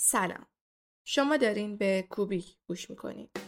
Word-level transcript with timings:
سلام. 0.00 0.46
شما 1.04 1.36
دارین 1.36 1.76
به 1.76 2.06
کوبیک 2.10 2.56
گوش 2.68 2.90
می‌کنید. 2.90 3.47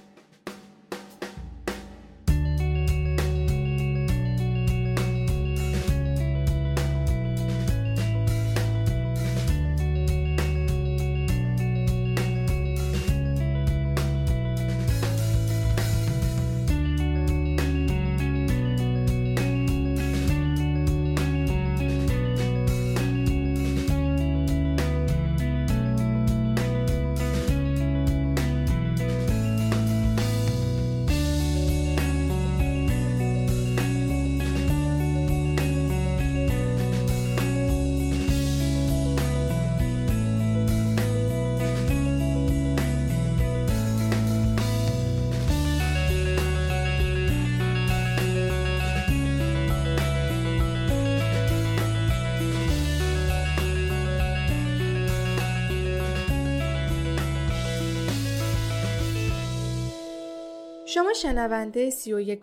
شنونده 61.23 61.91
سی 61.91 62.13
و 62.13 62.37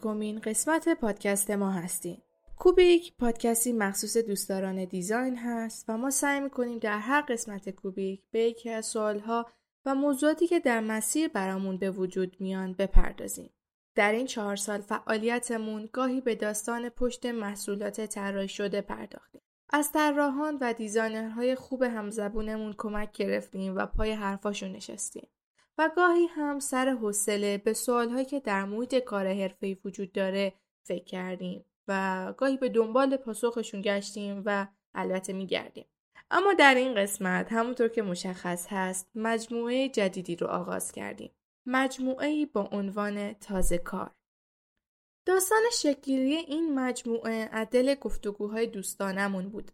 قسمت 0.44 0.90
پادکست 0.90 1.52
ما 1.52 1.72
هستین. 1.72 2.18
کوبیک 2.58 3.18
پادکستی 3.18 3.74
مخصوص 3.74 4.18
دوستداران 4.18 4.86
design 4.86 5.38
هست 5.38 5.86
و 5.88 5.98
ما 5.98 6.10
سعی 6.10 6.40
می‌کنیم 6.40 6.80
در 6.80 7.00
هر 7.00 7.22
قسمت 7.22 7.70
کوبیک 7.70 8.22
به 8.32 8.40
یکی 8.40 8.70
از 8.70 8.86
سوالها 8.86 9.46
و 9.86 9.96
موضوعاتی 9.96 10.48
که 10.48 10.60
در 10.60 10.80
مسیر 10.80 11.28
برامون 11.28 11.78
به 11.78 11.92
وجود 11.92 12.38
میان 12.40 12.74
بپردازیم. 12.74 13.50
در 13.96 14.12
این 14.12 14.26
چهار 14.26 14.56
سال 14.56 14.82
فعالیتمون 14.82 15.90
گاهی 15.94 16.22
به 16.22 16.36
داستان 16.36 16.90
پشت 16.90 17.26
محصولات 17.26 18.02
طراحی 18.02 18.48
شده 18.48 18.82
پرداختیم. 18.82 19.42
از 19.70 19.92
طراحان 19.92 20.58
و 20.62 20.74
designer 20.74 21.39
های 21.39 21.56
خوب 21.56 21.84
همزبونمون 21.84 22.76
کمک 22.78 23.12
گرفتیم 23.12 23.76
و 23.76 23.86
پای 23.86 24.12
حرفاشون 24.12 24.72
نشستیم. 24.72 25.28
و 25.78 25.90
گاهی 25.96 26.26
هم 26.26 26.60
سر 26.60 26.90
حوصله 26.90 27.58
به 27.58 27.74
سوالهایی 27.74 28.26
که 28.26 28.40
در 28.40 28.66
محیط 28.66 28.96
کار 28.96 29.28
حرفه‌ای 29.28 29.78
وجود 29.86 30.12
داره 30.12 30.54
فکر 30.84 31.04
کردیم 31.04 31.66
و 31.88 32.34
گاهی 32.38 32.58
به 32.58 32.70
دنبال 32.70 33.18
پاسخشون 33.18 33.82
گشتیم 33.82 34.44
و 34.46 34.68
البته 34.94 35.34
میگردیم. 35.34 35.86
اما 36.32 36.54
در 36.54 36.76
این 36.76 36.96
قسمت 36.96 37.52
همونطور 37.52 37.88
که 37.88 38.02
مشخص 38.02 38.68
هست 38.70 39.12
مجموعه 39.16 39.90
جدیدی 39.90 40.36
رو 40.36 40.48
آغاز 40.48 40.92
کردیم. 40.92 41.32
مجموعه 41.66 42.46
با 42.46 42.70
عنوان 42.72 43.34
تازه 43.34 43.78
کار. 43.78 44.12
داستان 45.26 45.62
شکلی 45.74 46.36
این 46.36 46.80
مجموعه 46.80 47.50
عدل 47.52 47.96
گفتگوهای 47.96 48.68
دوستانمون 48.68 49.50
بود 49.50 49.72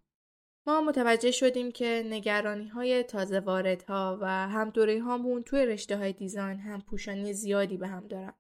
ما 0.68 0.82
متوجه 0.82 1.32
شدیم 1.32 1.72
که 1.72 2.04
نگرانی 2.10 2.68
های 2.68 3.04
تازه 3.04 3.40
واردها 3.40 4.18
و 4.22 4.28
هم 4.28 4.70
دوره 4.70 5.02
هامون 5.02 5.44
توی 5.44 5.66
رشته 5.66 5.98
های 5.98 6.14
دیزاین 6.14 6.60
هم 6.60 6.82
پوشانی 6.82 7.34
زیادی 7.34 7.78
به 7.78 7.88
هم 7.88 8.08
دارن. 8.08 8.34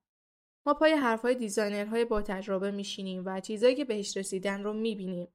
ما 0.65 0.73
پای 0.73 0.91
حرف 0.91 1.21
های 1.21 1.35
دیزاینرهای 1.35 2.05
با 2.05 2.21
تجربه 2.21 2.71
میشینیم 2.71 3.23
و 3.25 3.39
چیزایی 3.39 3.75
که 3.75 3.85
بهش 3.85 4.17
رسیدن 4.17 4.63
رو 4.63 4.73
می‌بینیم. 4.73 5.27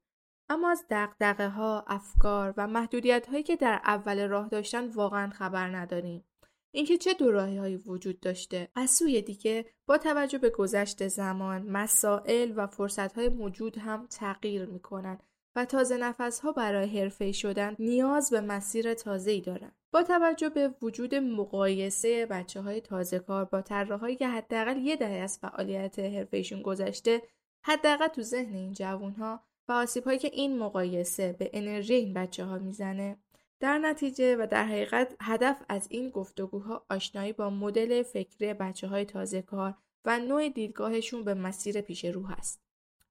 اما 0.49 0.69
از 0.69 0.85
دقدقه 0.89 1.49
ها، 1.49 1.85
افکار 1.87 2.53
و 2.57 2.67
محدودیت 2.67 3.27
هایی 3.27 3.43
که 3.43 3.55
در 3.55 3.81
اول 3.85 4.27
راه 4.27 4.49
داشتن 4.49 4.87
واقعا 4.87 5.29
خبر 5.29 5.67
نداریم. 5.67 6.25
اینکه 6.71 6.97
چه 6.97 7.13
دو 7.13 7.31
راهی 7.31 7.57
هایی 7.57 7.75
وجود 7.75 8.19
داشته 8.19 8.67
از 8.75 8.89
سوی 8.89 9.21
دیگه 9.21 9.65
با 9.85 9.97
توجه 9.97 10.37
به 10.37 10.49
گذشت 10.49 11.07
زمان 11.07 11.61
مسائل 11.61 12.53
و 12.55 12.67
فرصت 12.67 13.13
های 13.13 13.29
موجود 13.29 13.77
هم 13.77 14.07
تغییر 14.07 14.65
می‌کنن 14.65 15.19
و 15.55 15.65
تازه 15.65 15.97
نفس 15.97 16.39
ها 16.39 16.51
برای 16.51 16.99
حرفه 16.99 17.31
شدن 17.31 17.75
نیاز 17.79 18.29
به 18.29 18.41
مسیر 18.41 18.93
تازه 18.93 19.31
ای 19.31 19.41
دارن. 19.41 19.71
با 19.91 20.03
توجه 20.03 20.49
به 20.49 20.73
وجود 20.81 21.15
مقایسه 21.15 22.25
بچه 22.25 22.61
های 22.61 22.81
تازه 22.81 23.19
کار 23.19 23.45
با 23.45 23.61
طراحهایی 23.61 24.15
که 24.15 24.27
حداقل 24.27 24.77
یه 24.77 24.95
دهه 24.95 25.19
از 25.19 25.39
فعالیت 25.39 25.99
حرفهشون 25.99 26.61
گذشته 26.61 27.21
حداقل 27.63 28.07
تو 28.07 28.21
ذهن 28.21 28.55
این 28.55 28.73
جوون 28.73 29.11
ها 29.11 29.43
و 29.67 29.71
آسیب 29.71 30.03
هایی 30.03 30.19
که 30.19 30.29
این 30.33 30.59
مقایسه 30.59 31.35
به 31.39 31.49
انرژی 31.53 31.93
این 31.93 32.13
بچه 32.13 32.45
ها 32.45 32.57
می‌زنه 32.57 33.17
در 33.59 33.77
نتیجه 33.77 34.35
و 34.35 34.47
در 34.51 34.65
حقیقت 34.65 35.15
هدف 35.21 35.57
از 35.69 35.87
این 35.89 36.09
گفتگوها 36.09 36.85
آشنایی 36.89 37.33
با 37.33 37.49
مدل 37.49 38.03
فکری 38.03 38.53
بچه 38.53 38.87
های 38.87 39.05
تازه 39.05 39.41
کار 39.41 39.73
و 40.05 40.19
نوع 40.19 40.49
دیدگاهشون 40.49 41.23
به 41.23 41.33
مسیر 41.33 41.81
پیش 41.81 42.05
رو 42.05 42.25
هست. 42.25 42.68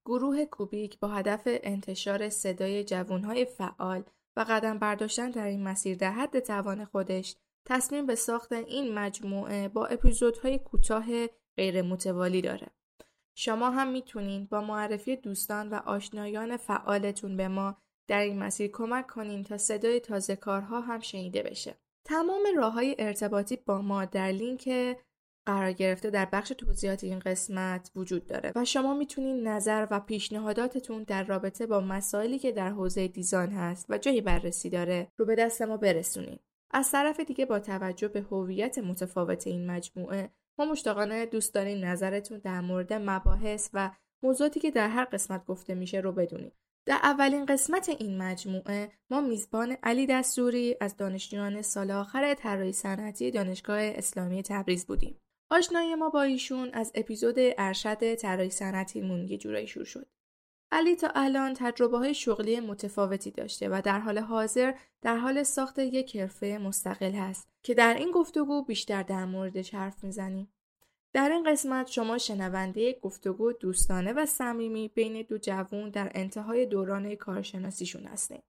گروه 0.09 0.45
کوبیک 0.45 0.99
با 0.99 1.07
هدف 1.07 1.41
انتشار 1.45 2.29
صدای 2.29 2.83
جوانهای 2.83 3.45
فعال 3.45 4.03
و 4.37 4.45
قدم 4.49 4.79
برداشتن 4.79 5.29
در 5.29 5.47
این 5.47 5.63
مسیر 5.63 5.97
در 5.97 6.11
حد 6.11 6.39
توان 6.39 6.85
خودش 6.85 7.35
تصمیم 7.65 8.05
به 8.05 8.15
ساخت 8.15 8.51
این 8.51 8.93
مجموعه 8.93 9.67
با 9.67 9.85
اپیزودهای 9.85 10.59
کوتاه 10.59 11.05
غیر 11.57 11.81
متوالی 11.81 12.41
داره. 12.41 12.67
شما 13.35 13.69
هم 13.69 13.87
می‌تونین 13.91 14.45
با 14.45 14.61
معرفی 14.61 15.15
دوستان 15.15 15.69
و 15.69 15.75
آشنایان 15.75 16.57
فعالتون 16.57 17.37
به 17.37 17.47
ما 17.47 17.77
در 18.07 18.21
این 18.21 18.39
مسیر 18.39 18.71
کمک 18.71 19.07
کنین 19.07 19.43
تا 19.43 19.57
صدای 19.57 19.99
تازه 19.99 20.35
کارها 20.35 20.81
هم 20.81 20.99
شنیده 20.99 21.43
بشه. 21.43 21.75
تمام 22.05 22.43
راه 22.57 22.73
های 22.73 22.95
ارتباطی 22.99 23.55
با 23.55 23.81
ما 23.81 24.05
در 24.05 24.31
لینک 24.31 24.69
قرار 25.49 25.71
گرفته 25.71 26.09
در 26.09 26.27
بخش 26.31 26.49
توضیحات 26.49 27.03
این 27.03 27.19
قسمت 27.19 27.91
وجود 27.95 28.27
داره 28.27 28.51
و 28.55 28.65
شما 28.65 28.93
می‌تونید 28.93 29.47
نظر 29.47 29.87
و 29.91 29.99
پیشنهاداتتون 29.99 31.03
در 31.03 31.23
رابطه 31.23 31.67
با 31.67 31.79
مسائلی 31.79 32.39
که 32.39 32.51
در 32.51 32.69
حوزه 32.69 33.07
دیزاین 33.07 33.51
هست 33.51 33.85
و 33.89 33.97
جایی 33.97 34.21
بررسی 34.21 34.69
داره 34.69 35.07
رو 35.17 35.25
به 35.25 35.35
دست 35.35 35.61
ما 35.61 35.77
برسونید. 35.77 36.39
از 36.71 36.91
طرف 36.91 37.19
دیگه 37.19 37.45
با 37.45 37.59
توجه 37.59 38.07
به 38.07 38.21
هویت 38.21 38.77
متفاوت 38.77 39.47
این 39.47 39.71
مجموعه 39.71 40.29
ما 40.59 40.65
مشتاقانه 40.65 41.25
دوست 41.25 41.53
داریم 41.53 41.85
نظرتون 41.85 42.37
در 42.37 42.61
مورد 42.61 42.93
مباحث 42.93 43.69
و 43.73 43.91
موضوعاتی 44.23 44.59
که 44.59 44.71
در 44.71 44.87
هر 44.87 45.05
قسمت 45.05 45.45
گفته 45.45 45.75
میشه 45.75 45.99
رو 45.99 46.11
بدونید. 46.11 46.53
در 46.85 46.99
اولین 47.03 47.45
قسمت 47.45 47.89
این 47.89 48.17
مجموعه 48.17 48.91
ما 49.09 49.21
میزبان 49.21 49.77
علی 49.83 50.07
دستوری 50.07 50.75
از 50.81 50.97
دانشجویان 50.97 51.61
سال 51.61 51.91
آخر 51.91 52.33
طراحی 52.33 52.71
صنعتی 52.71 53.31
دانشگاه 53.31 53.79
اسلامی 53.81 54.43
تبریز 54.43 54.85
بودیم. 54.85 55.19
آشنایی 55.49 55.95
ما 55.95 56.09
با 56.09 56.21
ایشون 56.21 56.69
از 56.73 56.91
اپیزود 56.95 57.35
ارشد 57.37 58.15
طراحی 58.15 58.49
صنعتیمون 58.49 59.27
یه 59.27 59.37
جورایی 59.37 59.67
شروع 59.67 59.85
شد. 59.85 60.07
علی 60.71 60.95
تا 60.95 61.11
الان 61.15 61.53
تجربه 61.53 61.97
های 61.97 62.13
شغلی 62.13 62.59
متفاوتی 62.59 63.31
داشته 63.31 63.69
و 63.69 63.81
در 63.85 63.99
حال 63.99 64.17
حاضر 64.17 64.73
در 65.01 65.17
حال 65.17 65.43
ساخت 65.43 65.79
یک 65.79 66.17
حرفه 66.17 66.57
مستقل 66.61 67.11
هست 67.11 67.47
که 67.63 67.73
در 67.73 67.93
این 67.93 68.11
گفتگو 68.11 68.63
بیشتر 68.63 69.03
در 69.03 69.25
موردش 69.25 69.73
حرف 69.75 70.03
می‌زنیم. 70.03 70.53
در 71.13 71.29
این 71.29 71.51
قسمت 71.51 71.87
شما 71.87 72.17
شنونده 72.17 72.99
گفتگو 73.01 73.53
دوستانه 73.53 74.13
و 74.13 74.25
صمیمی 74.25 74.87
بین 74.87 75.25
دو 75.29 75.37
جوون 75.37 75.89
در 75.89 76.11
انتهای 76.15 76.65
دوران 76.65 77.15
کارشناسیشون 77.15 78.05
هستیم. 78.05 78.43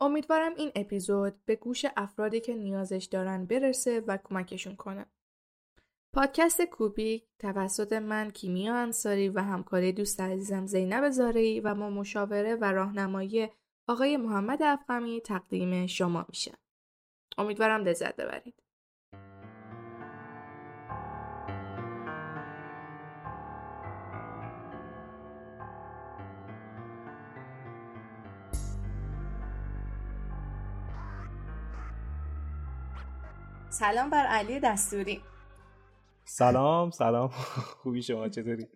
امیدوارم 0.00 0.54
این 0.56 0.72
اپیزود 0.74 1.34
به 1.44 1.56
گوش 1.56 1.84
افرادی 1.96 2.40
که 2.40 2.54
نیازش 2.54 3.08
دارن 3.10 3.46
برسه 3.46 4.00
و 4.00 4.18
کمکشون 4.24 4.76
کنه. 4.76 5.06
پادکست 6.14 6.62
کوبیک 6.62 7.24
توسط 7.38 7.92
من 7.92 8.30
کیمیا 8.30 8.76
انصاری 8.76 9.28
و 9.28 9.40
همکاری 9.40 9.92
دوست 9.92 10.20
عزیزم 10.20 10.66
زینب 10.66 11.10
زارعی 11.10 11.60
و 11.60 11.74
ما 11.74 11.90
مشاوره 11.90 12.56
و 12.56 12.64
راهنمایی 12.64 13.48
آقای 13.88 14.16
محمد 14.16 14.62
افقمی 14.62 15.20
تقدیم 15.20 15.86
شما 15.86 16.26
میشه. 16.28 16.52
امیدوارم 17.38 17.84
لذت 17.84 18.16
ببرید. 18.16 18.54
سلام 33.70 34.10
بر 34.10 34.26
علی 34.26 34.60
دستوری 34.60 35.22
سلام 36.24 36.90
سلام. 36.90 37.28
خوبی 37.82 38.02
شما 38.02 38.28
چطوری؟ 38.28 38.66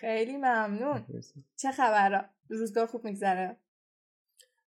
خیلی 0.00 0.36
ممنون. 0.36 1.04
چه 1.56 1.72
خبر 1.72 2.24
روزگار 2.48 2.86
خوب 2.86 3.04
میگذره. 3.04 3.56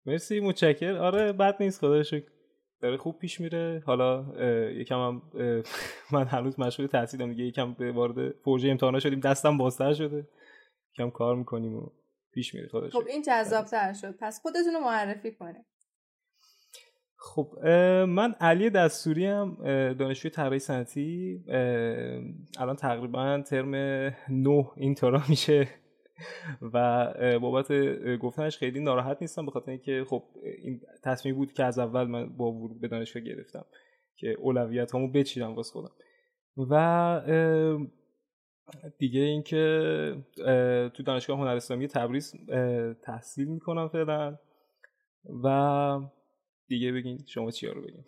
مرسی 0.06 0.40
متشکر 0.40 0.96
آره 0.96 1.32
بد 1.32 1.56
نیست 1.61 1.81
خدا 1.81 2.02
شکر. 2.02 2.31
داره 2.81 2.96
خوب 2.96 3.19
پیش 3.19 3.40
میره. 3.40 3.82
حالا 3.87 4.25
یکم 4.70 4.99
هم 4.99 5.22
من 6.12 6.26
هنوز 6.26 6.61
مشغول 6.61 6.87
تحصیلم 6.87 7.31
دیگه. 7.31 7.44
یکم 7.44 7.75
به 7.75 7.93
وارد 7.93 8.28
پروژه 8.28 8.69
امتحانا 8.69 9.00
شدیم. 9.00 9.20
دستم 9.20 9.58
بازتر 9.58 9.93
شده. 9.94 10.28
یکم 10.94 11.11
کار 11.11 11.37
می‌کنیم 11.37 11.75
و 11.75 11.90
پیش 12.32 12.55
میره 12.55 12.69
خودش 12.69 12.93
خب 12.93 13.06
این 13.08 13.22
جذابتر 13.22 13.93
شد. 13.93 14.17
پس 14.20 14.40
خودتون 14.43 14.75
رو 14.75 14.81
معرفی 14.81 15.34
کنه 15.34 15.64
خب 17.22 17.58
من 18.08 18.34
علی 18.40 18.70
دستوری 18.70 19.26
هم 19.26 19.56
دانشجوی 19.93 20.31
طراحی 20.31 20.58
صنعتی 20.58 21.44
الان 22.58 22.76
تقریبا 22.76 23.43
ترم 23.43 23.75
نه 24.28 24.70
این 24.76 24.94
طورا 24.94 25.22
میشه 25.28 25.69
و 26.72 27.38
بابت 27.38 27.72
گفتنش 28.19 28.58
خیلی 28.58 28.81
ناراحت 28.81 29.17
نیستم 29.20 29.46
به 29.46 29.50
خاطر 29.50 29.70
اینکه 29.70 30.05
خب 30.08 30.25
این 30.64 30.81
تصمیم 31.05 31.34
بود 31.34 31.52
که 31.52 31.64
از 31.64 31.78
اول 31.78 32.05
من 32.05 32.37
با 32.37 32.52
ورود 32.52 32.81
به 32.81 32.88
دانشگاه 32.88 33.22
گرفتم 33.22 33.64
که 34.17 34.37
اولویت 34.38 34.94
همو 34.94 35.12
بچیرم 35.12 35.55
واسه 35.55 35.72
خودم. 35.72 35.93
و 36.70 37.20
دیگه 38.99 39.20
اینکه 39.20 40.14
تو 40.94 41.02
دانشگاه 41.02 41.38
هنر 41.38 41.56
اسلامی 41.56 41.88
تبریز 41.88 42.34
تحصیل 43.02 43.49
می‌کنم 43.49 43.88
فعلا. 43.88 44.38
و 45.44 46.00
دیگه 46.70 46.93
بگین 46.93 47.25
شما 47.26 47.50
چیا 47.50 47.72
رو 47.72 47.82
بگین؟ 47.82 48.05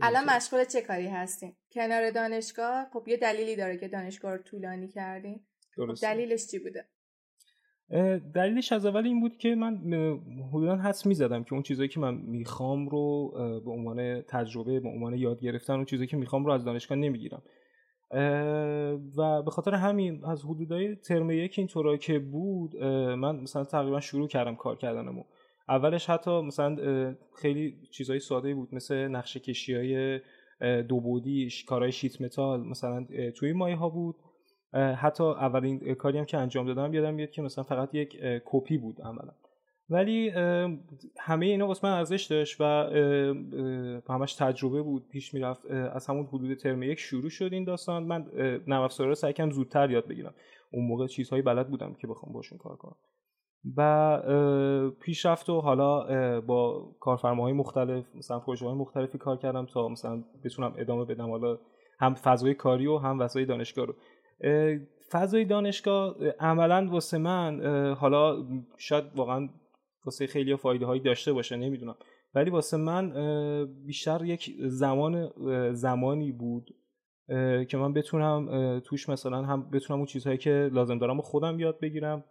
الان 0.00 0.24
مشغول 0.36 0.64
چه 0.64 0.80
کاری 0.80 1.06
هستین؟ 1.06 1.56
کنار 1.72 2.10
دانشگاه؟ 2.10 2.86
خب 2.92 3.08
یه 3.08 3.16
دلیلی 3.16 3.56
داره 3.56 3.78
که 3.78 3.88
دانشگاه 3.88 4.32
رو 4.32 4.42
طولانی 4.42 4.88
کردین. 4.88 5.40
خب 5.76 5.94
دلیلش 6.02 6.46
چی 6.46 6.58
بوده؟ 6.58 6.84
دلیلش 8.34 8.72
از 8.72 8.86
اول 8.86 9.06
این 9.06 9.20
بود 9.20 9.36
که 9.36 9.54
من 9.54 9.76
حدودا 10.52 10.76
حس 10.76 11.06
می‌زدم 11.06 11.44
که 11.44 11.52
اون 11.52 11.62
چیزایی 11.62 11.88
که 11.88 12.00
من 12.00 12.14
می‌خوام 12.14 12.88
رو 12.88 13.30
به 13.64 13.70
عنوان 13.70 14.22
تجربه 14.22 14.80
به 14.80 14.88
عنوان 14.88 15.14
یاد 15.14 15.40
گرفتن 15.40 15.72
اون 15.72 15.84
چیزایی 15.84 16.08
که 16.08 16.16
می‌خوام 16.16 16.44
رو 16.46 16.52
از 16.52 16.64
دانشگاه 16.64 16.98
نمی‌گیرم. 16.98 17.42
و 19.18 19.42
به 19.42 19.50
خاطر 19.50 19.74
همین 19.74 20.24
از 20.24 20.44
حدودای 20.44 20.96
ترم 20.96 21.30
یک 21.30 21.54
اینطورا 21.58 21.96
که 21.96 22.18
بود 22.18 22.76
من 23.14 23.36
مثلا 23.36 23.64
تقریبا 23.64 24.00
شروع 24.00 24.28
کردم 24.28 24.56
کار 24.56 24.76
کردنمو. 24.76 25.24
اولش 25.68 26.10
حتی 26.10 26.40
مثلا 26.40 26.76
خیلی 27.36 27.88
چیزای 27.90 28.18
ساده 28.18 28.54
بود 28.54 28.74
مثل 28.74 29.08
نقشه 29.08 29.40
کشی 29.40 29.74
های 29.74 30.20
دو 30.82 31.00
بودی 31.00 31.48
کارهای 31.66 31.92
شیت 31.92 32.20
متال 32.20 32.66
مثلا 32.66 33.06
توی 33.36 33.52
مایه 33.52 33.76
ها 33.76 33.88
بود 33.88 34.16
حتی 34.74 35.24
اولین 35.24 35.94
کاری 35.94 36.18
هم 36.18 36.24
که 36.24 36.38
انجام 36.38 36.66
دادم 36.66 36.94
یادم 36.94 37.14
میاد 37.14 37.30
که 37.30 37.42
مثلا 37.42 37.64
فقط 37.64 37.94
یک 37.94 38.16
کپی 38.44 38.78
بود 38.78 39.00
عملا. 39.00 39.32
ولی 39.90 40.28
همه 41.20 41.46
اینا 41.46 41.66
واسه 41.66 41.88
من 41.88 41.94
ارزش 41.94 42.24
داشت 42.24 42.60
و 42.60 42.64
همش 44.08 44.34
تجربه 44.34 44.82
بود 44.82 45.08
پیش 45.08 45.34
می‌رفت. 45.34 45.66
از 45.70 46.06
همون 46.06 46.26
حدود 46.26 46.54
ترم 46.54 46.82
یک 46.82 46.98
شروع 46.98 47.30
شد 47.30 47.52
این 47.52 47.64
داستان. 47.64 48.02
من 48.02 48.26
نرم 48.66 48.88
رو 48.98 49.14
سعی 49.14 49.32
کردم 49.32 49.50
زودتر 49.50 49.90
یاد 49.90 50.08
بگیرم. 50.08 50.34
اون 50.72 50.86
موقع 50.86 51.06
چیزهایی 51.06 51.42
بلد 51.42 51.68
بودم 51.68 51.94
که 51.94 52.06
بخوام 52.06 52.32
باشون 52.32 52.58
کار 52.58 52.76
کنم. 52.76 52.96
و 53.76 54.90
پیشرفت 55.00 55.50
و 55.50 55.60
حالا 55.60 56.00
با 56.40 56.90
کارفرماهای 57.00 57.52
مختلف 57.52 58.04
مثلا 58.14 58.38
پروژه 58.38 58.66
های 58.66 58.74
مختلفی 58.74 59.18
کار 59.18 59.36
کردم 59.36 59.66
تا 59.66 59.88
مثلا 59.88 60.24
بتونم 60.44 60.74
ادامه 60.78 61.04
بدم 61.04 61.30
حالا 61.30 61.58
هم 62.00 62.14
فضای 62.14 62.54
کاری 62.54 62.86
و 62.86 62.98
هم 62.98 63.26
فضای 63.26 63.44
دانشگاه 63.44 63.86
رو. 63.86 63.94
فضای 65.10 65.44
دانشگاه 65.44 66.28
عملا 66.40 66.88
واسه 66.90 67.18
من 67.18 67.60
حالا 67.94 68.46
شاید 68.76 69.04
واقعا 69.16 69.48
واسه 70.04 70.26
خیلی 70.26 70.56
فایده 70.56 70.86
هایی 70.86 71.00
داشته 71.00 71.32
باشه 71.32 71.56
نمی‌دونم. 71.56 71.96
ولی 72.34 72.50
واسه 72.50 72.76
من 72.76 73.12
بیشتر 73.86 74.24
یک 74.24 74.54
زمان 74.58 75.30
زمانی 75.72 76.32
بود 76.32 76.70
که 77.68 77.76
من 77.76 77.92
بتونم 77.92 78.80
توش 78.80 79.08
مثلا 79.08 79.42
هم 79.42 79.70
بتونم 79.70 79.98
اون 79.98 80.06
چیزهایی 80.06 80.38
که 80.38 80.70
لازم 80.72 80.98
دارم 80.98 81.18
و 81.18 81.22
خودم 81.22 81.60
یاد 81.60 81.80
بگیرم. 81.80 82.24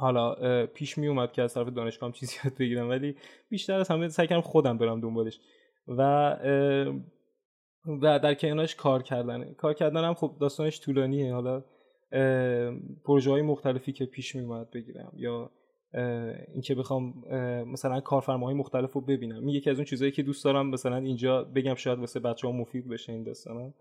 حالا 0.00 0.66
پیش 0.66 0.98
می 0.98 1.08
اومد 1.08 1.32
که 1.32 1.42
از 1.42 1.54
طرف 1.54 1.68
دانشگاه 1.68 2.08
هم 2.08 2.12
چیزی 2.12 2.36
یاد 2.44 2.54
بگیرم 2.58 2.88
ولی 2.88 3.16
بیشتر 3.48 3.74
از 3.74 3.88
همه 3.88 4.08
سعی 4.08 4.26
کردم 4.26 4.40
خودم 4.40 4.78
برم 4.78 5.00
دنبالش. 5.00 5.40
و 5.88 6.36
و 8.02 8.18
در 8.18 8.34
کنارش 8.34 8.74
کار 8.74 9.02
کردن. 9.02 9.54
کار 9.54 9.74
کردن 9.74 10.04
هم 10.04 10.14
خب 10.14 10.36
داستانش 10.40 10.80
طولانیه. 10.80 11.34
حالا 11.34 11.64
پروژه 13.04 13.30
های 13.30 13.42
مختلفی 13.42 13.92
که 13.92 14.06
پیش 14.06 14.36
می 14.36 14.42
اومد 14.42 14.70
بگیرم 14.70 15.12
یا 15.16 15.50
اینکه 16.52 16.74
بخوام 16.74 17.14
مثلا 17.66 18.00
کارفرماهای 18.00 18.54
مختلف 18.54 18.92
رو 18.92 19.00
ببینم. 19.00 19.48
یکی 19.48 19.70
از 19.70 19.76
اون 19.76 19.84
چیزهایی 19.84 20.12
که 20.12 20.22
دوست 20.22 20.44
دارم 20.44 20.70
مثلا 20.70 20.96
اینجا 20.96 21.44
بگم 21.44 21.74
شاید 21.74 21.98
واسه 21.98 22.20
بچه 22.20 22.46
ها 22.46 22.52
مفید 22.52 22.88
بشه 22.88 23.12
این 23.12 23.22
داستانا. 23.22 23.74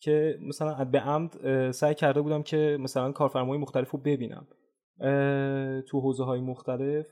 که 0.00 0.38
مثلا 0.40 0.84
به 0.84 1.00
عمد 1.00 1.70
سعی 1.70 1.94
کرده 1.94 2.20
بودم 2.20 2.42
که 2.42 2.76
مثلا 2.80 3.12
کارفرماهای 3.12 3.58
مختلف 3.58 3.90
رو 3.90 3.98
ببینم. 3.98 4.46
تو 5.86 6.00
حوزه 6.00 6.24
های 6.24 6.40
مختلف 6.40 7.06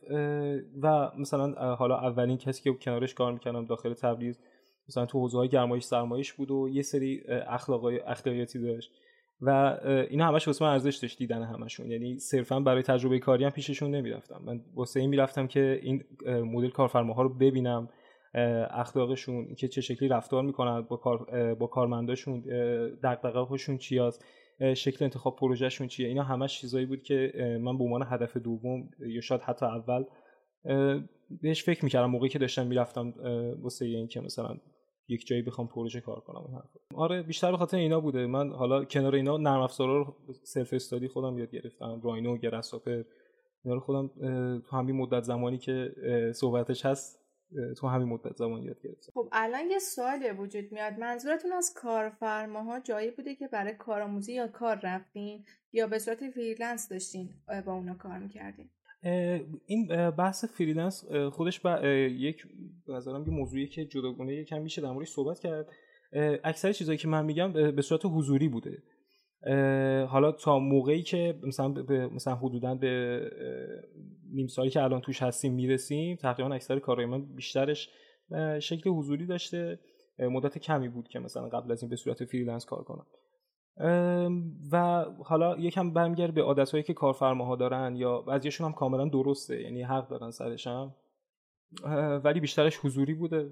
و 0.83 1.11
مثلا 1.19 1.75
حالا 1.75 1.97
اولین 1.97 2.39
کسی 2.39 2.63
که 2.63 2.79
کنارش 2.79 3.15
کار 3.15 3.33
می‌کردم 3.33 3.65
داخل 3.65 3.95
تبریز 3.95 4.41
مثلا 4.89 5.07
تو 5.07 5.19
حوزه 5.19 5.39
های 5.39 5.49
گرمایش 5.49 5.85
سرمایش 5.85 6.33
بود 6.33 6.51
و 6.51 6.69
یه 6.69 6.83
سری 6.83 7.23
اخلاقای 7.29 8.01
اخلاقیاتی 8.01 8.59
داشت. 8.59 8.93
و 9.43 9.79
اینا 10.11 10.27
همش 10.27 10.47
واسه 10.47 10.65
من 10.65 10.71
ارزش 10.71 10.97
داشت 10.97 11.19
دیدن 11.19 11.43
همشون. 11.43 11.91
یعنی 11.91 12.19
صرفا 12.19 12.61
برای 12.61 12.83
تجربه 12.83 13.19
کاری 13.19 13.45
هم 13.45 13.51
پیششون 13.51 13.95
نمی‌رفتم. 13.95 14.41
من 14.45 14.61
واسه 14.75 15.01
این 15.01 15.11
می‌رفتم 15.11 15.47
که 15.47 15.81
این 15.83 16.05
مدل 16.27 16.71
کارفرماها 16.71 17.23
رو 17.23 17.29
ببینم 17.29 17.89
اخلاقشون 18.71 19.55
که 19.55 19.69
چه 19.69 19.81
شکلی 19.81 20.09
رفتار 20.09 20.43
می‌کنن 20.43 20.81
با 20.81 20.97
کار 20.97 21.55
با 21.55 21.67
کارمنداشون 21.67 22.41
دغدغه 23.03 23.41
هاشون 23.41 23.79
چیاست 23.79 24.25
شکل 24.75 25.05
انتخاب 25.05 25.37
پروژهشون 25.37 25.87
چیه؟ 25.87 26.09
اینا 26.09 26.23
همش 26.23 26.61
چیزایی 26.61 26.87
بود 26.87 27.03
که 27.03 27.33
من 27.61 27.79
به 27.79 27.85
عنوان 27.85 28.07
هدف 28.07 28.37
دوم 28.37 28.91
یا 28.99 29.21
شاید 29.21 29.41
حتی 29.41 29.67
اول 29.67 30.05
بهش 31.43 31.65
فکر 31.65 31.85
می‌کردم. 31.85 32.11
موقعی 32.11 32.29
که 32.29 32.39
داشتم 32.39 32.67
می‌رفتم 32.67 33.15
واسه 33.63 33.85
این 33.85 34.09
که 34.09 34.21
مثلا 34.21 34.57
یک 35.09 35.27
جایی 35.27 35.43
بخوام 35.43 35.69
پروژه 35.69 36.01
کار 36.01 36.21
کنم. 36.21 36.63
آره 36.95 37.23
بیشتر 37.23 37.51
به 37.51 37.57
خاطر 37.57 37.77
اینا 37.77 38.01
بوده. 38.01 38.27
من 38.27 38.53
حالا 38.53 38.85
کنار 38.85 39.15
اینا 39.15 39.37
نرم 39.37 39.61
افزارا 39.61 39.99
رو 39.99 40.15
سلف 40.43 40.73
استادی 40.73 41.09
خودم 41.09 41.39
یاد 41.39 41.51
گرفتم. 41.51 42.01
راینو 42.05 42.37
گراسوپر 42.37 43.03
اینا 43.65 43.75
رو 43.75 43.81
خودم 43.81 44.09
تو 44.59 44.77
همین 44.77 44.97
مدت 44.97 45.23
زمانی 45.23 45.59
که 45.59 45.93
صحبتش 46.35 46.87
هست 46.87 47.20
تو 47.79 47.87
همین 47.87 48.09
مدت 48.09 48.37
زمان 48.37 48.63
یاد 48.63 48.83
گرفتم 48.85 49.13
خب 49.15 49.29
الان 49.33 49.71
یه 49.71 49.79
سوالی 49.79 50.31
وجود 50.31 50.73
میاد. 50.73 50.99
منظورتون 50.99 51.53
از 51.53 51.73
کارفرماها 51.77 52.81
جایی 52.81 53.11
بوده 53.11 53.35
که 53.35 53.49
برای 53.49 53.75
کارآموزی 53.75 54.33
یا 54.35 54.49
کار 54.49 54.81
رفتین 54.83 55.45
یا 55.73 55.87
به 55.87 55.99
صورت 55.99 56.31
freelance 56.31 56.89
داشتین 56.89 57.29
با 57.67 57.73
اونا 57.75 57.95
کار 57.95 58.19
می‌کردین؟ 58.19 58.71
این 59.67 60.11
بحث 60.11 60.45
freelance 60.45 61.05
خودش 61.33 61.61
با 61.61 61.87
یک 61.89 62.43
نظرم 62.89 63.23
یه 63.23 63.31
موضوعی 63.31 63.67
که 63.69 63.85
جداگونه 63.85 64.35
یکم 64.35 64.63
میشه 64.63 64.83
در 64.83 64.91
موردش 64.91 65.09
صحبت 65.09 65.39
کرد. 65.39 65.69
اکثر 66.45 66.73
چیزایی 66.73 66.99
که 66.99 67.09
من 67.09 67.25
میگم 67.25 67.53
به 67.53 67.83
صورت 67.83 68.01
حضوری 68.05 68.49
بوده. 68.49 68.83
حالا 70.07 70.33
تا 70.33 70.59
موقعی 70.59 71.03
که 71.03 71.39
مثلا 71.43 71.69
مثلا 72.15 72.35
حدودا 72.35 72.75
به 72.75 73.21
نیم 74.35 74.47
سالی 74.47 74.71
که 74.71 74.83
الان 74.83 75.01
توش 75.01 75.23
هستیم 75.23 75.55
می‌رسیم 75.55 76.17
تقریبا 76.17 76.55
اکثر 76.55 76.79
کارهای 76.79 77.07
من 77.07 77.35
بیشترش 77.35 77.91
شکل 78.61 78.91
حضوری 78.91 79.27
داشته. 79.27 79.79
مدت 80.19 80.59
کمی 80.59 80.89
بود 80.89 81.09
که 81.09 81.19
مثلا 81.19 81.49
قبل 81.49 81.73
از 81.73 81.83
این 81.83 81.91
به 81.91 81.97
صورت 81.97 82.25
freelance 82.25 82.65
کار 82.65 82.85
کنم. 82.85 83.07
و 84.73 85.05
حالا 85.25 85.57
یکم 85.59 85.93
برمیگرده 85.93 86.35
به 86.35 86.43
عادتهایی 86.43 86.85
که 86.85 86.95
کارفرماها 86.95 87.57
دارن 87.57 87.97
یا 87.97 88.21
بعضیشون 88.21 88.67
هم 88.67 88.73
کاملا 88.73 89.09
درسته 89.09 89.63
یعنی 89.63 89.83
حق 89.83 90.09
دارن 90.09 90.31
سرشم. 90.31 90.95
ولی 92.25 92.41
بیشترش 92.41 92.77
حضوری 92.77 93.15
بوده 93.15 93.51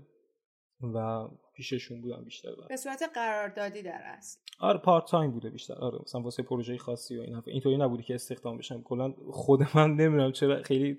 و 0.94 1.28
پیششون 1.58 2.00
بودم 2.00 2.24
بیشتر 2.24 2.48
به 2.68 2.76
صورت 2.76 3.02
قراردادی 3.14 3.82
در 3.82 4.00
است 4.04 4.42
آره 4.60 4.78
part 4.78 5.04
time 5.04 5.30
بوده 5.30 5.50
بیشتر. 5.50 5.74
آره 5.74 5.98
مثلا 6.02 6.20
واسه 6.20 6.42
پروژه 6.42 6.78
خاصی 6.78 7.18
و 7.18 7.20
این 7.20 7.42
اینطوری 7.46 7.76
نبوده 7.76 8.02
که 8.02 8.14
استخدام 8.14 8.58
بشم. 8.58 8.82
کلا 8.82 9.14
خود 9.30 9.60
من 9.74 9.90
نمی‌دونم 9.90 10.32
چرا 10.32 10.62
خیلی 10.62 10.98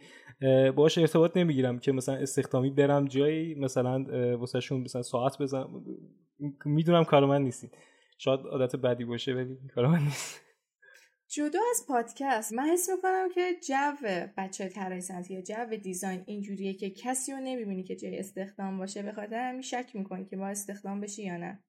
باهاش 0.75 0.97
ارتباط 0.97 1.37
نمی‌گیرم 1.37 1.79
که 1.79 1.91
مثلا 1.91 2.15
استخدامی 2.15 2.69
برم 2.69 3.05
جایی 3.05 3.55
مثلا 3.55 4.05
واسه 4.37 4.59
شون 4.59 4.81
مثلا 4.81 5.01
ساعت 5.01 5.41
بزنم. 5.41 5.85
می‌دونم 6.65 7.03
کار 7.03 7.25
من 7.25 7.41
نیست 7.41 7.77
شاید 8.17 8.39
عادت 8.39 8.75
بدی 8.75 9.05
باشه 9.05 9.33
ولی 9.33 9.57
کار 9.75 9.87
من 9.87 9.99
نیست. 9.99 10.41
جدا 11.31 11.59
از 11.71 11.85
پادکست 11.87 12.53
من 12.53 12.69
حس 12.69 12.89
می‌کنم 12.89 13.29
که 13.29 13.55
جو 13.67 14.07
بچه 14.37 14.69
طراحی 14.69 15.01
صنعتی 15.01 15.33
یا 15.33 15.41
جو 15.41 15.75
design 15.75 16.23
اینجوریه 16.25 16.73
که 16.73 16.89
کسی 16.89 17.31
رو 17.31 17.39
نمی‌بینی 17.39 17.83
که 17.83 17.95
جای 17.95 18.19
استخدام 18.19 18.77
باشه 18.77 19.03
به 19.03 19.11
خاطر 19.11 19.49
همین 19.49 19.61
شک 19.61 19.91
می‌کنی 19.93 20.25
که 20.25 20.37
با 20.37 20.47
استخدام 20.47 21.01
بشی 21.01 21.23
یا 21.23 21.37
نه. 21.37 21.63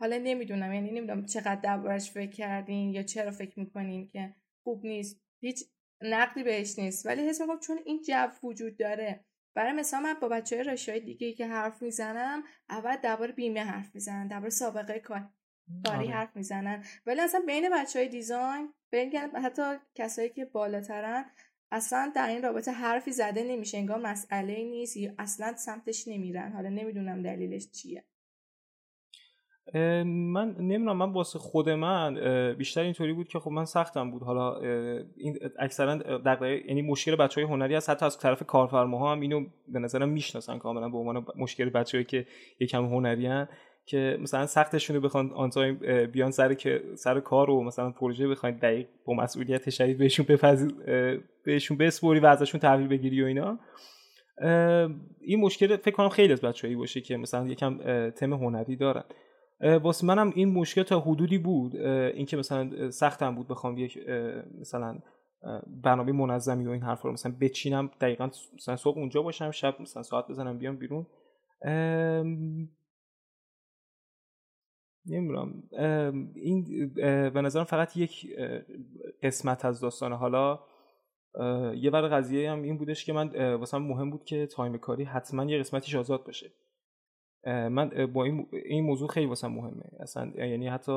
حالا 0.00 0.18
نمی‌دونم 0.18 0.72
یعنی 0.72 0.90
نمی‌دونم 0.90 1.26
چقدر 1.26 1.60
دربارش 1.60 2.10
فکر 2.10 2.30
کردین 2.30 2.90
یا 2.90 3.02
چرا 3.02 3.30
فکر 3.30 3.60
می‌کنین 3.60 4.08
که 4.08 4.34
خوب 4.64 4.86
نیست. 4.86 5.20
هیچ 5.40 5.64
نقدی 6.02 6.42
بهش 6.42 6.78
نیست. 6.78 7.06
ولی 7.06 7.28
حس 7.28 7.40
می‌کنم 7.40 7.60
چون 7.60 7.78
این 7.84 8.02
جو 8.02 8.30
وجود 8.42 8.76
داره 8.76 9.24
برای 9.56 9.72
مثال 9.72 10.02
من 10.02 10.14
با 10.14 10.28
بچه 10.28 10.56
های 10.56 10.64
رشای 10.64 11.00
دیگه 11.00 11.32
که 11.32 11.46
حرف 11.46 11.82
می‌زنم 11.82 12.44
اول 12.68 12.96
درباره 12.96 13.32
بیمه 13.32 13.60
حرف 13.60 13.94
می‌زنن 13.94 14.28
درباره 14.28 14.50
سابقه 14.50 14.98
کار. 14.98 15.28
کاری 15.86 16.04
آره. 16.04 16.14
حرف 16.14 16.36
می‌زنن. 16.36 16.84
ولی 17.06 17.20
اصلا 17.20 17.40
بین 17.46 17.68
بچه 17.72 17.98
های 17.98 18.08
دیزاین 18.08 18.68
بین 18.90 19.16
حتی 19.16 19.62
کسایی 19.94 20.28
که 20.28 20.44
بالاترن 20.44 21.24
اصلا 21.72 22.12
در 22.16 22.28
این 22.28 22.42
رابطه 22.42 22.70
حرفی 22.70 23.12
زده 23.12 23.44
نمیشه. 23.44 23.78
انگار 23.78 23.98
مسئله 23.98 24.54
نیست. 24.54 24.96
یا 24.96 25.12
اصلا 25.18 25.52
سمتش 25.56 26.08
نمیرن. 26.08 26.52
حالا 26.52 26.68
نمی‌دونم 26.68 27.22
دلیلش 27.22 27.70
چیه. 27.70 28.04
من 30.04 30.56
نمی‌دونم. 30.58 30.96
من 30.96 31.12
واسه 31.12 31.38
خود 31.38 31.70
من 31.70 32.14
بیشتر 32.58 32.80
اینطوری 32.80 33.12
بود 33.12 33.28
که 33.28 33.38
خب 33.38 33.50
من 33.50 33.64
سختم 33.64 34.10
بود. 34.10 34.22
حالا 34.22 34.60
این 35.16 35.38
اکثرا 35.58 35.96
دغدغه 35.96 36.62
یعنی 36.66 36.82
مشکل 36.82 37.16
بچه 37.16 37.40
های 37.40 37.50
هنری 37.50 37.74
هست. 37.74 37.90
حتی 37.90 38.06
از 38.06 38.18
طرف 38.18 38.42
کارفرماها 38.42 39.12
هم 39.12 39.20
اینو 39.20 39.46
به 39.68 39.78
نظرم 39.78 40.08
می‌شناسن 40.08 40.58
کاملا. 40.58 40.88
به 40.88 40.98
عنوان 40.98 41.26
مشکل 41.36 41.70
بچه‌ای 41.70 42.04
که 42.04 42.26
یکم 42.60 42.84
هنری 42.84 43.26
هن. 43.26 43.48
که 43.86 44.18
مثلا 44.20 44.46
سختشونه 44.46 45.00
بخوان 45.00 45.30
آن 45.30 45.50
تایم 45.50 45.78
بیان 46.12 46.30
سر 46.30 46.54
که 46.54 46.82
سر 46.94 47.20
کار 47.20 47.50
و 47.50 47.62
مثلا 47.62 47.90
پروژه 47.90 48.28
بخواید 48.28 48.60
دقیق 48.60 48.86
با 49.06 49.14
مسئولیت 49.14 49.70
شدید 49.70 49.98
بهشون 49.98 50.26
بپذیر 50.28 50.74
بهشون 51.44 51.76
بسپوری 51.76 52.20
و 52.20 52.26
ازشون 52.26 52.60
تحویل 52.60 52.88
بگیری 52.88 53.22
و 53.22 53.26
اینا. 53.26 53.58
این 55.20 55.40
مشکل 55.40 55.76
فکر 55.76 55.94
کنم 55.94 56.08
خیلی 56.08 56.32
از 56.32 56.40
بچه‌ای 56.40 56.74
باشه 56.74 57.00
که 57.00 57.16
مثلا 57.16 57.48
یکم 57.48 57.78
تم 58.10 58.32
هنری 58.32 58.76
دارن. 58.76 59.04
واسه 59.60 60.06
منم 60.06 60.32
این 60.34 60.48
مشکل 60.48 60.82
تا 60.82 61.00
حدودی 61.00 61.38
بود. 61.38 61.76
اینکه 61.76 62.36
مثلا 62.36 62.90
سختم 62.90 63.34
بود 63.34 63.48
بخوام 63.48 63.78
یک 63.78 63.98
مثلا 64.60 64.98
برنامه 65.82 66.12
منظمی 66.12 66.66
و 66.66 66.70
این 66.70 66.82
حرفا 66.82 67.08
رو 67.08 67.12
مثلا 67.12 67.34
بچینم 67.40 67.90
دقیقا 68.00 68.30
مثلا 68.54 68.76
صبح 68.76 68.98
اونجا 68.98 69.22
باشم 69.22 69.50
شب 69.50 69.74
مثلا 69.80 70.02
ساعت 70.02 70.28
بزنم 70.28 70.58
بیام 70.58 70.76
بیرون. 70.76 71.06
نمی‌دونم. 75.06 75.62
این 76.34 76.88
به 77.34 77.40
نظرم 77.40 77.64
فقط 77.64 77.96
یک 77.96 78.26
قسمت 79.22 79.64
از 79.64 79.80
داستانه. 79.80 80.16
حالا 80.16 80.60
یه 81.76 81.90
بر 81.90 82.02
قضیه 82.02 82.50
هم 82.50 82.62
این 82.62 82.78
بودش 82.78 83.04
که 83.04 83.12
من 83.12 83.54
واسم 83.54 83.78
مهم 83.78 84.10
بود 84.10 84.24
که 84.24 84.46
time 84.46 84.78
کاری 84.78 85.04
حتما 85.04 85.44
یه 85.44 85.58
قسمتیش 85.58 85.94
آزاد 85.94 86.24
باشه. 86.24 86.52
من 87.46 88.06
با 88.12 88.24
این, 88.24 88.46
این 88.52 88.84
موضوع 88.84 89.08
خیلی 89.08 89.26
واسم 89.26 89.48
مهمه. 89.48 89.84
اصلا 90.00 90.32
یعنی 90.36 90.68
حتی 90.68 90.92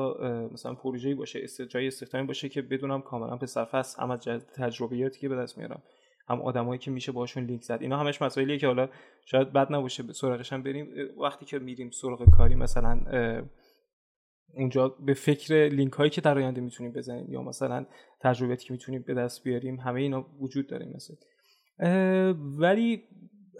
مثلا 0.52 0.74
پروژه‌ای 0.74 1.14
باشه 1.14 1.46
جای 1.70 1.86
استخدامی 1.86 2.26
باشه 2.26 2.48
که 2.48 2.62
بدونم 2.62 3.00
کاملا 3.00 3.46
صرفه 3.46 3.78
است 3.78 3.98
هم 3.98 4.10
از 4.10 4.20
تجربیاتی 4.56 5.20
که 5.20 5.28
به 5.28 5.36
دست 5.36 5.58
میارم 5.58 5.82
هم 6.28 6.40
آدمایی 6.40 6.78
که 6.78 6.90
میشه 6.90 7.12
باشون 7.12 7.44
لینک 7.44 7.62
زد. 7.62 7.78
اینا 7.80 7.98
همش 7.98 8.22
مسائلیه 8.22 8.58
که 8.58 8.66
حالا 8.66 8.88
شاید 9.24 9.52
بد 9.52 9.72
نباشه 9.72 10.12
سراغش 10.12 10.52
هم 10.52 10.62
بریم. 10.62 10.88
وقتی 11.22 11.46
که 11.46 11.58
میریم 11.58 11.90
سراغ 11.90 12.30
کاری 12.30 12.54
مثلا 12.54 13.00
اونجا 14.54 14.88
به 14.88 15.14
فکر 15.14 15.54
لینک 15.54 15.92
هایی 15.92 16.10
که 16.10 16.20
در 16.20 16.38
آینده 16.38 16.60
می‌تونیم 16.60 16.92
بزنیم 16.92 17.32
یا 17.32 17.42
مثلا 17.42 17.86
تجربیاتی 18.20 18.66
که 18.66 18.72
می‌تونیم 18.72 19.04
به 19.06 19.14
دست 19.14 19.44
بیاریم 19.44 19.80
همه 19.80 20.00
اینا 20.00 20.26
وجود 20.40 20.66
داره 20.66 20.86
مثلا 20.94 21.16
ولی 22.58 23.02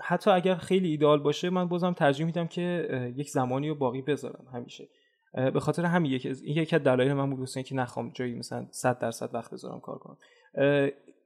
حتی 0.00 0.30
اگر 0.30 0.54
خیلی 0.54 0.88
ایدئال 0.88 1.23
باشه 1.23 1.50
من 1.50 1.68
بازم 1.68 1.92
ترجیح 1.92 2.26
میدم 2.26 2.47
که 2.47 3.12
یک 3.16 3.30
زمانی 3.30 3.68
رو 3.68 3.75
باقی 3.75 4.02
بذارم 4.02 4.47
همیشه. 4.52 4.88
به 5.33 5.61
خاطر 5.61 5.85
همین 5.85 6.12
یک 6.12 6.26
این 6.26 6.57
یکی 6.57 6.76
از 6.76 6.83
دلایل 6.83 7.12
من 7.12 7.30
بود 7.30 7.49
که 7.50 7.75
نخوام 7.75 8.11
جایی 8.14 8.35
مثلا 8.35 8.66
100 8.71 8.99
درصد 8.99 9.35
وقت 9.35 9.52
بذارم 9.52 9.80
کار 9.80 9.99
کنم. 9.99 10.16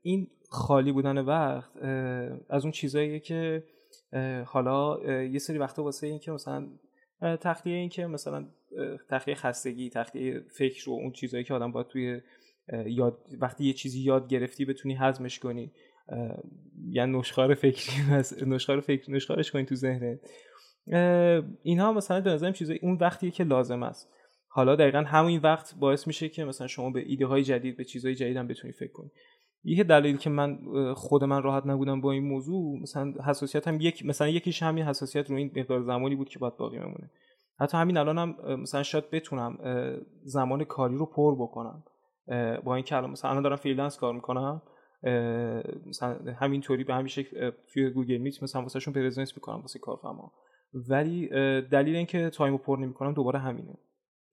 این 0.02 0.26
خالی 0.48 0.92
بودن 0.92 1.18
وقت 1.18 1.76
از 2.50 2.62
اون 2.62 2.72
چیزاییه 2.72 3.20
که 3.20 3.64
حالا 4.46 4.98
یه 5.24 5.38
سری 5.38 5.58
وقتا 5.58 5.82
واسه 5.82 6.06
این 6.06 6.18
که 6.18 6.32
مثلا 6.32 6.68
تخلیه 7.20 7.76
این 7.76 7.88
که 7.88 8.06
مثلا 8.06 8.48
تخلیه 9.10 9.34
خستگی 9.34 9.90
تخلیه 9.90 10.40
فکر 10.58 10.90
و 10.90 10.92
اون 10.92 11.12
چیزهایی 11.12 11.44
که 11.44 11.54
آدم 11.54 11.72
باید 11.72 11.86
توی 11.86 12.20
یاد 12.86 13.18
وقتی 13.40 13.64
یه 13.64 13.72
چیزی 13.72 14.00
یاد 14.00 14.28
گرفتی 14.28 14.64
بتونی 14.64 14.94
هضمش 14.94 15.38
کنی. 15.38 15.72
یعنی 16.90 17.18
نشخار 17.18 17.54
فکری 17.54 18.26
نشخار 18.46 18.80
فکر 18.80 19.10
نشخارش 19.10 19.50
کنی 19.50 19.64
تو 19.64 19.74
ذهنت. 19.74 20.20
اینها 21.62 21.92
مثلا 21.92 22.20
به 22.20 22.30
نظرم 22.30 22.52
چیزای 22.52 22.78
اون 22.82 22.98
وقتیه 23.00 23.30
که 23.30 23.44
لازم 23.44 23.82
است. 23.82 24.08
حالا 24.48 24.76
دقیقا 24.76 24.98
همین 24.98 25.40
وقت 25.40 25.74
باعث 25.74 26.06
میشه 26.06 26.28
که 26.28 26.44
مثلا 26.44 26.66
شما 26.66 26.90
به 26.90 27.00
ایده 27.06 27.26
های 27.26 27.42
جدید 27.42 27.76
به 27.76 27.84
چیزهای 27.84 28.14
جدید 28.14 28.36
هم 28.36 28.46
بتونی 28.46 28.72
فکر 28.72 28.92
کنی. 28.92 29.10
یه 29.64 29.84
دلیل 29.84 30.16
که 30.16 30.30
من 30.30 30.58
خود 30.94 31.24
من 31.24 31.42
راحت 31.42 31.66
نبودم 31.66 32.00
با 32.00 32.12
این 32.12 32.24
موضوع 32.24 32.80
مثلا 32.82 33.12
حساسیت 33.26 33.68
هم 33.68 33.80
یک 33.80 34.06
مثلا 34.06 34.28
یکیش 34.28 34.62
همین 34.62 34.84
حساسیت 34.84 35.30
رو 35.30 35.36
این 35.36 35.50
مقدار 35.56 35.82
زمانی 35.82 36.16
بود 36.16 36.28
که 36.28 36.38
باید 36.38 36.56
باقی 36.56 36.78
بمونه. 36.78 37.10
حتی 37.62 37.76
همین 37.76 37.96
الانم 37.96 38.18
هم 38.18 38.60
مثلا 38.60 38.82
شاید 38.82 39.10
بتونم 39.10 39.58
زمان 40.22 40.64
کاری 40.64 40.96
رو 40.96 41.06
پر 41.06 41.34
بکنم. 41.34 41.84
با 42.64 42.74
این 42.74 42.84
که 42.84 42.96
الان 42.96 43.10
مثلا 43.10 43.30
الان 43.30 43.42
دارم 43.42 43.56
freelance 43.56 43.98
کار 43.98 44.14
می‌کنم 44.14 44.62
مثلا 45.86 46.32
همینطوری 46.40 46.84
به 46.84 46.94
همین 46.94 47.06
شکل 47.06 47.50
توی 47.72 47.90
Google 47.90 48.16
Meet 48.16 48.42
مثلا 48.42 48.62
واسهشون 48.62 48.94
present 48.94 49.36
می‌کنم 49.36 49.60
واسه 49.60 49.78
کارفرما. 49.78 50.32
ولی 50.88 51.28
دلیل 51.60 51.96
اینکه 51.96 52.30
time 52.30 52.52
رو 52.52 52.58
پر 52.58 52.76
نمی‌کنم 52.76 53.12
دوباره 53.12 53.38
همینه. 53.38 53.78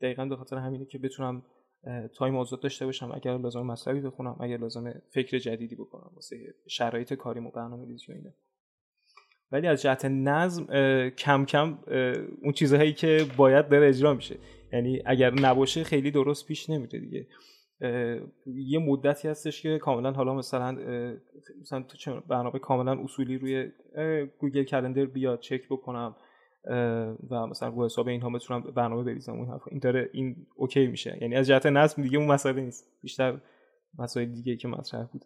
دقیقا 0.02 0.26
به 0.26 0.36
خاطر 0.36 0.58
همینه 0.58 0.86
که 0.86 0.98
بتونم 0.98 1.44
time 2.18 2.38
آزاد 2.38 2.62
داشته 2.62 2.86
باشم 2.86 3.12
اگر 3.12 3.38
لازمه 3.38 3.62
مطلبی 3.62 4.02
بخونم 4.02 4.38
اگر 4.40 4.58
لازمه 4.58 4.94
فکر 5.14 5.40
جدیدی 5.40 5.76
بکنم 5.76 6.12
واسه 6.16 6.38
شرایط 6.68 7.14
کاری 7.14 7.40
و 7.40 7.52
برنامه 7.52 7.88
ریزی 7.88 8.12
و 8.12 8.16
اینا. 8.16 8.30
ولی 9.52 9.68
از 9.68 9.82
جهت 9.82 10.06
نظم 10.06 10.66
کم 11.10 11.46
کم 11.46 11.78
اون 12.42 12.52
چیزهایی 12.54 12.94
که 12.94 13.26
باید 13.38 13.70
داره 13.70 13.88
اجرا 13.88 14.14
میشه. 14.14 14.36
یعنی 14.74 15.02
اگر 15.06 15.34
نباشه 15.34 15.84
خیلی 15.84 16.12
درست 16.12 16.48
پیش 16.48 16.70
نمیره 16.70 17.00
دیگه. 17.00 17.28
یه 18.46 18.80
مدتی 18.80 19.28
هستش 19.28 19.62
که 19.62 19.78
کاملا 19.78 20.12
حالا 20.12 20.34
مثلا 20.34 20.78
مثلا 21.62 21.86
برنامه 22.28 22.60
کاملا 22.60 23.04
اصولی 23.04 23.38
روی 23.38 23.72
Google 24.40 24.64
Calendar 24.64 25.06
بیاد 25.06 25.40
چک 25.40 25.62
بکنم 25.70 26.16
و 27.30 27.48
مثلا 27.50 27.70
رو 27.70 27.86
حساب 27.86 28.08
اینها 28.08 28.30
بتونم 28.30 28.62
برنامه 28.62 29.04
بریزم 29.04 29.34
اون 29.34 29.48
حرفا. 29.48 29.66
این 29.72 29.80
داره 29.80 30.10
این 30.14 30.48
okay 30.56 30.88
میشه. 30.88 31.18
یعنی 31.22 31.36
از 31.36 31.48
جهت 31.48 31.66
نظم 31.66 32.02
دیگه 32.02 32.18
اون 32.18 32.28
مسئله 32.28 32.62
نیست. 32.62 32.88
بیشتر 33.02 33.38
مسائل 34.00 34.26
دیگه 34.26 34.56
که 34.56 34.68
مطرح 34.68 35.04
بود 35.04 35.26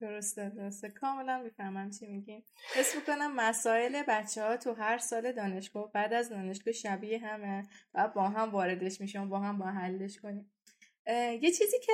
درسته 0.00 0.48
درسته. 0.48 0.88
کاملا 0.88 1.42
می‌فهمم 1.42 1.90
چی 1.90 2.06
میگین. 2.06 2.42
حس 2.74 2.96
می‌کنم 2.96 3.34
مسائل 3.34 4.02
بچه 4.08 4.44
ها 4.44 4.56
تو 4.56 4.74
هر 4.74 4.98
سال 4.98 5.32
دانشگاه 5.32 5.92
بعد 5.92 6.12
از 6.12 6.28
دانشگاه 6.28 6.72
شبیه 6.72 7.18
همه 7.18 7.62
و 7.94 8.08
با 8.08 8.28
هم 8.28 8.50
واردش 8.50 9.00
میشون 9.00 9.28
با 9.28 9.38
هم 9.38 9.58
با 9.58 9.66
حلش 9.66 10.18
کنیم. 10.18 10.52
یه 11.40 11.50
چیزی 11.50 11.78
که 11.82 11.92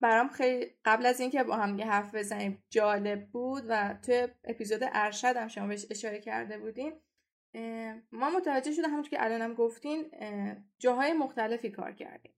برام 0.00 0.28
خیلی 0.28 0.70
قبل 0.84 1.06
از 1.06 1.20
اینکه 1.20 1.42
با 1.42 1.56
هم 1.56 1.78
یه 1.78 1.86
حرف 1.86 2.14
بزنیم 2.14 2.64
جالب 2.70 3.26
بود 3.26 3.64
و 3.68 3.94
توی 4.02 4.28
اپیزود 4.44 4.80
ارشد 4.82 5.36
هم 5.36 5.48
شما 5.48 5.66
بهش 5.66 5.86
اشاره 5.90 6.20
کرده 6.20 6.58
بودین 6.58 7.00
ما 8.12 8.30
متوجه 8.30 8.72
شده 8.72 8.88
همونطور 8.88 9.10
که 9.10 9.24
الانم 9.24 9.54
گفتین 9.54 10.12
جاهای 10.78 11.12
مختلفی 11.12 11.70
کار 11.70 11.92
کردیم. 11.92 12.32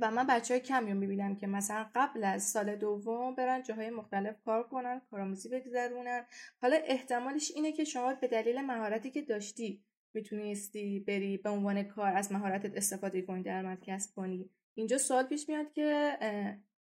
و 0.00 0.10
من 0.10 0.26
بچه 0.26 0.54
های 0.54 0.60
کمی 0.60 0.92
رو 0.92 0.98
می‌بینم 0.98 1.36
که 1.36 1.46
مثلا 1.46 1.86
قبل 1.94 2.24
از 2.24 2.42
سال 2.42 2.76
دوم 2.76 3.34
برن 3.34 3.62
جاهای 3.62 3.90
مختلف 3.90 4.42
کار 4.44 4.62
کنن 4.68 5.00
کارآموزی 5.10 5.48
بگذرونن. 5.48 6.26
حالا 6.62 6.76
احتمالش 6.84 7.52
اینه 7.54 7.72
که 7.72 7.84
شما 7.84 8.14
به 8.14 8.28
دلیل 8.28 8.60
مهارتی 8.60 9.10
که 9.10 9.22
داشتی 9.22 9.84
می‌تونستی 10.14 11.00
بری 11.00 11.36
به 11.36 11.50
عنوان 11.50 11.82
کار 11.82 12.16
از 12.16 12.32
مهارتت 12.32 12.76
استفاده 12.76 13.22
کنی 13.22 13.42
درآمد 13.42 13.80
کسب 13.82 14.14
کنی. 14.14 14.50
اینجا 14.74 14.98
سوال 14.98 15.24
پیش 15.24 15.48
میاد 15.48 15.72
که 15.72 16.18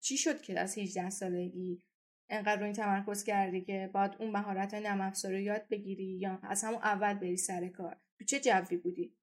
چی 0.00 0.16
شد 0.16 0.40
که 0.40 0.60
از 0.60 0.78
18 0.78 1.10
سالگی 1.10 1.82
انقدر 2.30 2.60
روی 2.60 2.72
تمرکز 2.72 3.25
کردی 3.25 3.60
که 3.60 3.90
باید 3.94 4.12
اون 4.18 4.30
مهارت 4.30 4.75
های 4.75 4.82
نرم 4.82 5.12
رو 5.25 5.38
یاد 5.38 5.68
بگیری 5.68 6.04
یا 6.04 6.38
از 6.42 6.64
همون 6.64 6.78
اول 6.82 7.14
بری 7.14 7.36
سر 7.36 7.68
کار؟ 7.68 7.96
تو 8.18 8.25
چه 8.25 8.40
جوی 8.40 8.76
بودی؟ 8.76 9.16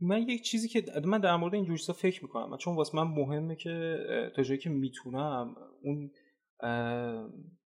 من 0.00 0.22
یک 0.28 0.42
چیزی 0.42 0.68
که 0.68 0.84
من 1.04 1.20
در 1.20 1.36
مورد 1.36 1.54
این 1.54 1.64
جوجسا 1.64 1.92
فکر 1.92 2.22
می‌کنم 2.22 2.56
چون 2.56 2.76
واسه 2.76 2.96
من 2.96 3.02
مهمه 3.02 3.56
که 3.56 3.98
تا 4.36 4.42
جایی 4.42 4.60
که 4.60 4.70
می‌تونم 4.70 5.56
اون 5.82 6.10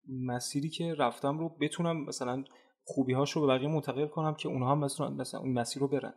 مسیری 0.09 0.69
که 0.69 0.93
رفتم 0.93 1.39
رو 1.39 1.49
بتونم 1.61 2.05
مثلا 2.05 2.43
خوبی 2.83 3.13
رو 3.13 3.41
به 3.41 3.47
بقیه 3.47 3.67
منتقل 3.67 4.07
کنم 4.07 4.35
که 4.35 4.49
اونها 4.49 4.71
هم 4.71 4.79
مثلا, 4.79 5.09
مثلا 5.09 5.39
اون 5.39 5.53
مسیر 5.53 5.81
رو 5.81 5.87
برن. 5.87 6.13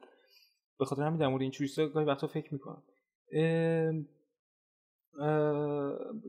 به 0.79 0.85
خاطر 0.85 1.03
همین 1.03 1.19
در 1.19 1.29
مورد 1.29 1.43
این 1.43 1.51
چیزا 1.51 1.89
گاهی 1.89 2.07
وقتا 2.07 2.27
فکر 2.27 2.55
می‌کنم. 2.55 2.83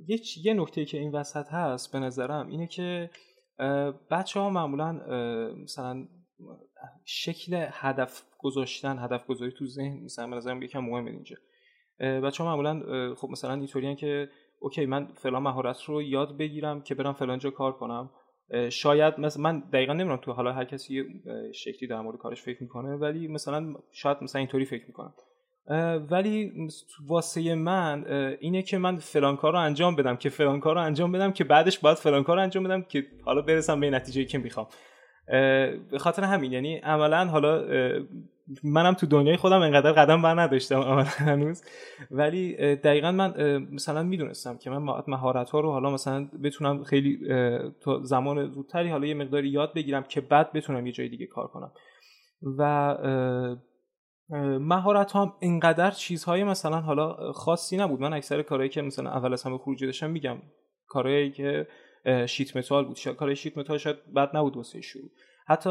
یه 0.07 0.19
یه 0.43 0.53
نکته 0.53 0.85
که 0.85 0.99
این 0.99 1.11
وسط 1.11 1.47
هست 1.47 1.91
به 1.91 1.99
نظرم 1.99 2.47
اینه 2.47 2.67
که 2.67 3.09
بچه 4.11 4.39
ها 4.39 4.49
معمولا 4.49 4.91
مثلا 5.63 6.07
شکل 7.05 7.67
هدف 7.71 8.23
گذاشتن 8.39 8.99
هدف 8.99 9.25
گذاری 9.27 9.51
تو 9.51 9.65
ذهن 9.65 10.03
مثلا 10.03 10.27
به 10.27 10.35
نظرم 10.35 10.61
یکم 10.61 10.79
مهمه 10.79 11.11
اینجا. 11.11 11.35
بچه 11.99 12.43
ها 12.43 12.49
معمولا 12.49 13.15
خب 13.15 13.29
مثلا 13.31 13.53
اینطوری 13.53 13.95
که 13.95 14.29
اوکی 14.59 14.85
من 14.85 15.07
فلان 15.13 15.43
مهارت 15.43 15.83
رو 15.83 16.01
یاد 16.01 16.37
بگیرم 16.37 16.81
که 16.81 16.95
برم 16.95 17.13
فلان 17.13 17.39
جا 17.39 17.49
کار 17.49 17.71
کنم. 17.71 18.09
شاید 18.69 19.19
مثلا 19.19 19.43
من 19.43 19.59
دقیقا 19.59 19.93
نمی‌دونم 19.93 20.17
تو 20.17 20.31
حالا 20.33 20.53
هر 20.53 20.65
کسی 20.65 21.03
شکلی 21.53 21.87
در 21.87 22.01
مورد 22.01 22.17
کارش 22.17 22.41
فکر 22.41 22.63
می‌کنه 22.63 22.95
ولی 22.95 23.27
مثلا 23.27 23.73
شاید 23.91 24.17
مثلا 24.21 24.39
اینطوری 24.39 24.65
فکر 24.65 24.85
می‌کنم. 24.87 25.13
ولی 26.11 26.51
واسه 27.07 27.55
من 27.55 28.05
اینه 28.39 28.61
که 28.61 28.77
من 28.77 28.97
فلان 28.97 29.35
کار 29.35 29.53
رو 29.53 29.59
انجام 29.59 29.95
بدم 29.95 30.15
که 30.15 30.29
فلان 30.29 30.59
کار 30.59 30.75
رو 30.75 30.81
انجام 30.81 31.11
بدم 31.11 31.31
که 31.31 31.43
بعدش 31.43 31.79
باید 31.79 31.97
فلان 31.97 32.23
کار 32.23 32.35
رو 32.35 32.41
انجام 32.41 32.63
بدم 32.63 32.81
که 32.81 33.07
حالا 33.25 33.41
برسم 33.41 33.79
به 33.79 33.89
نتیجه 33.89 34.25
که 34.25 34.37
می‌خوام. 34.37 34.67
به 35.91 35.97
خاطر 35.97 36.23
همین 36.23 36.51
یعنی 36.51 36.77
عملا 36.77 37.25
حالا 37.25 37.65
منم 38.63 38.93
تو 38.93 39.05
دنیای 39.07 39.37
خودم 39.37 39.61
انقدر 39.61 39.91
قدم 39.91 40.21
بر 40.21 40.41
نداشتم 40.41 40.79
عملا 40.79 41.03
هنوز. 41.03 41.63
ولی 42.11 42.75
دقیقا 42.75 43.11
من 43.11 43.57
مثلا 43.71 44.03
می‌دونستم 44.03 44.57
که 44.57 44.69
من 44.69 45.03
مهارت 45.07 45.49
ها 45.49 45.59
رو 45.59 45.71
حالا 45.71 45.91
مثلا 45.91 46.29
بتونم 46.43 46.83
خیلی 46.83 47.19
تا 47.81 48.03
زمان 48.03 48.51
زودتری 48.51 48.89
حالا 48.89 49.07
یه 49.07 49.13
مقداری 49.13 49.49
یاد 49.49 49.73
بگیرم 49.73 50.03
که 50.03 50.21
بعد 50.21 50.53
بتونم 50.53 50.85
یه 50.85 50.91
جای 50.91 51.09
دیگه 51.09 51.25
کار 51.25 51.47
کنم. 51.47 51.71
و 52.57 52.97
مهارت 54.59 55.15
هم 55.15 55.33
اینقدر 55.39 55.91
چیزهای 55.91 56.43
مثلا 56.43 56.81
حالا 56.81 57.31
خاصی 57.31 57.77
نبود. 57.77 58.01
من 58.01 58.13
اکثر 58.13 58.41
کارهایی 58.41 58.69
که 58.69 58.81
مثلا 58.81 59.09
اول 59.09 59.33
از 59.33 59.43
همه 59.43 59.57
خروجی 59.57 59.85
داشتم 59.85 60.09
میگم 60.09 60.37
کارهایی 60.87 61.31
که 61.31 61.67
sheet 62.27 62.57
metal 62.57 62.85
بود. 62.85 62.99
کارهای 63.03 63.35
sheet 63.35 63.57
metal 63.57 63.77
شاید 63.77 64.13
بد 64.13 64.37
نبود 64.37 64.57
واسه 64.57 64.81
شروع. 64.81 65.09
حتی 65.47 65.69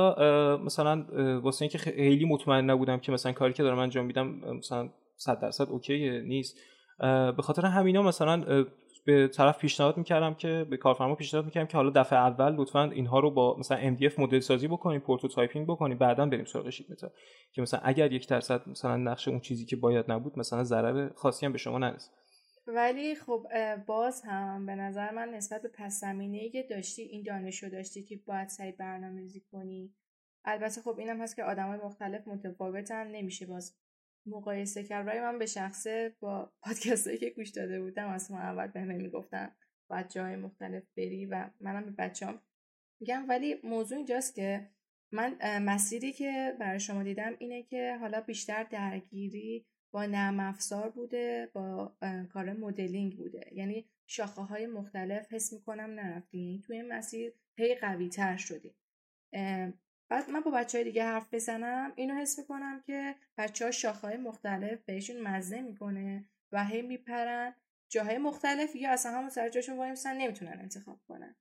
مثلا 0.65 1.07
واسه 1.41 1.63
اینکه 1.63 1.79
خیلی 1.79 2.25
مطمئن 2.25 2.71
نبودم 2.71 2.99
که 2.99 3.13
مثلا 3.13 3.33
کاری 3.33 3.53
که 3.53 3.63
دارم 3.63 3.79
انجام 3.79 4.07
میدم 4.07 4.27
مثلا 4.59 4.89
100 5.17 5.41
درصد 5.41 5.69
okay 5.69 6.21
نیست. 6.21 6.59
به 7.37 7.43
خاطر 7.43 7.67
همینا 7.67 8.03
مثلا 8.03 8.65
به 9.05 9.29
طرف 9.29 9.59
پیشنهاد 9.59 9.97
می‌کردم 9.97 10.35
که 10.35 10.67
به 10.71 10.77
کارفرما 10.77 11.15
پیشنهاد 11.15 11.45
می‌کردم 11.45 11.67
که 11.67 11.77
حالا 11.77 11.91
دفعه 11.91 12.19
اول 12.19 12.55
لطفا 12.57 12.83
اینها 12.83 13.21
رو 13.21 13.31
با 13.31 13.57
مثلا 13.59 13.97
MDF 13.97 14.19
مدل 14.19 14.41
سازی 14.41 14.69
بکنیم 14.69 15.01
prototyping 15.01 15.67
بکنیم 15.67 15.99
بعدا 15.99 16.27
بریم 16.27 16.45
سراغ 16.45 16.71
sheet 16.71 16.91
metal. 16.91 17.11
که 17.53 17.63
مثلا 17.63 17.81
اگر 17.85 18.13
یک 18.13 18.29
درصد 18.29 18.69
مثلا 18.69 18.97
نقش 18.97 19.29
اون 19.29 19.41
چیزی 19.41 19.67
که 19.67 19.77
باید 19.77 20.13
نبود 20.13 20.39
مثلا 20.39 20.65
ضرر 20.65 21.11
خاصی 21.17 21.47
هم 21.47 21.53
به 21.53 21.59
شما 21.59 21.79
نرسه 21.79 22.11
ولی 22.67 23.15
خب 23.15 23.47
باز 23.87 24.23
هم 24.23 24.67
به 24.67 24.75
نظر 24.75 25.11
من 25.11 25.29
نسبت 25.29 25.63
به 25.63 25.69
پس 25.69 26.01
زمینه 26.01 26.51
که 26.51 26.63
داشتی 26.63 27.03
این 27.03 27.23
دانش 27.23 27.63
رو 27.63 27.69
داشتی 27.69 28.03
که 28.03 28.17
باید 28.17 28.49
سعی 28.49 28.73
برنامه 28.73 29.21
ریزی 29.21 29.41
کنی. 29.41 29.95
البته 30.45 30.81
خب 30.81 30.99
اینم 30.99 31.21
هست 31.21 31.37
که 31.37 31.45
آدم 31.45 31.69
های 31.69 31.79
مختلف 31.79 32.29
متفاوتن 32.29 33.07
نمیشه 33.07 33.47
باز 33.47 33.77
مقایسه 34.27 34.85
کرد. 34.85 35.07
برای 35.07 35.21
من 35.21 35.39
به 35.39 35.47
شخصه 35.47 36.17
با 36.21 36.53
پادکست 36.63 37.17
که 37.21 37.31
گوش 37.31 37.51
داده 37.51 37.81
بودم 37.81 38.09
از 38.09 38.31
ما 38.31 38.39
اول 38.39 38.67
به 38.67 38.81
همه 38.81 38.95
می‌گفتن 38.95 39.57
باید 39.91 40.09
جای 40.09 40.37
مختلف 40.37 40.83
بری 40.97 41.27
و 41.27 41.51
منم 41.61 41.85
به 41.85 41.91
بچه 41.91 42.27
میگم. 43.01 43.29
ولی 43.29 43.61
موضوع 43.65 43.97
اینجاست 43.97 44.35
که 44.35 44.71
من 45.13 45.59
مسیری 45.59 46.13
که 46.13 46.57
برای 46.61 46.81
شما 46.81 47.03
دیدم 47.03 47.37
اینه 47.39 47.63
که 47.63 47.97
حالا 48.01 48.21
بیشتر 48.21 48.63
درگیری 48.63 49.67
با 49.93 50.07
نرم 50.07 50.41
افزار 50.41 50.91
بوده 50.91 51.51
با 51.53 51.97
کار 52.33 52.53
مدلینگ 52.53 53.17
بوده. 53.17 53.51
یعنی 53.53 53.89
شاخه 54.07 54.43
های 54.43 54.67
مختلف 54.67 55.33
حس 55.33 55.53
می‌کنم 55.53 55.91
نرفتیم. 55.91 56.41
یعنی 56.41 56.63
توی 56.63 56.83
مسیر 56.83 57.33
هی 57.57 57.75
قوی 57.75 58.09
تر 58.09 58.37
شدیم 58.37 58.75
بعد 60.09 60.31
من 60.31 60.41
با 60.41 60.51
بچه 60.51 60.79
های 60.79 60.85
دیگه 60.85 61.05
حرف 61.05 61.35
بزنم 61.35 61.93
اینو 61.97 62.15
حس 62.15 62.39
می‌کنم 62.39 62.83
که 62.87 63.15
بچه 63.39 63.65
ها 63.65 63.71
شاخه 63.71 64.07
های 64.07 64.17
مختلف 64.17 64.85
بهشون 64.85 65.21
مزه 65.21 65.61
می‌کنه 65.61 66.25
و 66.53 66.65
هی 66.65 66.83
میپرن 66.83 67.55
جاهای 67.89 68.19
مختلف 68.19 68.77
یا 68.77 68.91
اصلا 68.91 69.13
همون 69.13 69.31
سر 69.31 69.49
جاشون 69.49 69.77
وایمسن 69.77 70.17
نمی‌تونن 70.17 70.59
انتخاب 70.61 71.01
کنن. 71.09 71.37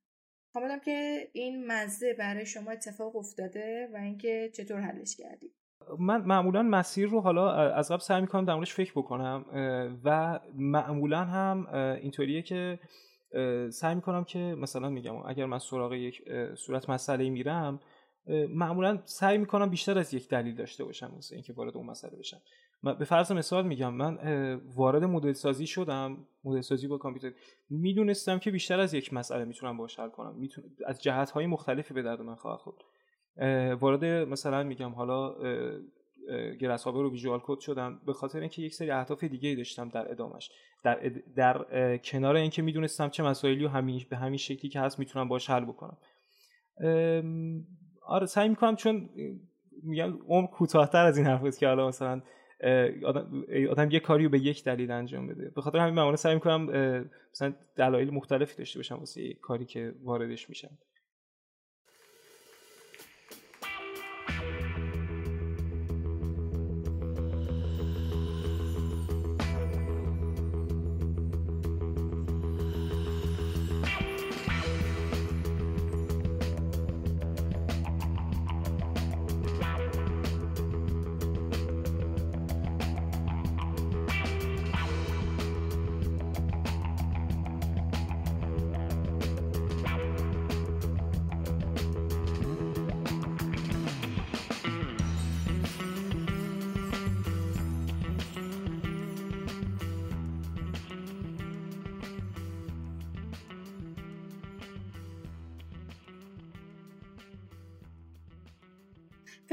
خواهم 0.52 0.80
که 0.80 1.30
این 1.32 1.66
مزه 1.66 2.14
برای 2.14 2.46
شما 2.46 2.70
اتفاق 2.70 3.16
افتاده 3.16 3.90
و 3.92 3.96
اینکه 3.96 4.50
چطور 4.54 4.80
حلش 4.80 5.16
کردی؟ 5.16 5.54
من 5.98 6.22
معمولا 6.22 6.62
مسیر 6.62 7.08
رو 7.08 7.20
حالا 7.20 7.52
از 7.52 7.92
قبل 7.92 8.00
سعی 8.00 8.20
می‌کنم 8.20 8.44
در 8.44 8.54
موردش 8.54 8.74
فکر 8.74 8.92
بکنم 8.92 9.44
و 10.04 10.40
معمولا 10.54 11.24
هم 11.24 11.66
اینطوریه 11.74 12.42
که 12.42 12.78
سعی 13.70 13.94
می‌کنم 13.94 14.24
که 14.24 14.38
مثلا 14.38 14.88
میگم 14.88 15.16
اگر 15.16 15.46
من 15.46 15.58
سراغ 15.58 15.92
یک 15.92 16.22
صورت 16.54 16.90
مسئله 16.90 17.30
میرم 17.30 17.80
معمولا 18.48 18.98
سعی 19.04 19.38
می‌کنم 19.38 19.70
بیشتر 19.70 19.98
از 19.98 20.14
یک 20.14 20.28
دلیل 20.28 20.54
داشته 20.54 20.84
باشم 20.84 21.12
مثل 21.18 21.34
اینکه 21.34 21.52
وارد 21.52 21.76
اون 21.76 21.86
مسئله 21.86 22.16
بشم. 22.18 22.40
به 22.82 23.04
فرض 23.04 23.32
مثال 23.32 23.66
میگم 23.66 23.94
من 23.94 24.18
وارد 24.76 25.04
مدل 25.04 25.32
سازی 25.32 25.66
شدم 25.66 26.16
مدل 26.44 26.60
سازی 26.60 26.88
با 26.88 26.98
کامپیوتر 26.98 27.36
می‌دونستم 27.70 28.38
که 28.38 28.50
بیشتر 28.50 28.80
از 28.80 28.94
یک 28.94 29.14
مسئله 29.14 29.44
می‌تونم 29.44 29.76
باش 29.76 29.98
حل 29.98 30.08
کنم. 30.08 30.34
می‌تونم 30.34 30.68
از 30.86 31.02
جهت 31.02 31.30
های 31.30 31.46
مختلفی 31.46 31.94
به 31.94 32.02
درد 32.02 32.20
من 32.22 32.34
خواهد 32.34 32.60
خورد. 32.60 32.76
وارد 33.80 34.04
مثلا 34.04 34.62
میگم 34.62 34.90
حالا 34.90 35.34
گرس 36.60 36.86
رو 36.86 37.10
ویژوال 37.10 37.40
کد 37.42 37.60
شدم 37.60 38.00
به 38.06 38.12
خاطر 38.12 38.40
اینکه 38.40 38.62
یک 38.62 38.74
سری 38.74 38.90
اهداف 38.90 39.24
دیگه 39.24 39.54
داشتم 39.54 39.88
در 39.88 40.10
ادامش. 40.10 40.50
در, 40.84 41.10
در 41.36 41.96
کنار 41.96 42.36
اینکه 42.36 42.62
می‌دونستم 42.62 43.08
چه 43.08 43.22
مسائلی 43.22 43.64
رو 43.64 43.70
به 44.10 44.16
همین 44.16 44.36
شکلی 44.36 44.70
که 44.70 44.80
هست 44.80 44.98
می‌تونم 44.98 45.28
باش 45.28 45.50
حل 45.50 45.64
بکنم. 45.64 45.96
آره 48.06 48.26
سعی 48.26 48.48
می‌کنم 48.48 48.76
چون 48.76 49.08
میگم 49.82 50.18
عمر 50.28 50.46
کوتاهتر 50.46 51.04
از 51.04 51.18
این 51.18 51.26
حرف 51.26 51.58
که 51.58 51.66
حالا 51.66 51.88
مثلا 51.88 52.22
آدم, 53.06 53.44
آدم 53.70 53.90
یه 53.90 54.00
کاری 54.00 54.24
رو 54.24 54.30
به 54.30 54.38
یک 54.38 54.64
دلیل 54.64 54.90
انجام 54.90 55.26
بده. 55.26 55.50
به 55.54 55.60
خاطر 55.60 55.78
همین 55.78 55.94
من 55.94 56.16
سعی 56.16 56.34
می‌کنم 56.34 56.66
مثلا 57.32 57.54
دلایل 57.76 58.10
مختلفی 58.14 58.58
داشته 58.58 58.78
باشم 58.78 58.94
واسه 58.94 59.34
کاری 59.34 59.64
که 59.64 59.94
واردش 60.02 60.48
میشم. 60.48 60.78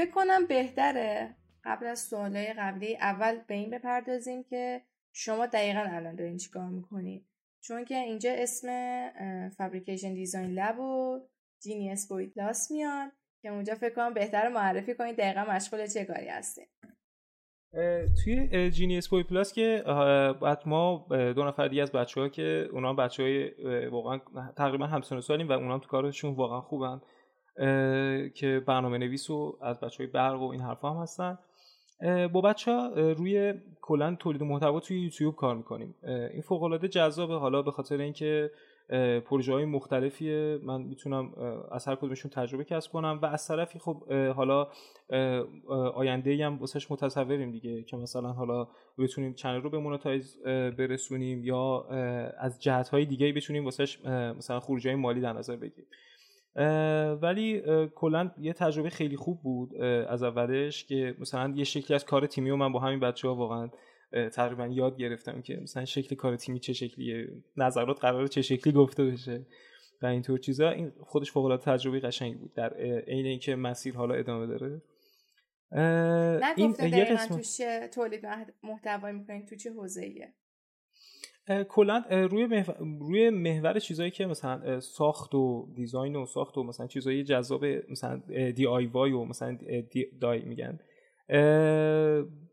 فکر 0.00 0.10
کنم 0.10 0.46
بهتره 0.46 1.36
قبل 1.64 1.86
از 1.86 1.98
سوالای 1.98 2.52
قبلی 2.58 2.96
اول 2.96 3.38
به 3.48 3.54
این 3.54 3.70
بپردازیم 3.70 4.44
که 4.44 4.82
شما 5.12 5.46
دقیقا 5.46 5.84
الان 5.88 6.14
دارین 6.14 6.36
چیکار 6.36 6.68
می‌کنید 6.68 7.26
چون 7.60 7.84
که 7.84 7.96
اینجا 7.96 8.30
اسم 8.32 8.68
Fabrication 9.48 10.14
Design 10.14 10.50
Lab 10.50 10.78
و 10.78 11.20
Genius 11.62 12.08
Boy 12.08 12.26
Plus 12.26 12.70
میاد 12.70 13.12
که 13.42 13.48
اونجا 13.48 13.74
فکر 13.74 13.94
کنم 13.94 14.14
بهتر 14.14 14.48
معرفی 14.48 14.94
کنید 14.94 15.16
دقیقا 15.16 15.44
مشغول 15.44 15.86
چه 15.86 16.04
کاری 16.04 16.28
هستیم 16.28 16.66
توی 18.24 18.70
Genius 18.70 19.08
Boy 19.08 19.22
Plus 19.22 19.52
که 19.52 19.82
بعد 20.42 20.62
ما 20.66 21.06
دو 21.10 21.44
نفر 21.44 21.68
دیگه 21.68 21.82
از 21.82 21.92
بچه 21.92 22.20
ها 22.20 22.28
که 22.28 22.68
اونا 22.72 22.94
بچه 22.94 23.22
های 23.22 23.50
واقعا 23.88 24.20
تقریبا 24.56 24.86
همسن 24.86 25.20
سالیم 25.20 25.48
و 25.48 25.52
اونا 25.52 25.78
تو 25.78 25.88
کارشون 25.88 26.34
واقعا 26.34 26.60
خوبن. 26.60 27.00
که 28.34 28.62
برنامه 28.66 28.98
نویس 28.98 29.30
و 29.30 29.58
از 29.62 29.80
بچه 29.80 29.98
های 29.98 30.12
برق 30.12 30.42
و 30.42 30.44
این 30.44 30.60
حرفا 30.60 30.90
هم 30.90 31.02
هستن. 31.02 31.38
با 32.32 32.40
بچه 32.40 32.72
ها 32.72 32.88
روی 32.96 33.54
کلا 33.80 34.16
تولید 34.18 34.42
محتوا 34.42 34.80
توی 34.80 35.00
یوتیوب 35.00 35.36
کار 35.36 35.56
می‌کنیم. 35.56 35.94
این 36.32 36.42
فوق 36.42 36.62
العاده 36.62 36.88
جذابه. 36.88 37.34
حالا 37.34 37.62
به 37.62 37.70
خاطر 37.70 37.98
اینکه 38.00 38.50
پروژه 39.24 39.52
های 39.52 39.64
مختلفیه 39.64 40.58
من 40.62 40.82
می‌تونم 40.82 41.32
از 41.72 41.88
هر 41.88 41.94
کدومشون 41.94 42.30
تجربه 42.30 42.64
کسب 42.64 42.92
کنم 42.92 43.18
و 43.22 43.26
از 43.26 43.48
طرفی 43.48 43.78
خب 43.78 44.12
حالا 44.12 44.68
آینده 45.94 46.46
هم 46.46 46.58
واسش 46.58 46.90
متصوریم 46.90 47.50
دیگه 47.50 47.82
که 47.82 47.96
مثلا 47.96 48.32
حالا 48.32 48.68
بتونیم 48.98 49.34
چنل 49.34 49.62
رو 49.62 49.70
به 49.70 49.78
مونتایز 49.78 50.42
برسونیم 50.78 51.44
یا 51.44 51.84
از 52.38 52.62
جهت 52.62 52.88
های 52.88 53.04
دیگه 53.04 53.32
بتونیم 53.32 53.64
واسش 53.64 54.04
مثلا 54.06 54.60
خروجی 54.60 54.94
مالی 54.94 55.20
در 55.20 55.32
نظر 55.32 55.56
بگیریم. 55.56 55.86
ولی 57.22 57.62
کلا 57.94 58.30
یه 58.40 58.52
تجربه 58.52 58.90
خیلی 58.90 59.16
خوب 59.16 59.42
بود 59.42 59.74
از 60.08 60.22
اولش 60.22 60.84
که 60.84 61.14
مثلا 61.18 61.52
یه 61.56 61.64
شکلی 61.64 61.94
از 61.94 62.04
کار 62.04 62.26
تیمی 62.26 62.50
و 62.50 62.56
من 62.56 62.72
با 62.72 62.80
همین 62.80 63.00
بچه 63.00 63.28
ها 63.28 63.34
واقعا 63.34 63.70
تقریبا 64.32 64.66
یاد 64.66 64.96
گرفتم 64.96 65.42
که 65.42 65.56
مثلا 65.62 65.84
شکل 65.84 66.16
کار 66.16 66.36
تیمی 66.36 66.58
چه 66.60 66.72
شکلیه 66.72 67.28
نظرات 67.56 68.00
قرار 68.00 68.26
چه 68.26 68.42
شکلی 68.42 68.72
گفته 68.72 69.04
بشه 69.04 69.46
و 70.02 70.06
اینطور 70.06 70.38
چیزا. 70.38 70.70
این 70.70 70.92
خودش 71.00 71.32
فوق 71.32 71.44
العاده 71.44 71.62
تجربه 71.62 72.00
قشنگی 72.00 72.34
بود 72.34 72.54
در 72.54 72.74
عین 73.06 73.26
اینکه 73.26 73.56
مسیر 73.56 73.96
حالا 73.96 74.14
ادامه 74.14 74.46
داره. 74.46 74.82
این 76.56 76.74
یه 76.80 77.04
قسمت 77.04 77.36
توش 77.36 77.60
تولید 77.94 78.26
محتوا 78.62 79.12
می‌کنین 79.12 79.46
تو 79.46 79.56
چه 79.56 79.72
حوزه‌ایه؟ 79.72 80.34
کلا 81.68 82.04
روی 82.10 82.46
محور... 82.46 82.76
روی 83.00 83.30
محور 83.30 83.78
چیزایی 83.78 84.10
که 84.10 84.26
مثلا 84.26 84.80
ساخت 84.80 85.34
و 85.34 85.68
دیزاین 85.74 86.16
و 86.16 86.26
ساخت 86.26 86.58
و 86.58 86.62
مثلا 86.62 86.86
چیزایی 86.86 87.24
جذاب 87.24 87.64
مثلا 87.64 88.22
DIY 88.56 89.12
و 89.12 89.24
مثلا 89.24 89.58
دی 89.90 90.06
دای 90.20 90.42
میگن 90.42 90.78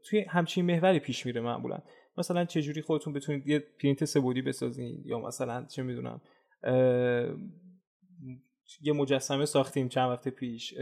توی 0.03 0.19
همچین 0.29 0.65
محوری 0.65 0.99
پیش 0.99 1.25
میره 1.25 1.41
معمولا. 1.41 1.79
مثلا 2.17 2.45
چه 2.45 2.61
جوری 2.61 2.81
خودتون 2.81 3.13
بتونید 3.13 3.47
یه 3.47 3.59
پرینتر 3.59 4.05
سه 4.05 4.17
بعدی 4.17 4.41
بسازین 4.41 5.01
یا 5.05 5.19
مثلا 5.19 5.65
چه 5.65 5.83
می‌دونم 5.83 6.21
یه 8.81 8.93
مجسمه 8.93 9.45
ساختیم 9.45 9.87
چند 9.87 10.09
وقت 10.09 10.29
پیش 10.29 10.73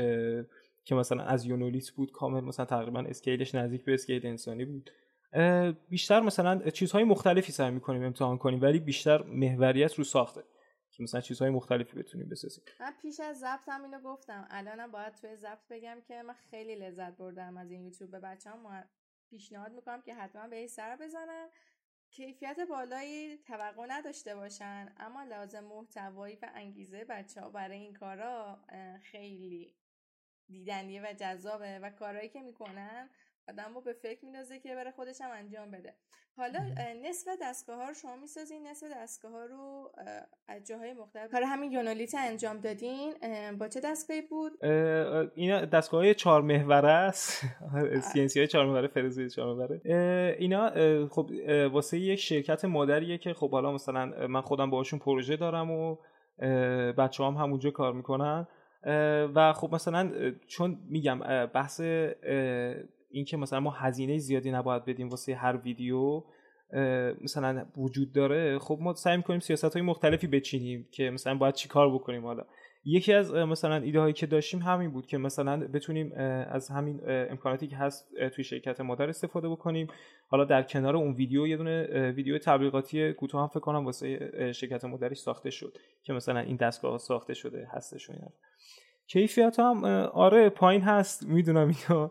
که 0.85 0.95
مثلا 0.95 1.23
از 1.23 1.45
یونولیت 1.45 1.89
بود 1.91 2.11
کامل 2.11 2.41
مثلا 2.41 2.65
تقریبا 2.65 2.99
scale 2.99 3.39
ش 3.39 3.55
نزدیک 3.55 3.85
به 3.85 3.93
scale 3.93 4.27
انسانی 4.27 4.65
بود. 4.65 4.89
بیشتر 5.89 6.19
مثلا 6.19 6.69
چیزهای 6.69 7.03
مختلفی 7.03 7.51
سعی 7.51 7.71
می‌کنیم 7.71 8.03
امتحان 8.03 8.37
کنیم 8.37 8.61
ولی 8.61 8.79
بیشتر 8.79 9.23
محوریت 9.23 9.93
رو 9.93 10.03
ساخته 10.03 10.43
که 10.89 11.03
مثلا 11.03 11.21
چیزهای 11.21 11.51
مختلفی 11.51 11.97
بتونیم 11.97 12.29
بسازیم. 12.29 12.63
من 12.79 12.93
پیش 13.01 13.19
از 13.19 13.39
ضبط 13.39 13.69
هم 13.69 13.83
اینو 13.83 13.99
گفتم. 13.99 14.47
الانم 14.49 14.91
باید 14.91 15.13
توی 15.13 15.35
ضبط 15.35 15.67
بگم 15.69 16.01
که 16.07 16.21
من 16.21 16.33
خیلی 16.33 16.75
لذت 16.75 17.17
بردم 17.17 17.57
از 17.57 17.71
این 17.71 17.83
یوتیوب 17.83 18.11
به 18.11 18.19
بچه‌ام. 18.19 18.83
پیشنهاد 19.29 19.71
می‌کنم 19.71 20.01
که 20.01 20.13
حتما 20.13 20.47
به 20.47 20.67
سر 20.67 20.97
بزنن. 21.01 21.49
کیفیت 22.09 22.57
بالایی 22.69 23.37
توقع 23.37 23.85
نداشته 23.89 24.35
باشن 24.35 24.95
اما 24.97 25.23
لازم 25.23 25.63
محتوایی 25.63 26.35
و 26.41 26.49
انگیزه 26.55 27.05
بچه 27.05 27.41
ها 27.41 27.49
برای 27.49 27.77
این 27.77 27.93
کارا 27.93 28.59
خیلی 29.11 29.75
دیدنیه 30.47 31.01
و 31.01 31.13
جذابه 31.13 31.79
و 31.79 31.89
کارهایی 31.89 32.29
که 32.29 32.41
می‌کنن 32.41 33.09
آدم 33.49 33.75
رو 33.75 33.81
به 33.81 33.93
فکر 33.93 34.25
میندازه 34.25 34.59
که 34.59 34.75
برای 34.75 34.91
خودش 34.91 35.21
هم 35.21 35.31
انجام 35.31 35.71
بده. 35.71 35.93
حالا 36.37 36.59
نصف 37.03 37.27
دستگاه 37.41 37.77
ها 37.77 37.87
رو 37.87 37.93
شما 37.93 38.15
می‌سازین 38.15 38.67
نصف 38.67 38.87
دستگاه 38.95 39.31
ها 39.31 39.45
رو 39.45 39.91
از 40.47 40.67
جاهای 40.67 40.93
مختلف. 40.93 41.31
کار 41.31 41.43
همین 41.43 41.71
یونالیت 41.71 42.15
انجام 42.17 42.57
دادین. 42.57 43.13
با 43.59 43.67
چه 43.67 43.79
دستگاهی 43.79 44.21
بود؟ 44.21 44.65
اینا 45.35 45.65
دستگاه 45.65 45.99
های 45.99 46.13
چهار 46.13 46.41
محوره 46.41 46.91
است. 46.91 47.45
سینسی 48.13 48.39
های 48.39 48.47
چهار 48.47 48.65
محوره 48.65 48.87
فرزوی 48.87 49.29
چهار 49.29 49.55
محوره 49.55 50.35
اینا 50.39 50.69
خب 51.07 51.31
واسه 51.71 51.99
یک 51.99 52.19
شرکت 52.19 52.65
مادریه 52.65 53.17
که 53.17 53.33
خب 53.33 53.51
حالا 53.51 53.71
مثلا 53.71 54.27
من 54.27 54.41
خودم 54.41 54.69
باشون 54.69 54.99
پروژه 54.99 55.37
دارم 55.37 55.71
و 55.71 55.97
بچه 56.97 57.23
هم 57.23 57.33
همونجا 57.33 57.71
کار 57.71 57.93
می‌کنن. 57.93 58.47
و 59.35 59.53
خب 59.53 59.75
مثلا 59.75 60.11
چون 60.47 60.79
میگم 60.89 61.19
بحث 61.45 61.81
اینکه 63.15 63.37
مثلا 63.37 63.59
ما 63.59 63.71
هزینه 63.71 64.17
زیادی 64.17 64.51
نباید 64.51 64.85
بدیم 64.85 65.09
واسه 65.09 65.35
هر 65.35 65.57
ویدیو 65.57 66.23
مثلا 67.21 67.65
وجود 67.77 68.13
داره. 68.13 68.59
خب 68.59 68.77
ما 68.81 68.93
سعی 68.93 69.17
می‌کنیم 69.17 69.39
سیاست 69.39 69.73
های 69.73 69.81
مختلفی 69.81 70.27
بچینیم 70.27 70.87
که 70.91 71.09
مثلا 71.09 71.35
باید 71.35 71.53
چی 71.53 71.67
کار 71.67 71.93
بکنیم 71.93 72.25
حالا. 72.25 72.43
یکی 72.87 73.13
از 73.13 73.33
مثلا 73.33 73.75
ایده 73.75 73.99
هایی 73.99 74.13
که 74.13 74.25
داشتیم 74.25 74.59
همین 74.59 74.91
بود 74.91 75.05
که 75.05 75.17
مثلا 75.17 75.67
بتونیم 75.67 76.11
از 76.47 76.69
همین 76.69 77.01
امکاناتی 77.05 77.67
که 77.67 77.75
هست 77.75 78.07
توی 78.35 78.43
شرکت 78.43 78.81
مادر 78.81 79.09
استفاده 79.09 79.49
بکنیم. 79.49 79.87
حالا 80.27 80.45
در 80.45 80.63
کنار 80.63 80.95
اون 80.95 81.13
ویدیو 81.13 81.47
یه 81.47 81.57
دونه 81.57 82.11
ویدیو 82.11 82.37
تبلیغاتی 82.37 83.13
کوتاه 83.13 83.41
هم 83.41 83.47
فکر 83.47 83.59
کنم 83.59 83.85
واسه 83.85 84.51
شرکت 84.51 84.85
مادرش 84.85 85.17
ساخته 85.17 85.49
شد 85.49 85.77
که 86.03 86.13
مثلا 86.13 86.39
این 86.39 86.55
دستگاه 86.55 86.97
ساخته 86.97 87.33
شده 87.33 87.67
هستش 87.71 88.09
اینا. 88.09 88.27
کیفیت 89.07 89.59
هم 89.59 89.83
آره 90.13 90.49
پایین 90.49 90.81
هست 90.81 91.27
می‌دونم 91.27 91.67
اینو. 91.89 92.09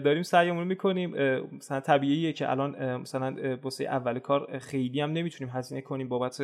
داریم 0.00 0.22
سعیمون 0.22 0.66
می‌کنیم. 0.66 1.10
مثلا 1.52 1.80
طبیعیه 1.80 2.32
که 2.32 2.50
الان 2.50 2.96
مثلا 2.96 3.58
واسه 3.62 3.84
اول 3.84 4.18
کار 4.18 4.58
خیلی 4.58 5.00
هم 5.00 5.12
نمی‌تونیم 5.12 5.54
هزینه 5.54 5.80
کنیم 5.80 6.08
بابت 6.08 6.42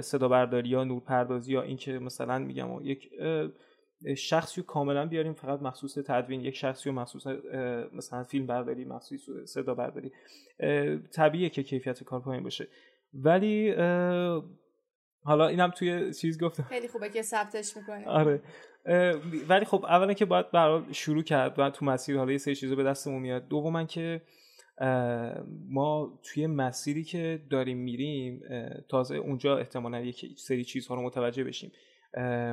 صدا 0.00 0.28
برداری 0.28 0.68
یا 0.68 0.84
نورپردازی 0.84 1.52
یا 1.52 1.62
اینکه 1.62 1.98
مثلا 1.98 2.38
میگم 2.38 2.68
یک 2.82 3.10
شخصی 4.16 4.60
رو 4.60 4.66
کاملا 4.66 5.06
بیاریم 5.06 5.32
فقط 5.32 5.62
مخصوص 5.62 5.98
تدوین 6.06 6.40
یک 6.40 6.56
شخصی 6.56 6.88
رو 6.88 6.94
مخصوص 6.94 7.26
مثلا 7.92 8.22
فیلم 8.22 8.46
برداری 8.46 8.84
مخصوص 8.84 9.20
صدا 9.44 9.74
برداری 9.74 10.12
طبیعیه 11.14 11.48
که 11.48 11.62
کیفیت 11.62 12.04
کار 12.04 12.20
پایین 12.20 12.42
باشه. 12.42 12.68
ولی 13.14 13.74
حالا 15.24 15.46
اینم 15.46 15.70
توی 15.70 16.14
چیز 16.14 16.42
گفتم. 16.42 16.62
خیلی 16.62 16.88
خوبه 16.88 17.08
که 17.08 17.22
ثبتش 17.22 17.76
می‌کنه 17.76 18.06
آره. 18.06 18.42
ولی 19.48 19.64
خب 19.64 19.84
اولا 19.84 20.12
که 20.12 20.24
باید 20.24 20.50
برای 20.50 20.82
شروع 20.94 21.22
کرد 21.22 21.58
و 21.58 21.70
تو 21.70 21.84
مسیر 21.84 22.16
حالا 22.16 22.32
یه 22.32 22.38
سری 22.38 22.54
چیزا 22.54 22.74
به 22.74 22.84
دستمون 22.84 23.22
میاد. 23.22 23.48
دوما 23.48 23.84
که 23.84 24.22
ما 25.68 26.18
توی 26.22 26.46
مسیری 26.46 27.04
که 27.04 27.42
داریم 27.50 27.78
میریم 27.78 28.40
تازه 28.88 29.16
اونجا 29.16 29.58
احتمالا 29.58 30.00
یک 30.00 30.26
سری 30.38 30.64
چیزها 30.64 30.94
رو 30.94 31.02
متوجه 31.02 31.44
بشیم. 31.44 31.72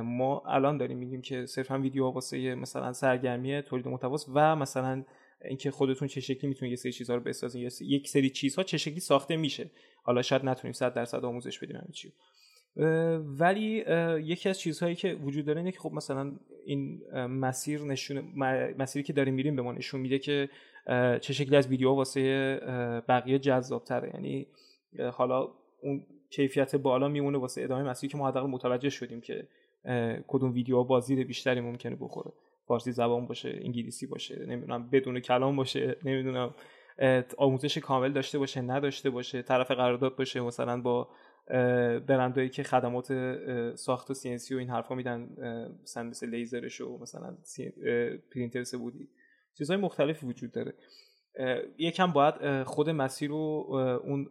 ما 0.04 0.42
الان 0.46 0.76
داریم 0.76 0.98
میگیم 0.98 1.22
که 1.22 1.46
صرفا 1.46 1.78
ویدیو 1.78 2.04
واسه 2.04 2.54
مثلا 2.54 2.92
سرگرمی 2.92 3.62
تولید 3.62 3.88
محتواست 3.88 4.28
و 4.34 4.56
مثلا 4.56 5.04
اینکه 5.44 5.70
خودتون 5.70 6.08
چه 6.08 6.20
شکلی 6.20 6.48
می‌تونید 6.48 6.72
یه 6.72 6.76
سری 6.76 6.92
چیزها 6.92 7.16
رو 7.16 7.22
بسازین. 7.22 7.70
یک 7.80 8.08
سری 8.08 8.30
چیزها 8.30 8.62
چه 8.62 8.78
شکلی 8.78 9.00
ساخته 9.00 9.36
میشه. 9.36 9.70
حالا 10.02 10.22
شاید 10.22 10.44
نتونیم 10.44 10.72
100 10.72 10.94
درصد 10.94 11.24
آموزش 11.24 11.58
بدیم 11.58 11.76
همین 11.76 11.92
چی 11.92 12.12
ولی 13.38 13.84
یکی 14.22 14.48
از 14.48 14.60
چیزهایی 14.60 14.94
که 14.94 15.14
وجود 15.14 15.44
داره 15.44 15.58
اینه 15.58 15.72
که 15.72 15.78
خب 15.78 15.92
مثلا 15.92 16.32
این 16.64 17.02
مسیر 17.14 17.80
نشون 17.80 18.32
مسیری 18.78 19.02
که 19.02 19.12
داریم 19.12 19.34
میریم 19.34 19.56
به 19.56 19.62
ما 19.62 19.72
نشون 19.72 20.00
میده 20.00 20.18
که 20.18 20.48
چه 21.20 21.32
شکلی 21.32 21.56
از 21.56 21.68
ویدیو 21.68 21.90
واسه 21.90 22.60
بقیه 23.08 23.38
جذاب 23.38 23.84
تره 23.84 24.10
یعنی 24.14 24.46
حالا 25.12 25.48
اون 25.82 26.06
کیفیت 26.30 26.76
بالا 26.76 27.08
میمونه 27.08 27.38
واسه 27.38 27.62
ادامه 27.62 27.82
مسیری 27.82 28.12
که 28.12 28.18
ما 28.18 28.28
حداقل 28.28 28.50
متوجه 28.50 28.90
شدیم 28.90 29.20
که 29.20 29.48
کدوم 30.26 30.52
ویدیو 30.52 30.84
بازدید 30.84 31.26
بیشتری 31.26 31.60
ممکنه 31.60 31.96
بخوره. 32.00 32.32
فارسی 32.68 32.92
زبان 32.92 33.26
باشه 33.26 33.60
انگلیسی 33.62 34.06
باشه 34.06 34.46
نمی‌دونم 34.46 34.90
بدون 34.90 35.20
کلام 35.20 35.56
باشه 35.56 35.96
نمی‌دونم 36.04 36.54
آموزش 37.38 37.78
کامل 37.78 38.12
داشته 38.12 38.38
باشه 38.38 38.60
نداشته 38.60 39.10
باشه 39.10 39.42
طرف 39.42 39.70
قرارداد 39.70 40.16
باشه 40.16 40.40
مثلا 40.40 40.80
با 40.80 41.08
برندهایی 42.08 42.48
که 42.48 42.62
خدمات 42.62 43.12
ساخت 43.74 44.10
و 44.10 44.14
سی 44.14 44.54
و 44.54 44.58
این 44.58 44.70
حرفا 44.70 44.94
میدن 44.94 45.28
مثلا 45.82 46.02
مثل 46.02 46.30
لیزرش 46.30 46.80
و 46.80 46.98
مثلا 46.98 47.36
پرینتر 48.34 48.64
سبودی 48.64 49.08
چیزهای 49.58 49.80
مختلفی 49.80 50.26
وجود 50.26 50.52
داره. 50.52 50.74
یکم 51.78 52.12
باید 52.12 52.62
خود 52.62 52.90
مسیر 52.90 53.30
رو 53.30 53.36
اون 54.04 54.28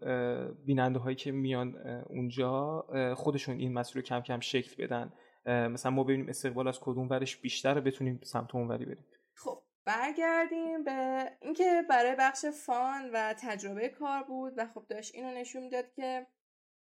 بیننده 0.66 1.00
هایی 1.00 1.16
که 1.16 1.32
میان 1.32 1.76
اونجا 2.10 2.86
خودشون 3.18 3.58
این 3.58 3.74
مسیر 3.74 3.96
رو 3.96 4.02
کم 4.02 4.22
کم 4.22 4.40
شکل 4.40 4.84
بدن. 4.86 5.14
مثلا 5.46 5.92
ما 5.92 6.04
ببینیم 6.04 6.30
استقبال 6.30 6.68
از 6.68 6.80
کدوم 6.80 7.10
ورش 7.10 7.38
بیشتر 7.38 7.80
بتونیم 7.80 8.20
سمت 8.24 8.56
اون 8.56 8.68
وری 8.68 8.86
بریم. 8.86 9.06
خب 9.36 9.62
برگردیم 9.86 10.84
به 10.84 11.32
اینکه 11.42 11.82
برای 11.90 12.16
بخش 12.20 12.46
fun 12.66 13.10
و 13.14 13.34
تجربه 13.40 13.90
کار 13.90 14.24
بود 14.24 14.54
و 14.58 14.66
خب 14.74 14.86
داشت 14.90 15.16
اینو 15.16 15.32
نشون 15.32 15.64
می‌داد 15.64 15.86
که 15.96 16.28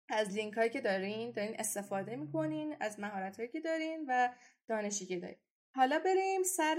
از 0.08 0.36
لینک 0.36 0.54
هایی 0.54 0.70
که 0.70 0.80
دارین 0.80 1.30
دارین 1.30 1.54
استفاده 1.58 2.16
می‌کنین 2.16 2.74
از 2.80 3.00
مهارت 3.00 3.36
هایی 3.36 3.48
که 3.48 3.60
دارین 3.60 4.04
و 4.08 4.28
دانشی 4.68 5.06
که 5.06 5.18
دارین. 5.20 5.36
حالا 5.74 5.98
بریم 6.04 6.42
سر 6.42 6.76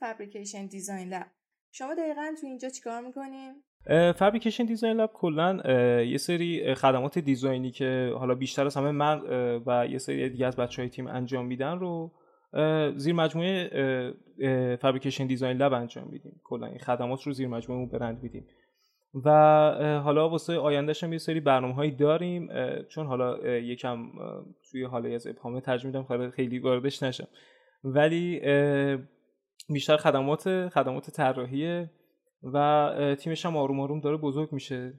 Fabrication 0.00 0.66
Design 0.66 1.08
Lab 1.08 1.26
شما 1.72 1.94
دقیقا 1.94 2.34
تو 2.40 2.46
اینجا 2.46 2.68
چیکار 2.68 3.00
می‌کنین؟ 3.00 3.62
Fabrication 4.12 4.64
Design 4.64 4.96
Lab 4.96 5.10
کلا 5.12 5.60
یه 6.02 6.18
سری 6.18 6.74
خدمات 6.74 7.18
design 7.18 7.63
ی 7.63 7.70
که 7.70 8.12
حالا 8.18 8.34
بیشتر 8.34 8.66
از 8.66 8.76
همه 8.76 8.90
من 8.90 9.20
و 9.66 9.86
یه 9.86 9.98
سری 9.98 10.28
دیگه 10.28 10.46
از 10.46 10.56
بچه 10.56 10.82
های 10.82 10.88
تیم 10.88 11.06
انجام 11.06 11.46
میدن 11.46 11.78
رو 11.78 12.12
زیر 12.96 13.14
مجموعه 13.14 14.76
فابریکیشن 14.80 15.26
دیزاین 15.26 15.56
لب 15.56 15.72
انجام 15.72 16.08
میدیم. 16.08 16.40
کلا 16.44 16.66
این 16.66 16.78
خدمات 16.78 17.22
رو 17.22 17.32
زیر 17.32 17.48
مجموعه 17.48 17.86
برند 17.86 18.22
میدیم. 18.22 18.46
و 19.14 19.30
حالا 20.04 20.28
واسه 20.28 20.56
آیندهش 20.58 21.04
هم 21.04 21.12
یه 21.12 21.18
سری 21.18 21.40
برنامه 21.40 21.74
هایی 21.74 21.90
داریم 21.90 22.48
چون 22.88 23.06
حالا 23.06 23.58
یکم 23.58 24.12
توی 24.70 24.84
حاله 24.84 25.14
از 25.14 25.26
ابهامه 25.26 25.60
ترجمه 25.60 26.00
میدم 26.00 26.30
خیلی 26.30 26.58
واردش 26.58 27.02
نشم. 27.02 27.28
ولی 27.84 28.40
بیشتر 29.68 29.96
خدمات 29.96 30.68
خدمات 30.68 31.10
طراحی 31.10 31.86
و 32.42 33.16
تیمش 33.18 33.46
هم 33.46 33.56
آروم 33.56 33.80
آروم 33.80 34.00
داره 34.00 34.16
بزرگ 34.16 34.52
میشه. 34.52 34.94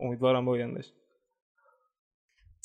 امیدوارم 0.00 0.44
با 0.44 0.52
آیندهش. 0.52 0.92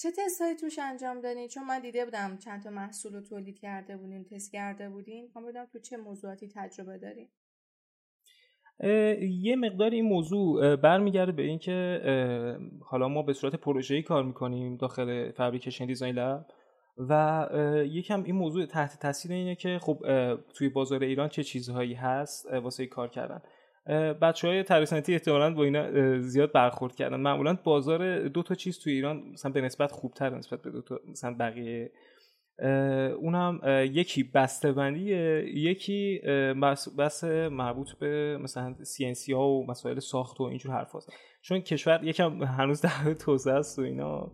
چه 0.02 0.12
تست 0.12 0.42
هایی 0.42 0.56
توش 0.56 0.80
انجام 0.80 1.22
دادین؟ 1.22 1.48
چون 1.48 1.64
من 1.64 1.80
دیده 1.80 2.06
بودم 2.06 2.38
چند 2.38 2.64
تا 2.64 2.70
محصول 2.70 3.14
رو 3.14 3.22
تولید 3.22 3.60
کرده 3.60 3.98
بودین 3.98 4.26
تست 4.26 4.52
کرده 4.52 4.90
بودین. 4.90 5.24
می‌خوام 5.26 5.46
بدونم 5.46 5.66
تو 5.66 5.80
چه 5.80 5.98
موضوعاتی 5.98 6.52
تجربه 6.56 6.98
دارین؟ 6.98 7.30
یه 9.42 9.56
مقدار 9.56 9.92
این 9.92 10.06
موضوع 10.06 10.76
برمیگرده 10.76 11.32
به 11.32 11.44
اینکه 11.44 12.02
حالا 12.82 13.08
ما 13.08 13.22
به 13.22 13.34
صورت 13.34 13.56
پروژه‌ای 13.56 14.02
کار 14.02 14.24
می‌کنیم 14.24 14.78
داخل 14.78 15.32
فابریکیشن 15.32 15.86
دیزاین 15.86 16.16
لب 16.16 16.46
و 16.98 17.48
یکم 17.86 18.24
این 18.24 18.36
موضوع 18.36 18.66
تحت 18.66 19.00
تاثیر 19.00 19.32
اینه 19.32 19.56
که 19.56 19.80
خب 19.82 19.98
توی 20.54 20.70
بازار 20.70 21.04
ایران 21.04 21.30
چه 21.30 21.44
چیزهایی 21.44 21.94
هست 21.94 22.54
واسه 22.54 22.86
کار 22.86 23.08
کردن. 23.08 23.42
بچه 24.14 24.48
های 24.48 24.64
ترسنتی 24.64 25.14
احتمالا 25.14 25.54
با 25.54 25.64
اینا 25.64 26.20
زیاد 26.20 26.52
برخورد 26.52 26.96
کردن. 26.96 27.20
معمولا 27.20 27.58
بازار 27.64 28.28
دو 28.28 28.44
تا 28.44 28.56
چیز 28.56 28.80
توی 28.80 28.94
ایران 28.94 29.24
مثلا 29.34 29.52
به 29.52 29.62
نسبت 29.62 29.92
خوبتر 29.92 30.30
نسبت 30.30 30.62
به 30.62 30.72
دو 30.72 30.82
تا 30.82 31.00
مثلا 31.12 31.36
بقیه 31.40 31.92
اونم 33.22 33.60
یکی 33.92 34.24
بسته 34.24 34.72
بندیه 34.72 35.46
یکی 35.54 36.22
بس 36.98 37.24
مربوط 37.52 37.92
به 37.92 38.38
مثلا 38.42 38.76
سی 38.84 39.34
ها 39.34 39.48
و 39.48 39.68
مسائل 39.68 40.00
ساخت 40.00 40.42
و 40.42 40.44
اینجور 40.44 40.72
حرف 40.74 40.96
هست. 40.96 41.14
چون 41.42 41.60
کشور 41.60 42.00
یکم 42.04 42.44
هنوز 42.44 42.82
در 42.82 43.14
توسعه 43.20 43.54
است 43.54 43.80
و 43.80 43.82
اینا 43.82 44.32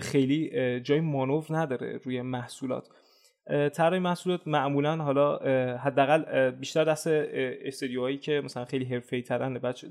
خیلی 0.00 0.50
جای 0.80 1.00
مانور 1.00 1.46
نداره 1.50 2.00
روی 2.04 2.22
محصولات 2.22 2.88
طراحی 3.46 3.98
محصولات 3.98 4.40
معمولا 4.46 4.96
حالا 4.96 5.36
حداقل 5.76 6.50
بیشتر 6.50 6.84
دست 6.84 7.06
استودیوهایی 7.06 8.18
که 8.18 8.42
مثلا 8.44 8.64
خیلی 8.64 8.84
حرفه‌ای 8.84 9.22
ترن 9.22 9.54
بچه 9.54 9.88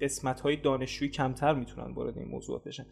قسمت 0.00 0.40
های 0.40 0.56
دانشجویی 0.56 1.10
کمتر 1.10 1.54
می‌تونن 1.54 1.94
وارد 1.94 2.18
این 2.18 2.28
موضوعات 2.28 2.64
بشن. 2.64 2.86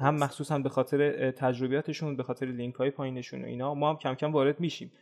هم 0.00 0.14
مخصوصا 0.14 0.58
به 0.58 0.68
خاطر 0.68 1.30
تجربیاتشون 1.30 2.16
به 2.16 2.22
خاطر 2.22 2.46
لینک 2.46 2.74
های 2.74 2.90
پایینشون 2.90 3.42
و 3.42 3.46
اینا 3.46 3.74
ما 3.74 3.90
هم 3.90 3.96
کم 3.96 4.14
کم 4.14 4.32
وارد 4.32 4.60
میشیم. 4.60 4.92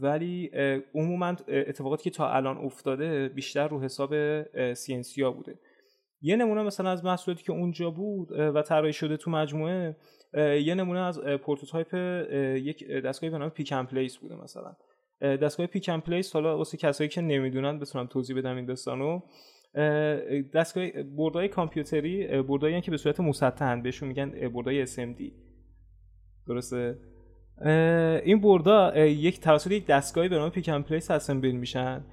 ولی 0.00 0.50
عموما 0.94 1.36
اتفاقاتی 1.48 2.04
که 2.04 2.10
تا 2.10 2.30
الان 2.32 2.58
افتاده 2.58 3.28
بیشتر 3.28 3.68
رو 3.68 3.82
حساب 3.82 4.12
ها 5.22 5.30
بوده. 5.30 5.58
یه 6.22 6.36
نمونه 6.36 6.62
مثلا 6.62 6.90
از 6.90 7.04
محصولاتی 7.04 7.44
که 7.44 7.52
اونجا 7.52 7.90
بود 7.90 8.32
و 8.32 8.62
طراحی 8.62 8.92
شده 8.92 9.16
تو 9.16 9.30
مجموعه 9.30 9.96
یه 10.34 10.74
نمونه 10.74 11.00
از 11.00 11.20
prototype 11.20 11.94
یک 12.56 12.90
دستگاهی 12.90 13.30
به 13.30 13.38
نام 13.38 13.50
pick 13.50 13.72
place 13.72 14.16
بوده 14.16 14.34
مثلا. 14.34 14.76
دستگاه 15.20 15.66
pick 15.66 15.88
and 15.88 16.02
place 16.02 16.32
حالا 16.32 16.58
واسه 16.58 16.76
کسایی 16.76 17.10
که 17.10 17.20
نمی‌دونن 17.20 17.78
بتونم 17.78 18.06
توضیح 18.06 18.36
بدم 18.36 18.56
این 18.56 18.66
داستانو. 18.66 19.20
دستگاه 20.54 21.02
بردای 21.02 21.48
کامپیوتری 21.48 22.42
بردایی 22.42 22.80
که 22.80 22.90
به 22.90 22.96
صورت 22.96 23.20
مسطحن 23.20 23.82
بهشون 23.82 24.08
میگن 24.08 24.48
بردای 24.48 24.86
SMD 24.86 25.32
درسته؟ 26.48 26.98
این 28.24 28.40
بردا 28.40 29.06
یک 29.06 29.40
توسط 29.40 29.70
یک 29.70 29.86
دستگاهی 29.86 30.28
به 30.28 30.36
نام 30.38 30.50
پیک 30.50 30.68
اند 30.68 30.84
پلیس 30.84 31.10
اسمبل 31.10 31.50
میشن 31.50 32.04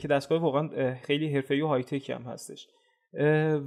که 0.00 0.08
دستگاه 0.10 0.42
واقعا 0.42 0.94
خیلی 0.94 1.34
حرفه‌ای 1.34 1.60
و 1.60 1.66
های 1.66 1.82
تک 1.82 2.10
هم 2.10 2.22
هستش. 2.22 2.68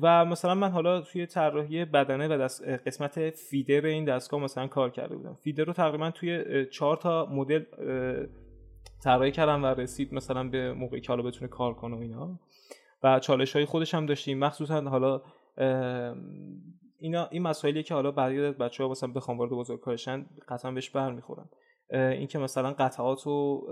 و 0.01 0.25
مثلا 0.25 0.55
من 0.55 0.69
حالا 0.69 1.01
توی 1.01 1.25
طراحی 1.25 1.85
بدنه 1.85 2.27
و 2.27 2.47
قسمت 2.85 3.29
فیدر 3.29 3.85
این 3.85 4.05
دستگاه 4.05 4.39
مثلا 4.39 4.67
کار 4.67 4.89
کرده 4.89 5.15
بودم. 5.15 5.37
فیدر 5.43 5.63
رو 5.63 5.73
تقریبا 5.73 6.11
توی 6.11 6.65
چهار 6.65 6.97
تا 6.97 7.25
مدل 7.25 7.63
طراحی 9.03 9.31
کردم 9.31 9.63
و 9.63 9.65
رسید 9.67 10.13
مثلا 10.13 10.43
به 10.49 10.73
موقعی 10.73 11.01
که 11.01 11.07
حالا 11.07 11.23
بتونه 11.23 11.47
کار 11.47 11.73
کنه 11.73 11.95
و 11.95 11.99
اینا. 11.99 12.39
و 13.03 13.19
چالش 13.19 13.55
های 13.55 13.65
خودش 13.65 13.93
هم 13.93 14.05
داشتیم. 14.05 14.39
مخصوصا 14.39 14.81
حالا 14.81 15.21
اینا 16.99 17.27
این 17.31 17.41
مسائلی 17.41 17.83
که 17.83 17.93
حالا 17.93 18.09
از 18.09 18.57
بچه 18.57 18.83
ها 18.83 18.89
مثلا 18.89 19.11
بخوام 19.11 19.37
وارد 19.37 19.51
بزرگ 19.51 19.79
کارشن 19.79 20.25
قطعا 20.49 20.71
بهش 20.71 20.89
برمیخورن 20.89 21.49
اینکه 21.89 22.39
مثلا 22.39 22.71
قطعات 22.71 23.23
رو 23.23 23.67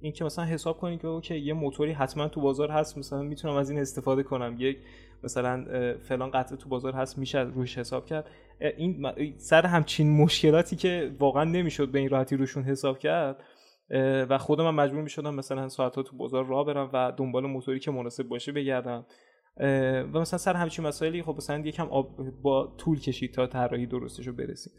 این 0.00 0.12
که 0.12 0.24
مثلا 0.24 0.44
حساب 0.44 0.78
کنید 0.78 1.00
که 1.00 1.08
اوکی 1.08 1.38
یه 1.38 1.52
موتوری 1.52 1.92
حتما 1.92 2.28
تو 2.28 2.40
بازار 2.40 2.70
هست 2.70 2.98
مثلا 2.98 3.22
می‌تونم 3.22 3.54
از 3.54 3.70
این 3.70 3.80
استفاده 3.80 4.22
کنم. 4.22 4.56
یک 4.58 4.78
مثلا 5.22 5.64
فلان 5.98 6.30
قطعه 6.30 6.56
تو 6.56 6.68
بازار 6.68 6.92
هست 6.92 7.18
میشه 7.18 7.38
روش 7.38 7.78
حساب 7.78 8.06
کرد. 8.06 8.26
این 8.60 9.12
سر 9.36 9.66
همچین 9.66 10.16
مشکلاتی 10.16 10.76
که 10.76 11.12
واقعا 11.18 11.44
نمی‌شد 11.44 11.88
به 11.88 11.98
این 11.98 12.08
راحتی 12.08 12.36
روشون 12.36 12.62
حساب 12.62 12.98
کرد. 12.98 13.44
و 14.28 14.38
خودم 14.38 14.64
من 14.64 14.84
مجبور 14.84 15.02
می‌شدم 15.02 15.34
مثلا 15.34 15.68
ساعت 15.68 15.96
ها 15.96 16.02
تو 16.02 16.16
بازار 16.16 16.46
راه 16.46 16.66
برم 16.66 16.90
و 16.92 17.12
دنبال 17.16 17.46
موتوری 17.46 17.78
که 17.78 17.90
مناسب 17.90 18.28
باشه 18.28 18.52
بگردم. 18.52 19.06
و 20.12 20.20
مثلا 20.20 20.38
سر 20.38 20.54
همچین 20.54 20.86
مسائلی 20.86 21.22
خب 21.22 21.34
مثلا 21.36 21.58
یکم 21.58 21.88
با 22.42 22.74
طول 22.78 23.00
کشید 23.00 23.34
تا 23.34 23.46
طراحی 23.46 23.86
درستش 23.86 24.26
رو 24.26 24.32
برسیم. 24.32 24.72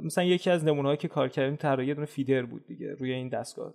مثلا 0.00 0.24
یکی 0.24 0.50
از 0.50 0.64
نمونه‌هایی 0.64 0.96
که 0.96 1.08
کار 1.08 1.28
کردیم 1.28 1.56
طراحی 1.56 1.88
یه 1.88 1.94
دونه 1.94 2.06
فیدر 2.06 2.42
بود 2.42 2.66
دیگه 2.66 2.94
روی 2.94 3.12
این 3.12 3.28
دستگاه. 3.28 3.74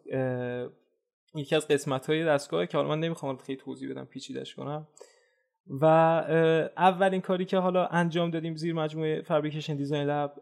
یکی 1.36 1.56
از 1.56 1.68
قسمت 1.68 2.10
های 2.10 2.26
دستگاه 2.26 2.66
که 2.66 2.78
حالا 2.78 2.90
من 2.90 3.00
نمی‌خوام 3.00 3.38
خیلی 3.38 3.60
توضیح 3.60 3.92
بدم 3.92 4.06
پیچیدش 4.06 4.56
کنم. 4.56 4.88
و 5.82 5.86
اولین 6.78 7.22
کاری 7.22 7.46
که 7.46 7.58
حالا 7.58 7.86
انجام 7.86 8.32
دادیم 8.32 8.56
زیر 8.56 8.74
مجموعه 8.74 9.22
فابریکیشن 9.22 9.76
دیزاین 9.76 10.08
لب 10.08 10.34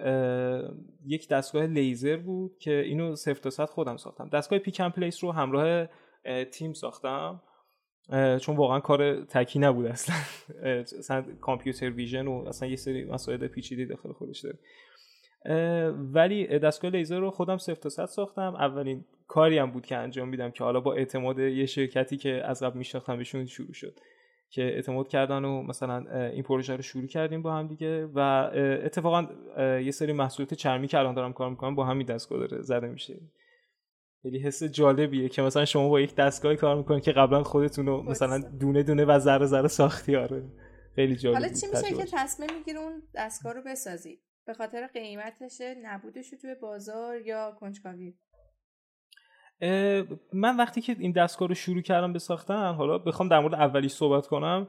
یک 1.05 1.29
دستگاه 1.29 1.65
لیزر 1.65 2.17
بود 2.17 2.57
که 2.59 2.79
اینو 2.79 3.15
صفر 3.15 3.41
تا 3.41 3.49
صد 3.49 3.65
خودم 3.65 3.97
ساختم. 3.97 4.29
دستگاه 4.29 4.59
پیکن 4.59 4.89
پلیس 4.89 5.23
رو 5.23 5.31
همراه 5.31 5.87
تیم 6.51 6.73
ساختم. 6.73 7.41
چون 8.41 8.55
واقعا 8.55 8.79
کار 8.79 9.25
تکی 9.25 9.59
نبود 9.59 9.85
اصلا. 9.85 10.15
اصلا 10.99 11.25
کامپیوتر 11.41 11.89
ویژن 11.89 12.27
و 12.27 12.45
اصلا 12.47 12.69
یه 12.69 12.75
سری 12.75 13.05
مسائل 13.05 13.47
پیچیده 13.47 13.85
داخل 13.85 14.11
خودش 14.11 14.39
داره. 14.39 14.59
ولی 16.13 16.59
دستگاه 16.59 16.91
لیزر 16.91 17.19
رو 17.19 17.31
خودم 17.31 17.57
صفر 17.57 17.75
تا 17.75 17.89
صد 17.89 18.05
ساختم. 18.05 18.55
اولین 18.55 19.05
کاری 19.27 19.57
هم 19.57 19.71
بود 19.71 19.85
که 19.85 19.97
انجام 19.97 20.29
میدم 20.29 20.51
که 20.51 20.63
حالا 20.63 20.79
با 20.79 20.93
اعتماد 20.93 21.39
یه 21.39 21.65
شرکتی 21.65 22.17
که 22.17 22.41
از 22.45 22.63
قبل 22.63 22.77
میشناختم 22.77 23.17
بهشون 23.17 23.45
شروع 23.45 23.73
شد 23.73 23.99
که 24.49 24.61
اعتماد 24.61 25.07
کردن 25.07 25.45
و 25.45 25.63
مثلا 25.63 26.05
این 26.29 26.43
پروژه 26.43 26.75
رو 26.75 26.81
شروع 26.81 27.07
کردیم 27.07 27.41
با 27.41 27.53
هم 27.53 27.67
دیگه. 27.67 28.05
و 28.05 28.19
اتفاقا 28.83 29.27
یه 29.79 29.91
سری 29.91 30.13
محصولات 30.13 30.53
چرمی 30.53 30.87
که 30.87 30.99
الان 30.99 31.13
دارم 31.13 31.33
کار 31.33 31.49
می‌کنم 31.49 31.75
با 31.75 31.85
همین 31.85 32.05
دستگاه 32.05 32.39
داره 32.39 32.61
زده 32.61 32.87
میشه. 32.87 33.21
خیلی 34.21 34.39
حس 34.39 34.63
جالبیه 34.63 35.29
که 35.29 35.41
مثلا 35.41 35.65
شما 35.65 35.89
با 35.89 36.01
یک 36.01 36.15
دستگاه 36.15 36.55
کار 36.55 36.75
می‌کنید 36.77 37.03
که 37.03 37.11
قبلا 37.11 37.43
خودتون 37.43 37.85
رو 37.85 38.03
مثلا 38.03 38.39
دونه 38.59 38.83
دونه 38.83 39.05
و 39.05 39.19
ذره 39.19 39.45
ذره 39.45 39.67
ساختی. 39.67 40.15
آره. 40.15 40.43
خیلی 40.95 41.15
جالب 41.15 41.35
حالا 41.35 41.47
چی 41.47 41.67
میشه 41.67 41.95
که 41.95 42.11
تصمیم 42.13 42.49
می‌گیره 42.57 42.79
اون 42.79 43.03
دستگاه 43.15 43.53
رو 43.53 43.61
بسازی؟ 43.65 44.19
به 44.45 44.53
خاطر 44.53 44.87
قیمتش 44.87 45.61
نبودش 45.83 46.29
توی 46.29 46.55
بازار 46.55 47.21
یا 47.21 47.57
کنجکاوی؟ 47.59 48.13
من 50.33 50.57
وقتی 50.57 50.81
که 50.81 50.95
این 50.99 51.11
دستگاه 51.11 51.47
رو 51.47 51.55
شروع 51.55 51.81
کردم 51.81 52.13
به 52.13 52.19
ساختن 52.19 52.73
حالا 52.73 52.97
بخوام 52.97 53.29
در 53.29 53.39
مورد 53.39 53.53
اولی 53.53 53.89
صحبت 53.89 54.27
کنم 54.27 54.67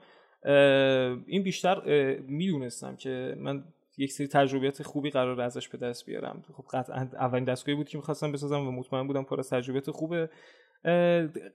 این 1.26 1.42
بیشتر 1.42 1.80
می‌دونستم 2.20 2.96
که 2.96 3.34
من 3.38 3.64
یک 3.98 4.12
سری 4.12 4.26
تجربیات 4.26 4.82
خوبی 4.82 5.10
قرار 5.10 5.40
ازش 5.40 5.68
به 5.68 5.78
دست 5.78 6.06
بیارم. 6.06 6.44
خب 6.56 6.64
قطعا 6.72 7.08
اولین 7.12 7.44
دستگاهی 7.44 7.76
بود 7.76 7.88
که 7.88 7.98
می‌خواستم 7.98 8.32
بسازم 8.32 8.60
و 8.60 8.70
مطمئن 8.70 9.06
بودم 9.06 9.22
پر 9.22 9.38
از 9.38 9.50
تجربیات 9.50 9.90
خوبه. 9.90 10.30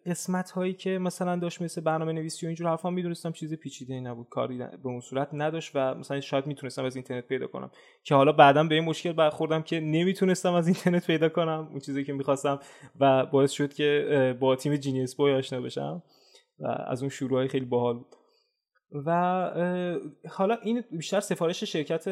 قسمت 0.05 0.51
هایی 0.51 0.73
که 0.73 0.97
مثلا 0.97 1.35
داشت 1.35 1.61
مثل 1.61 1.81
برنامه 1.81 2.13
نویسی 2.13 2.45
و 2.45 2.47
اینجور 2.47 2.67
حرفا 2.67 2.89
می‌دونستم 2.89 3.31
چیز 3.31 3.53
پیچیده 3.53 3.99
نبود 3.99 4.29
کاری 4.29 4.57
به 4.57 4.67
اون 4.83 4.99
صورت 4.99 5.29
نداشت 5.33 5.71
و 5.75 5.95
مثلا 5.95 6.21
شاید 6.21 6.47
می‌تونستم 6.47 6.85
از 6.85 6.95
اینترنت 6.95 7.27
پیدا 7.27 7.47
کنم. 7.47 7.71
که 8.03 8.15
حالا 8.15 8.31
بعدا 8.31 8.63
به 8.63 8.75
این 8.75 8.83
مشکل 8.83 9.11
برخوردم 9.11 9.61
که 9.61 9.79
نمی‌تونستم 9.79 10.53
از 10.53 10.67
اینترنت 10.67 11.07
پیدا 11.07 11.29
کنم 11.29 11.67
اون 11.71 11.79
چیزی 11.79 12.03
که 12.03 12.13
می‌خواستم 12.13 12.59
و 12.99 13.25
باعث 13.25 13.51
شد 13.51 13.73
که 13.73 14.37
با 14.39 14.55
تیم 14.55 14.75
جینیس 14.75 15.15
بوی 15.15 15.33
آشنا 15.33 15.61
بشم 15.61 16.03
و 16.59 16.67
از 16.87 17.01
اون 17.01 17.09
شروع 17.09 17.47
خیلی 17.47 17.65
باحال 17.65 17.93
بود. 17.93 18.15
و 19.05 19.11
حالا 20.29 20.57
این 20.63 20.83
بیشتر 20.91 21.19
سفارش 21.19 21.63
شرکت 21.63 22.09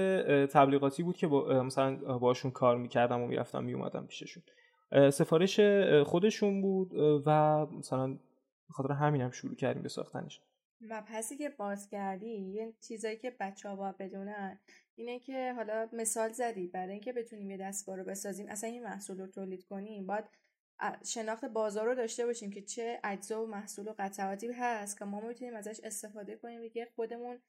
تبلیغاتی 0.47 1.03
بود 1.03 1.17
که 1.17 1.27
با 1.27 1.63
مثلا 1.63 1.95
باشون 2.17 2.51
کار 2.51 2.77
می‌کردم 2.77 3.21
و 3.21 3.27
می‌رفتم 3.27 3.63
میومدم 3.63 4.07
پیششون. 4.07 4.43
سفارش 4.91 5.59
خودشون 6.05 6.61
بود 6.61 6.93
و 7.25 7.65
مثلا 7.65 8.19
خاطر 8.69 8.93
همین 8.93 9.21
هم 9.21 9.31
شروع 9.31 9.55
کردیم 9.55 9.83
به 9.83 9.89
ساختنش. 9.89 10.41
مبحثی 10.81 11.37
که 11.37 11.49
باز 11.49 11.89
کردی 11.89 12.29
یه 12.29 12.73
چیزایی 12.87 13.17
که 13.17 13.35
بچه 13.39 13.69
ها 13.69 13.75
باید 13.75 13.97
بدونن 13.97 14.59
اینه 14.95 15.19
که 15.19 15.53
حالا 15.53 15.89
مثال 15.93 16.29
زدی 16.29 16.67
برای 16.67 16.91
اینکه 16.91 17.13
بتونیم 17.13 17.49
یه 17.49 17.57
دستگاه 17.57 17.95
رو 17.95 18.03
بسازیم 18.03 18.47
اصلا 18.49 18.69
این 18.69 18.83
محصول 18.83 19.19
رو 19.19 19.27
تولید 19.27 19.65
کنیم 19.65 20.07
باید 20.07 20.25
شناخت 21.05 21.45
بازار 21.45 21.85
رو 21.85 21.95
داشته 21.95 22.25
باشیم 22.25 22.51
که 22.51 22.61
چه 22.61 22.99
اجزا 23.03 23.43
و 23.43 23.47
محصول 23.47 23.87
و 23.87 23.93
قطعاتی 23.99 24.51
هست 24.51 24.99
که 24.99 25.05
ما 25.05 25.19
می‌تونیم 25.19 25.55
ازش 25.55 25.79
استفاده 25.83 26.35
کنیم 26.35 26.61
دیگه 26.61 26.87
خودمون 26.95 27.39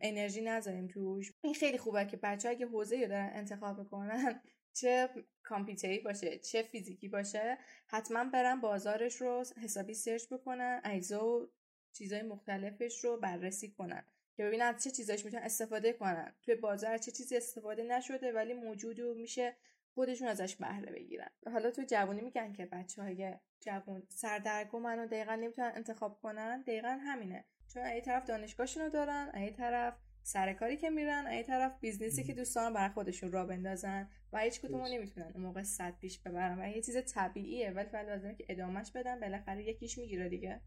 انرژی 0.00 0.40
نذاریم 0.40 0.86
توش. 0.86 1.32
این 1.40 1.54
خیلی 1.54 1.78
خوبه 1.78 2.04
که 2.04 2.16
بچه 2.16 2.56
که 2.56 2.66
حوزه 2.66 3.00
رو 3.00 3.08
دارن 3.08 3.30
انتخاب 3.32 3.78
می‌کنن 3.78 4.40
چه 4.72 5.08
کامپیوتری 5.42 5.98
باشه 5.98 6.38
چه 6.38 6.62
فیزیکی 6.62 7.08
باشه 7.08 7.58
حتما 7.86 8.24
برن 8.24 8.60
بازارش 8.60 9.16
رو 9.16 9.44
حسابی 9.62 9.94
سرچ 9.94 10.28
بکنن 10.28 10.80
اجزا 10.84 11.26
و 11.26 11.48
چیزای 11.92 12.22
مختلفش 12.22 13.04
رو 13.04 13.16
بررسی 13.16 13.70
کنن 13.70 14.04
که 14.36 14.44
ببینن 14.44 14.76
چه 14.76 14.90
چیزایش 14.90 15.24
می‌تونن 15.24 15.42
استفاده 15.42 15.92
کنن. 15.92 16.34
توی 16.42 16.54
بازار 16.54 16.98
چه 16.98 17.10
چیزی 17.10 17.36
استفاده 17.36 17.82
نشده 17.82 18.32
ولی 18.32 18.54
موجود 18.54 19.00
و 19.00 19.14
میشه 19.14 19.56
خودشون 19.94 20.28
ازش 20.28 20.56
بهره 20.56 20.92
بگیرن. 20.92 21.30
حالا 21.46 21.70
تو 21.70 21.82
جوونی 21.82 22.20
میگن 22.20 22.52
که 22.52 22.66
بچه 22.66 23.02
های 23.02 23.34
جوون 23.60 24.02
سردرگم 24.08 24.80
منو 24.80 25.06
دقیقا 25.06 25.34
نمی‌تونن 25.34 25.72
انتخاب 25.74 26.20
کنن. 26.22 26.62
دقیقا 26.62 26.88
همینه. 26.88 27.44
چون 27.74 27.82
ای 27.82 28.00
طرف 28.00 28.26
دانشگاهشون 28.26 28.82
رو 28.82 28.90
دارن 28.90 29.30
ای 29.34 29.50
طرف 29.50 29.94
سر 30.22 30.52
کاری 30.52 30.76
که 30.76 30.90
میرن 30.90 31.26
ای 31.26 31.42
طرف 31.42 31.80
بیزنسی 31.80 32.24
که 32.24 32.34
دوستان 32.34 32.72
برای 32.72 32.88
خودشون 32.88 33.32
را 33.32 33.46
بندازن 33.46 34.08
و 34.32 34.38
هیچ 34.38 34.60
کدوم 34.60 34.84
نمی‌تونن 34.84 35.30
اون 35.34 35.42
موقع 35.42 35.62
صد 35.62 35.98
پیش 35.98 36.18
ببرن 36.18 36.60
و 36.60 36.68
یه 36.68 36.82
چیز 36.82 36.96
طبیعیه 37.14 37.70
ولی 37.70 37.88
فقط 37.88 38.06
لازمه 38.06 38.34
که 38.34 38.46
ادامهش 38.48 38.90
بدن 38.90 39.20
بالاخره 39.20 39.64
یکیش 39.64 39.98
می‌گیره 39.98 40.28
دیگه. 40.28 40.60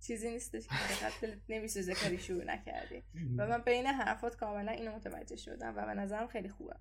چیزی 0.00 0.30
نیستش 0.30 0.66
که 0.68 0.74
دقت 0.94 1.38
نمیسوزه 1.48 1.94
کاری 1.94 2.18
شروع 2.18 2.44
نکردی. 2.44 3.02
و 3.38 3.46
من 3.46 3.62
بین 3.62 3.86
حرفات 3.86 4.36
کاملا 4.36 4.72
اینو 4.72 4.96
متوجه 4.96 5.36
شدم 5.36 5.74
و 5.76 5.86
به 5.86 5.94
نظرم 5.94 6.26
خیلی 6.26 6.48
خوبه. 6.48 6.76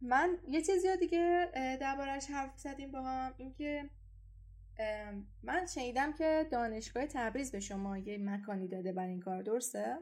من 0.00 0.38
یه 0.48 0.62
چیزی 0.62 0.96
دیگه 0.96 1.50
دربارهش 1.80 2.26
حرف 2.30 2.58
زدیم 2.58 2.92
با 2.92 3.02
هم 3.02 3.34
اینکه 3.36 3.90
من 5.42 5.66
شنیدم 5.66 6.12
که 6.12 6.46
دانشگاه 6.50 7.06
تبریز 7.06 7.52
به 7.52 7.60
شما 7.60 7.98
یه 7.98 8.18
مکانی 8.18 8.68
داده 8.68 8.92
برای 8.92 9.10
این 9.10 9.20
کار 9.20 9.42
درسته؟ 9.42 9.98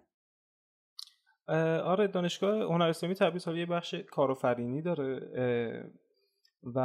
آره 1.85 2.07
دانشگاه 2.07 2.63
هنر 2.63 2.85
اسلامی 2.85 3.15
تبریز 3.15 3.49
یه 3.49 3.67
بخش 3.67 3.95
کارآفرینی 3.95 4.83
داره 4.83 5.21
و 6.75 6.79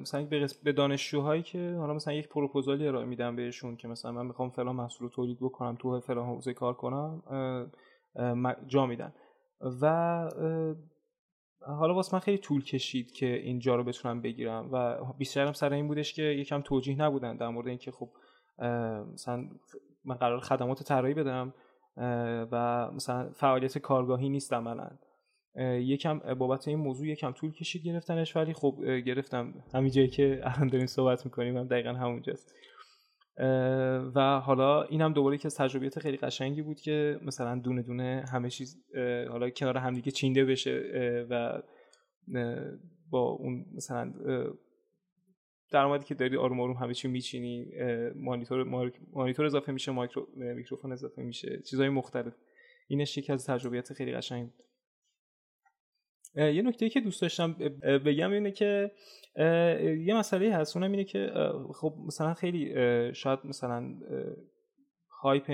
مثلا 0.00 0.28
به 0.64 0.72
دانشجوهایی 0.72 1.42
که 1.42 1.76
حالا 1.78 1.94
مثلا 1.94 2.14
یک 2.14 2.28
پروپوزالی 2.28 2.86
ارائه 2.86 3.06
میدم 3.06 3.36
بهشون 3.36 3.76
که 3.76 3.88
مثلا 3.88 4.12
من 4.12 4.26
می‌خوام 4.26 4.50
فلان 4.50 4.76
محصول 4.76 5.08
تولید 5.08 5.38
بکنم 5.40 5.76
تو 5.76 6.00
فلان 6.00 6.26
حوزه 6.26 6.54
کار 6.54 6.74
کنم 6.74 7.22
جا 8.66 8.86
میدن. 8.86 9.12
و 9.82 9.86
حالا 11.60 11.94
واسه 11.94 12.14
من 12.14 12.20
خیلی 12.20 12.38
طول 12.38 12.64
کشید 12.64 13.12
که 13.12 13.26
اینجا 13.26 13.76
رو 13.76 13.84
بتونم 13.84 14.22
بگیرم 14.22 14.68
و 14.72 14.96
بیشترم 15.18 15.52
سر 15.52 15.72
این 15.72 15.88
بودش 15.88 16.14
که 16.14 16.22
یکم 16.22 16.60
توجیه 16.60 16.96
نبودن 16.96 17.36
در 17.36 17.48
مورد 17.48 17.68
اینکه 17.68 17.90
خب 17.90 18.10
مثلا 19.12 19.48
من 20.04 20.14
قرار 20.14 20.40
خدمات 20.40 20.82
طراحی 20.82 21.14
بدم. 21.14 21.54
و 22.52 22.90
مثلا 22.90 23.30
فعالیت 23.30 23.78
کارگاهی 23.78 24.28
نیست 24.28 24.52
عملا. 24.52 24.90
یکم 25.80 26.18
بابت 26.18 26.68
این 26.68 26.78
موضوع 26.78 27.06
یکم 27.06 27.32
طول 27.32 27.52
کشید 27.52 27.82
گرفتنش 27.82 28.36
ولی 28.36 28.52
خب 28.52 28.84
گرفتم. 29.06 29.54
همین 29.74 29.90
جایی 29.90 30.08
که 30.08 30.40
الان 30.42 30.66
داریم 30.66 30.86
صحبت 30.86 31.24
می‌کنیم 31.24 31.56
هم 31.56 31.66
دقیقا 31.66 31.92
همونجاست. 31.92 32.54
و 34.14 34.40
حالا 34.44 34.82
این 34.82 35.00
هم 35.00 35.12
دوباره 35.12 35.38
که 35.38 35.48
تجربیات 35.48 35.98
خیلی 35.98 36.16
قشنگی 36.16 36.62
بود 36.62 36.80
که 36.80 37.20
مثلا 37.22 37.58
دونه 37.58 37.82
دونه 37.82 38.24
همه 38.32 38.50
چیز 38.50 38.84
حالا 39.28 39.50
کنار 39.50 39.76
همدیگه 39.76 40.10
چینده 40.10 40.44
بشه 40.44 40.82
و 41.30 41.62
با 43.10 43.20
اون 43.20 43.64
مثلا 43.74 44.12
درآمدی 45.70 46.04
که 46.04 46.14
داری 46.14 46.36
آروم 46.36 46.60
آروم 46.60 46.76
همه 46.76 46.94
چی 46.94 47.08
میچینی 47.08 47.72
مانیتور 48.14 48.64
مانیتور 49.12 49.46
اضافه 49.46 49.72
میشه 49.72 49.92
مایکرو 49.92 50.28
میکروفون 50.34 50.92
اضافه 50.92 51.22
میشه 51.22 51.62
چیزهای 51.70 51.88
مختلف. 51.88 52.34
اینش 52.88 53.18
یکی 53.18 53.32
از 53.32 53.46
تجربیات 53.46 53.92
خیلی 53.92 54.12
قشنگ. 54.12 54.50
یه 56.34 56.62
نکته 56.62 56.88
که 56.88 57.00
دوست 57.00 57.22
داشتم 57.22 57.52
بگم 57.82 58.30
اینه 58.30 58.50
که 58.50 58.90
یه 60.06 60.14
مسئله 60.16 60.54
هست. 60.54 60.76
اونم 60.76 60.90
اینه 60.90 61.04
که 61.04 61.30
خب 61.74 61.94
مثلا 62.06 62.34
خیلی 62.34 62.74
شاید 63.14 63.38
مثلا 63.44 63.94
hype 65.22 65.44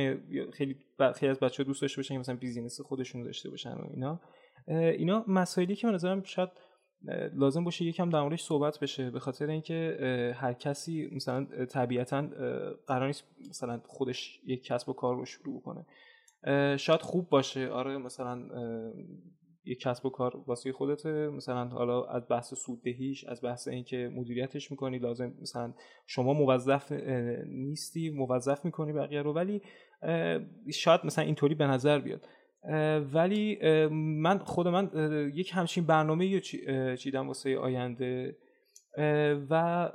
خیلی 0.52 0.76
خیلی 1.14 1.30
از 1.30 1.40
بچه 1.40 1.64
دوست 1.64 1.82
داشته 1.82 1.96
باشن 1.96 2.14
که 2.14 2.18
مثلا 2.18 2.36
business 2.36 2.80
خودشون 2.80 3.22
داشته 3.22 3.50
باشن 3.50 3.72
و 3.72 3.86
اینا. 3.90 4.20
اینا 4.68 5.24
مسائلی 5.28 5.76
که 5.76 5.86
من 5.86 5.94
نظرم 5.94 6.22
شاید 6.22 6.50
لازم 7.34 7.64
باشه 7.64 7.84
یکم 7.84 8.10
در 8.10 8.20
موردش 8.20 8.42
صحبت 8.42 8.80
بشه 8.80 9.10
به 9.10 9.20
خاطر 9.20 9.50
اینکه 9.50 10.34
هر 10.36 10.52
کسی 10.52 11.10
مثلا 11.12 11.46
طبیعتا 11.66 12.28
قرار 12.86 13.06
نیست 13.06 13.24
مثلا 13.48 13.80
خودش 13.86 14.40
یک 14.46 14.64
کسب 14.64 14.88
و 14.88 14.92
کار 14.92 15.16
رو 15.16 15.24
شروع 15.24 15.62
کنه. 15.62 15.86
شاید 16.76 17.00
خوب 17.00 17.28
باشه 17.28 17.68
آره 17.68 17.98
مثلا 17.98 18.42
یک 19.66 19.80
کسب 19.80 20.06
و 20.06 20.10
کار 20.10 20.36
واسه 20.46 20.72
خودته 20.72 21.28
مثلا 21.28 21.64
حالا 21.64 22.04
از 22.04 22.28
بحث 22.28 22.54
سوددهیش 22.54 23.24
از 23.24 23.42
بحث 23.44 23.68
اینکه 23.68 24.10
مدیریتش 24.14 24.70
می‌کنی 24.70 24.98
لازم 24.98 25.34
مثلا 25.42 25.74
شما 26.06 26.32
موظف 26.32 26.92
نیستی 27.46 28.10
موظف 28.10 28.64
می‌کنی 28.64 28.92
بقیه 28.92 29.22
رو 29.22 29.32
ولی 29.32 29.62
شاید 30.74 31.00
مثلا 31.04 31.24
اینطوری 31.24 31.54
به 31.54 31.66
نظر 31.66 31.98
بیاد. 31.98 32.26
ولی 33.12 33.58
من 33.90 34.38
خود 34.38 34.68
من 34.68 34.90
یک 35.34 35.50
همچین 35.54 35.84
برنامه 35.84 36.40
چیدم 36.96 37.28
واسه 37.28 37.58
آینده. 37.58 38.36
و 39.50 39.90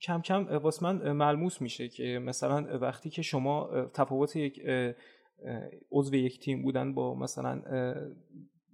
کم 0.00 0.20
کم 0.20 0.46
واسه 0.46 0.82
من 0.82 1.12
ملموس 1.12 1.60
میشه 1.60 1.88
که 1.88 2.18
مثلا 2.18 2.78
وقتی 2.78 3.10
که 3.10 3.22
شما 3.22 3.70
تفاوت 3.94 4.36
یک 4.36 4.62
عضو 5.92 6.14
یک 6.14 6.40
تیم 6.40 6.62
بودن 6.62 6.94
با 6.94 7.14
مثلا 7.14 7.62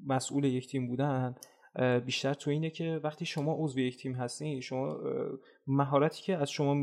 مسئول 0.07 0.45
یک 0.45 0.69
تیم 0.69 0.88
بودن 0.88 1.35
بیشتر 2.07 2.35
تو 2.35 2.51
اینه 2.51 2.71
که 2.71 3.01
وقتی 3.05 3.27
شما 3.27 3.57
عضو 3.59 3.81
یک 3.81 3.97
تیم 3.97 4.14
هستین 4.14 4.61
شما 4.61 4.97
مهارتی 5.66 6.23
که 6.23 6.37
از 6.37 6.51
شما 6.51 6.75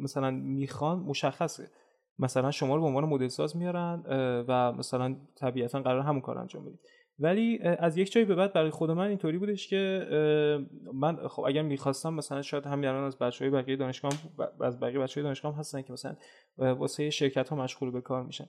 مثلا 0.00 0.30
می‌خوان 0.30 0.98
مشخصه. 0.98 1.70
مثلا 2.18 2.50
شما 2.50 2.74
رو 2.74 2.80
به 2.80 2.86
عنوان 2.86 3.04
مدل 3.04 3.28
ساز 3.28 3.56
میارن 3.56 4.02
و 4.48 4.72
مثلا 4.72 5.16
طبیعتا 5.36 5.82
قرار 5.82 6.00
همون 6.00 6.20
کار 6.20 6.38
انجام 6.38 6.64
بدید. 6.64 6.80
ولی 7.18 7.58
از 7.62 7.96
یک 7.96 8.12
جایی 8.12 8.26
به 8.26 8.34
بعد 8.34 8.52
برای 8.52 8.70
خود 8.70 8.90
من 8.90 9.08
اینطوری 9.08 9.38
بودش 9.38 9.68
که 9.68 10.06
من 10.94 11.28
خب 11.28 11.42
اگر 11.42 11.62
می‌خواستم 11.62 12.14
مثلا 12.14 12.42
شاید 12.42 12.66
همین 12.66 12.88
الان 12.88 13.04
از 13.04 13.18
بچهای 13.18 13.50
بقیه 13.50 13.76
دانشگاه 13.76 14.12
از 14.60 14.80
بقیه 14.80 14.98
بچهای 14.98 15.24
دانشگاه 15.24 15.56
هستن 15.58 15.82
که 15.82 15.92
مثلا 15.92 16.16
واسه 16.58 17.10
شرکت 17.10 17.48
ها 17.48 17.56
مشغول 17.56 17.90
به 17.90 18.00
کار 18.00 18.22
میشن. 18.22 18.46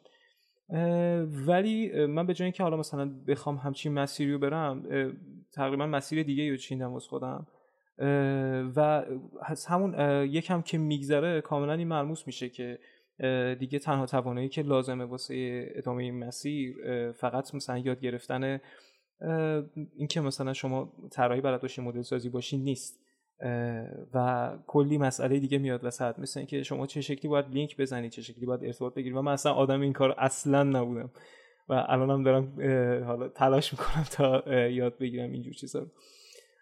ولی 1.47 2.06
من 2.06 2.28
به 2.28 2.34
جای 2.34 2.45
اینکه 2.45 2.63
حالا 2.63 2.78
مثلا 2.78 3.12
بخوام 3.28 3.56
همچین 3.56 3.93
مسیری 3.93 4.34
رو 4.34 4.39
برم 4.39 4.84
تقریبا 5.54 5.86
مسیر 5.86 6.23
دیگه 6.23 6.49
رو 6.49 6.58
چیندم 6.58 6.93
واسه 6.93 7.10
خودم. 7.10 7.47
و 8.75 9.06
همون 9.67 9.93
یکم 10.25 10.62
که 10.62 10.78
میگذره 10.78 11.41
کاملا 11.41 11.73
این 11.73 11.88
مرموز 11.88 12.23
میشه 12.25 12.49
که 12.49 12.80
دیگه 13.60 13.80
تنها 13.80 14.06
توانایی 14.06 14.49
که 14.49 14.62
لازمه 14.62 15.04
واسه 15.04 15.65
ادامه 15.75 16.04
این 16.04 16.19
مسیر 16.19 16.75
فقط 17.12 17.56
مثلا 17.56 17.78
یاد 17.78 17.99
گرفتن 17.99 18.60
اینکه 19.95 20.21
مثلا 20.21 20.54
شما 20.54 20.93
طراحی 21.12 21.41
بلد 21.41 21.62
باشی 21.62 21.82
مدل 21.82 22.01
سازی 22.01 22.30
باشی 22.30 22.58
نیست. 22.58 23.01
و 24.13 24.49
کلی 24.67 24.97
مسئله 24.97 25.39
دیگه 25.39 25.58
میاد 25.58 25.84
وسط. 25.84 26.19
مثل 26.19 26.39
اینکه 26.39 26.63
شما 26.63 26.88
چه 26.88 27.01
شکلی 27.01 27.30
باید 27.30 27.49
لینک 27.49 27.78
بزنید 27.78 28.12
چه 28.12 28.21
شکلی 28.21 28.45
باید 28.45 28.63
ارتباط 28.63 28.93
بگیرید 28.93 29.17
و 29.17 29.21
من 29.21 29.32
اصلا 29.32 29.54
آدم 29.54 29.82
این 29.82 29.93
کار 29.93 30.15
اصلا 30.17 30.63
نبودم. 30.63 31.12
و 31.69 31.86
الانم 31.88 32.23
دارم 32.23 32.54
حالا 33.06 33.30
تلاش 33.30 33.73
می‌کنم 33.73 34.04
تا 34.12 34.51
یاد 34.67 34.97
بگیرم 34.97 35.32
اینجور 35.32 35.54
چیزا 35.54 35.80
رو. 35.80 35.88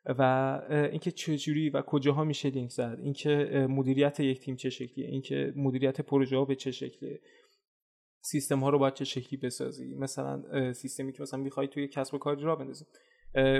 و 0.05 0.61
اینکه 0.69 1.11
چجوری 1.11 1.69
و 1.69 1.81
کجاها 1.81 2.23
میشه 2.23 2.49
لینک 2.49 2.69
زد 2.71 2.97
اینکه 3.01 3.67
مدیریت 3.69 4.19
یک 4.19 4.39
تیم 4.39 4.55
چه 4.55 4.69
شکلیه 4.69 5.07
اینکه 5.07 5.53
مدیریت 5.55 6.01
پروژه 6.01 6.37
ها 6.37 6.45
به 6.45 6.55
چه 6.55 6.71
شکلیه 6.71 7.21
سیستم 8.21 8.59
ها 8.59 8.69
رو 8.69 8.79
باید 8.79 8.93
چه 8.93 9.05
شکلی 9.05 9.39
بسازی. 9.39 9.95
مثلا 9.95 10.73
سیستمی 10.73 11.13
که 11.13 11.21
مثلا 11.21 11.39
می‌خوای 11.39 11.67
توی 11.67 11.87
کسب 11.87 12.13
و 12.13 12.17
کاری 12.17 12.43
را 12.43 12.55
بندازی 12.55 12.85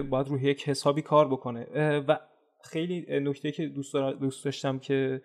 باید 0.10 0.28
روی 0.28 0.42
یک 0.42 0.70
حسابی 0.70 1.02
کار 1.02 1.28
بکنه. 1.28 1.66
و 2.08 2.20
خیلی 2.64 3.06
نکته 3.10 3.52
که 3.52 3.68
دوست, 3.68 3.96
دوست 3.96 4.46
داشتم 4.46 4.80
که 4.80 5.22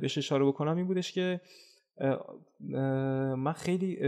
بهش 0.00 0.18
اشاره 0.18 0.44
بکنم 0.44 0.76
این 0.76 0.86
بودش 0.86 1.12
که 1.12 1.40
من 3.36 3.52
خیلی 3.52 3.98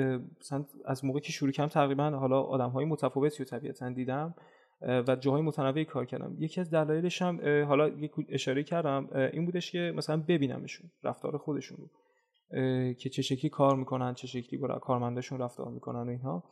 مثلا 0.40 0.64
از 0.84 1.04
موقع 1.04 1.20
که 1.20 1.32
شروع 1.32 1.52
کردم 1.52 1.68
تقریبا 1.68 2.10
حالا 2.10 2.42
آدم 2.42 2.70
های 2.70 2.84
متفاوتی 2.84 3.38
رو 3.38 3.44
طبیعتا 3.44 3.90
دیدم. 3.90 4.34
و 4.82 5.16
جاهای 5.20 5.42
متنوعی 5.42 5.84
کار 5.84 6.04
کردم. 6.04 6.36
یکی 6.38 6.60
از 6.60 6.70
دلایلش 6.70 7.22
هم 7.22 7.64
حالا 7.66 7.88
یک 7.88 8.12
اشاره 8.28 8.62
کردم 8.62 9.08
این 9.32 9.44
بودش 9.44 9.72
که 9.72 9.92
مثلا 9.96 10.16
ببینمشون 10.28 10.90
رفتار 11.02 11.38
خودشون 11.38 11.78
رو 11.78 11.90
که 12.94 13.08
چه 13.08 13.22
شکلی 13.22 13.50
کار 13.50 13.76
می‌کنن 13.76 14.14
چه 14.14 14.26
شکلی 14.26 14.58
با 14.58 14.68
کارمنداشون 14.68 15.38
رفتار 15.38 15.68
می‌کنن 15.68 16.00
و 16.02 16.08
اینها. 16.08 16.44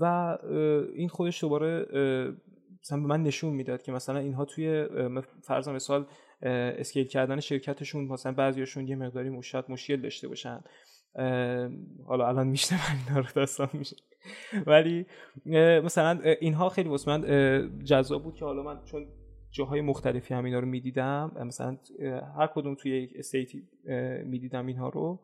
و 0.00 0.38
این 0.94 1.08
خودش 1.08 1.40
دوباره 1.40 1.86
مثلا 2.82 3.00
به 3.00 3.06
من 3.06 3.22
نشون 3.22 3.54
می‌داد 3.54 3.82
که 3.82 3.92
مثلا 3.92 4.18
اینها 4.18 4.44
توی 4.44 4.86
فرض 5.42 5.68
مثال 5.68 6.06
اسکیل 6.42 7.06
کردن 7.06 7.40
شرکتشون 7.40 8.04
مثلا 8.04 8.32
بعضیاشون 8.32 8.88
یه 8.88 8.96
مقداری 8.96 9.30
مشکل 9.68 9.96
داشته 9.96 10.28
باشن. 10.28 10.60
حالا 12.06 12.28
الان 12.28 12.46
میشنم 12.46 12.78
اینا 13.08 13.20
رو 13.20 13.26
داستان 13.34 13.68
میشه. 13.72 13.96
ولی 14.66 15.06
مثلا 15.84 16.20
اینها 16.40 16.68
خیلی 16.68 16.88
واسه 16.88 17.10
من 17.10 17.84
جذاب 17.84 18.22
بود 18.22 18.34
که 18.34 18.44
حالا 18.44 18.62
من 18.62 18.84
چون 18.84 19.06
جاهای 19.50 19.80
مختلفی 19.80 20.34
هم 20.34 20.44
اینا 20.44 20.58
رو 20.58 20.66
می‌دیدم 20.66 21.32
مثلا 21.46 21.78
هر 22.36 22.46
کدوم 22.46 22.74
توی 22.74 23.02
یک 23.02 23.12
استیتی 23.16 23.62
می‌دیدم 24.24 24.66
اینها 24.66 24.88
رو 24.88 25.20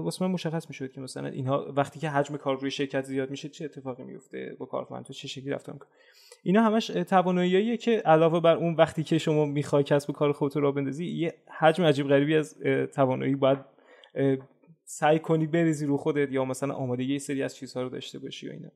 واسه 0.00 0.26
من 0.26 0.32
مشخص 0.32 0.68
می‌شد 0.68 0.92
که 0.92 1.00
مثلا 1.00 1.28
اینها 1.28 1.72
وقتی 1.76 2.00
که 2.00 2.08
حجم 2.08 2.36
کار 2.36 2.60
روی 2.60 2.70
شرکت 2.70 3.04
زیاد 3.04 3.30
میشه 3.30 3.48
چه 3.48 3.64
اتفاقی 3.64 4.02
میفته 4.02 4.56
با 4.58 4.66
کارمند 4.66 5.04
چه 5.04 5.28
شکلی 5.28 5.50
رفتار 5.50 5.72
می‌کنه 5.72 5.88
اینا 6.42 6.62
همش 6.62 6.86
تواناییه 6.86 7.76
که 7.76 7.90
علاوه 7.96 8.40
بر 8.40 8.56
اون 8.56 8.74
وقتی 8.74 9.02
که 9.02 9.18
شما 9.18 9.44
می‌خوای 9.44 9.84
کسب 9.84 10.10
و 10.10 10.12
کار 10.12 10.32
خودت 10.32 10.56
را 10.56 10.72
بندازی 10.72 11.06
یه 11.06 11.34
حجم 11.58 11.84
عجیب 11.84 12.08
غریبی 12.08 12.36
از 12.36 12.58
توانایی 12.94 13.34
باید 13.34 13.58
سعی 14.84 15.18
کنی 15.18 15.46
بریزی 15.46 15.86
رو 15.86 15.96
خودت 15.96 16.32
یا 16.32 16.44
مثلا 16.44 16.74
آماده 16.74 17.04
یه 17.04 17.18
سری 17.18 17.42
از 17.42 17.56
چیزها 17.56 17.82
رو 17.82 17.88
داشته 17.88 18.18
باشی 18.18 18.48
و 18.48 18.52
اینا. 18.52 18.68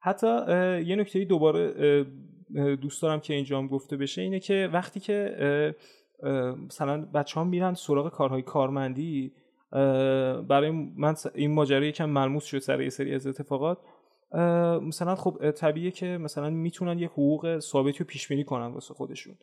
حتی 0.00 0.26
یه 0.86 0.96
نکته 0.96 1.24
دوباره 1.24 2.04
دوست 2.76 3.02
دارم 3.02 3.20
که 3.20 3.34
اینجا 3.34 3.62
گفته 3.62 3.96
بشه 3.96 4.22
اینه 4.22 4.40
که 4.40 4.68
وقتی 4.72 5.00
که 5.00 5.74
مثلا 6.66 7.04
بچه 7.14 7.34
ها 7.34 7.44
میرن 7.44 7.74
سراغ 7.74 8.10
کارهای 8.12 8.42
کارمندی 8.42 9.32
برای 10.48 10.70
من 10.96 11.14
این 11.34 11.54
ماجرا 11.54 11.84
یکم 11.84 12.10
ملموس 12.10 12.44
شد 12.44 12.58
سر 12.58 12.80
یه 12.80 12.88
سری 12.88 13.14
از 13.14 13.26
اتفاقات. 13.26 13.78
مثلا 14.82 15.14
خب 15.14 15.50
طبیعیه 15.50 15.90
که 15.90 16.06
مثلا 16.06 16.50
می‌تونن 16.50 16.98
یه 16.98 17.08
حقوق 17.08 17.58
ثابتی 17.58 17.98
رو 17.98 18.04
پیش 18.04 18.28
بینی 18.28 18.44
کنن 18.44 18.66
واسه 18.66 18.94
خودشون. 18.94 19.34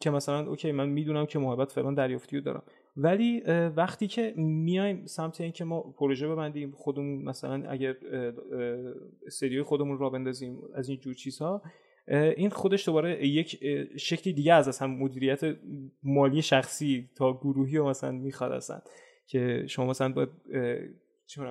که 0.00 0.10
مثلا 0.10 0.46
اوکی 0.46 0.72
من 0.72 0.88
می‌دونم 0.88 1.26
که 1.26 1.38
محبت 1.38 1.72
فلان 1.72 1.94
دریافتی 1.94 2.36
رو 2.36 2.42
دارم. 2.42 2.62
ولی 2.96 3.40
وقتی 3.76 4.06
که 4.06 4.34
میایم 4.36 5.06
سمت 5.06 5.40
اینکه 5.40 5.64
ما 5.64 5.80
پروژه 5.80 6.28
ببندیم 6.28 6.70
خودمون 6.70 7.24
مثلا 7.24 7.70
اگر 7.70 7.96
سریای 9.30 9.62
خودمون 9.62 9.98
را 9.98 10.10
بندازیم 10.10 10.58
از 10.74 10.88
این 10.88 10.98
جور 10.98 11.14
چیزها 11.14 11.62
این 12.36 12.50
خودش 12.50 12.86
دوباره 12.86 13.26
یک 13.26 13.64
شکلی 13.96 14.32
دیگه 14.32 14.54
از 14.54 14.68
اصلا 14.68 14.88
مدیریت 14.88 15.40
مالی 16.02 16.42
شخصی 16.42 17.10
تا 17.16 17.32
گروهی 17.32 17.76
رو 17.76 17.88
مثلا 17.88 18.12
می‌خواد 18.12 18.52
اصلا. 18.52 18.80
که 19.26 19.64
شما 19.66 19.86
مثلا 19.86 20.12
باید 20.12 20.28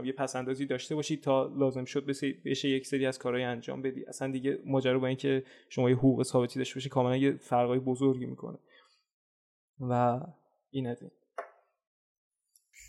یه 0.06 0.14
پس 0.14 0.36
اندازی 0.36 0.66
داشته 0.66 0.96
باشید 0.96 1.24
تا 1.24 1.54
لازم 1.58 1.86
شد 1.86 2.06
بشه 2.46 2.70
یک 2.70 2.88
سری 2.88 3.06
از 3.06 3.20
کارهای 3.20 3.44
انجام 3.44 3.82
بدی. 3.82 4.06
اصلا 4.06 4.32
دیگه 4.32 4.60
ماجرا 4.66 5.00
با 5.00 5.08
اینکه 5.08 5.44
شما 5.70 5.90
یه 5.90 5.96
حقوق 5.96 6.24
ثابتی 6.24 6.60
داشته 6.60 6.76
باشی 6.76 6.90
کاملا 6.90 7.18
یه 7.18 7.32
فرقای 7.32 7.80
بزرگی 7.80 8.26
می‌کنه. 8.26 8.58
و 9.80 10.20
این 10.70 10.88
از 10.88 11.04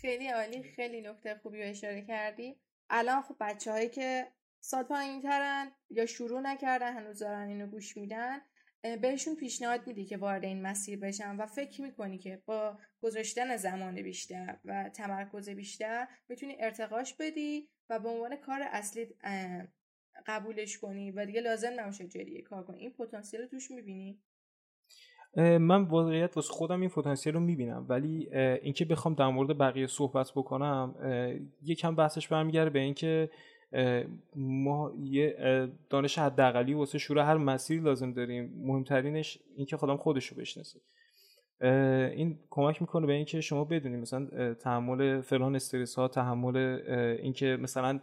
خیلی 0.03 0.27
عالی 0.27 0.63
خیلی 0.63 1.01
نکته 1.01 1.35
خوبی 1.35 1.63
رو 1.63 1.69
اشاره 1.69 2.01
کردی. 2.01 2.55
الان 2.89 3.21
خب 3.21 3.35
بچه 3.39 3.71
هایی 3.71 3.89
که 3.89 4.27
سال 4.59 4.83
پایین 4.83 5.21
ترن 5.21 5.71
یا 5.89 6.05
شروع 6.05 6.41
نکردن 6.41 6.93
هنوز 6.93 7.19
دارن 7.19 7.47
اینو 7.47 7.67
گوش 7.67 7.97
میدن 7.97 8.41
بهشون 9.01 9.35
پیشنهاد 9.35 9.87
میدی 9.87 10.05
که 10.05 10.17
وارد 10.17 10.43
این 10.43 10.61
مسیر 10.61 10.99
بشن 10.99 11.35
و 11.35 11.45
فکر 11.45 11.81
می‌کنی 11.81 12.17
که 12.17 12.41
با 12.45 12.79
گذاشتن 13.01 13.57
زمان 13.57 14.01
بیشتر 14.01 14.59
و 14.65 14.89
تمرکز 14.89 15.49
بیشتر 15.49 16.07
می‌تونی 16.29 16.55
ارتقاش 16.59 17.13
بدی 17.13 17.69
و 17.89 17.99
به 17.99 18.09
عنوان 18.09 18.35
کار 18.35 18.61
اصلی 18.61 19.15
قبولش 20.25 20.77
کنی 20.77 21.11
و 21.11 21.25
دیگه 21.25 21.41
لازم 21.41 21.79
نباشه 21.79 22.07
جدیه 22.07 22.41
کار 22.41 22.63
کنی. 22.63 22.79
این 22.79 22.93
پتانسیل 22.93 23.41
رو 23.41 23.47
توش 23.47 23.71
می‌بینی؟ 23.71 24.21
من 25.35 25.81
واقعیت 25.81 26.35
واسه 26.35 26.53
خودم 26.53 26.81
این 26.81 26.89
پتانسیل 26.89 27.33
رو 27.33 27.39
می‌بینم 27.39 27.85
ولی 27.89 28.29
اینکه 28.35 28.85
بخوام 28.85 29.13
در 29.13 29.27
مورد 29.27 29.57
بقیه 29.57 29.87
صحبت 29.87 30.31
بکنم 30.35 30.95
یکم 31.63 31.95
بحثش 31.95 32.27
برمیگرده 32.27 32.69
به 32.69 32.79
اینکه 32.79 33.29
ما 34.35 34.91
یه 35.03 35.35
دانش 35.89 36.19
حداقلی 36.19 36.73
واسه 36.73 36.97
شروع 36.97 37.23
هر 37.23 37.37
مسیری 37.37 37.81
لازم 37.81 38.13
داریم. 38.13 38.53
مهمترینش 38.57 39.39
اینکه 39.55 39.77
خودم 39.77 39.97
خودش 39.97 40.25
رو 40.25 40.37
بشناسه 40.37 40.79
این 42.15 42.39
کمک 42.49 42.81
می‌کنه 42.81 43.07
به 43.07 43.13
اینکه 43.13 43.41
شما 43.41 43.63
بدونید 43.63 43.99
مثلا 43.99 44.53
تحمل 44.53 45.21
فلان 45.21 45.55
استرس 45.55 45.95
ها 45.95 46.07
تحمل 46.07 46.57
اینکه 47.19 47.57
مثلا 47.61 47.99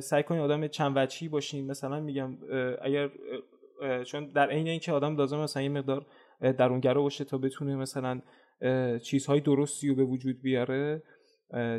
سعی 0.00 0.22
کنید 0.22 0.40
آدم 0.40 0.66
چند 0.66 0.92
وجهی 0.96 1.28
باشین 1.28 1.66
مثلا 1.66 2.00
میگم 2.00 2.38
اگر 2.82 3.10
چون 4.04 4.26
در 4.26 4.50
عین 4.50 4.68
اینکه 4.68 4.92
آدم 4.92 5.16
لازم 5.16 5.38
مثلا 5.38 5.62
یه 5.62 5.68
مقدار 5.68 6.06
درونگرا 6.40 7.02
باشه 7.02 7.24
تا 7.24 7.38
بتونه 7.38 7.76
مثلا 7.76 8.20
چیزهای 9.02 9.40
درستی 9.40 9.88
رو 9.88 9.94
به 9.94 10.04
وجود 10.04 10.42
بیاره 10.42 11.02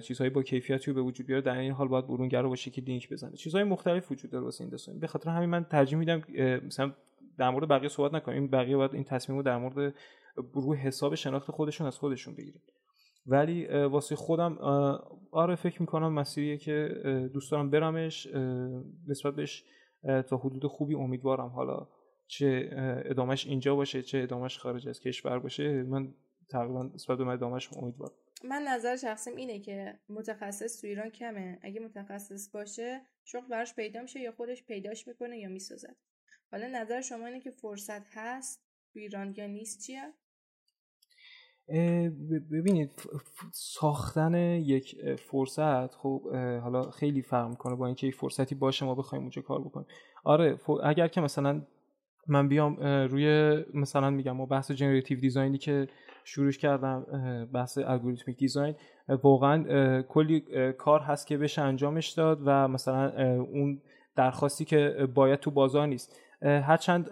چیزهایی 0.03 0.29
با 0.29 0.43
کیفیتی 0.43 0.91
رو 0.91 0.95
به 0.95 1.01
وجود 1.01 1.27
بیاره 1.27 1.41
در 1.41 1.57
این 1.57 1.71
حال 1.71 1.87
باید 1.87 2.07
برونگرا 2.07 2.49
باشه 2.49 2.71
که 2.71 2.81
لینک 2.81 3.09
بزنه. 3.09 3.35
چیزهای 3.35 3.63
مختلف 3.63 4.11
وجود 4.11 4.31
داره 4.31 4.43
واسه 4.43 4.61
این 4.61 4.69
داستان. 4.69 4.99
به 4.99 5.07
خاطر 5.07 5.29
همین 5.29 5.49
من 5.49 5.63
ترجیح 5.63 5.97
میدم 5.97 6.21
مثلا 6.65 6.93
در 7.37 7.49
مورد 7.49 7.67
بقیه 7.67 7.89
صحبت 7.89 8.13
نکنیم. 8.13 8.47
بقیه 8.47 8.77
باید 8.77 8.93
این 8.93 9.03
تصمیم 9.03 9.37
رو 9.37 9.43
در 9.43 9.57
مورد 9.57 9.93
روی 10.53 10.77
حساب 10.77 11.15
شناخت 11.15 11.51
خودشون 11.51 11.87
از 11.87 11.97
خودشون 11.97 12.35
بگیرن 12.35 12.59
ولی 13.25 13.67
واسه 13.67 14.15
خودم 14.15 14.57
آره 15.31 15.55
فکر 15.55 15.81
می‌کنم 15.81 16.13
مسیریه 16.13 16.57
که 16.57 16.89
دوست 17.33 17.51
دارم 17.51 17.69
برمش 17.69 18.27
نسبت 19.07 19.35
بهش 19.35 19.63
تا 20.29 20.37
حدود 20.37 20.65
خوبی 20.65 20.95
امیدوارم. 20.95 21.47
حالا 21.47 21.87
چه 22.27 22.69
ادامش 23.05 23.45
اینجا 23.45 23.75
باشه 23.75 24.01
چه 24.01 24.17
ادامش 24.17 24.59
خارج 24.59 24.87
از 24.89 24.99
کشور 24.99 25.39
باشه 25.39 25.83
من 25.83 26.13
تقریبا 26.49 26.83
نسبت 26.83 27.17
به 27.17 27.27
ادامش 27.27 27.73
امیدوارم. 27.73 28.13
من 28.43 28.61
نظر 28.67 28.95
شخصیم 28.95 29.35
اینه 29.35 29.59
که 29.59 29.99
متخصص 30.09 30.81
تو 30.81 30.87
ایران 30.87 31.09
کمه. 31.09 31.59
اگه 31.61 31.79
متخصص 31.79 32.49
باشه 32.49 33.01
شغل 33.25 33.47
براش 33.47 33.75
پیدا 33.75 34.01
میشه 34.01 34.19
یا 34.19 34.31
خودش 34.31 34.63
پیداش 34.63 35.07
می‌کنه 35.07 35.37
یا 35.37 35.49
می‌سازد. 35.49 35.95
حالا 36.51 36.67
نظر 36.67 37.01
شما 37.01 37.25
اینه 37.25 37.39
که 37.39 37.51
فرصت 37.51 38.05
هست 38.11 38.63
تو 38.93 38.99
ایران 38.99 39.33
یا 39.37 39.47
نیست 39.47 39.85
چیه؟ 39.85 40.13
ببینید 42.51 42.91
ساختن 43.53 44.35
یک 44.35 45.15
فرصت 45.15 45.95
خب 45.95 46.29
حالا 46.33 46.91
خیلی 46.91 47.21
فرق 47.21 47.49
می‌کنه 47.49 47.75
با 47.75 47.85
اینکه 47.85 48.07
یک 48.07 48.15
فرصتی 48.15 48.55
باشه 48.55 48.85
ما 48.85 48.95
بخوایم 48.95 49.21
اونجا 49.21 49.41
کار 49.41 49.61
بکنیم. 49.61 49.87
آره 50.23 50.59
اگر 50.83 51.07
که 51.07 51.21
مثلا 51.21 51.61
من 52.27 52.47
بیام 52.47 52.75
روی 52.83 53.55
مثلا 53.73 54.09
میگم 54.09 54.31
ما 54.31 54.45
بحث 54.45 54.71
جنراتیو 54.71 55.19
دیزاینی 55.19 55.57
که 55.57 55.87
شروعش 56.23 56.57
کردم 56.57 57.05
بحث 57.53 57.77
algorithmic 57.77 58.37
design 58.37 58.75
واقعا 59.23 60.01
کلی 60.01 60.45
کار 60.77 60.99
هست 60.99 61.27
که 61.27 61.37
بشه 61.37 61.61
انجامش 61.61 62.09
داد 62.09 62.41
و 62.45 62.67
مثلا 62.67 63.11
اون 63.39 63.81
درخواستی 64.15 64.65
که 64.65 65.07
باید 65.15 65.39
تو 65.39 65.51
بازار 65.51 65.87
نیست. 65.87 66.19
هرچند 66.41 67.09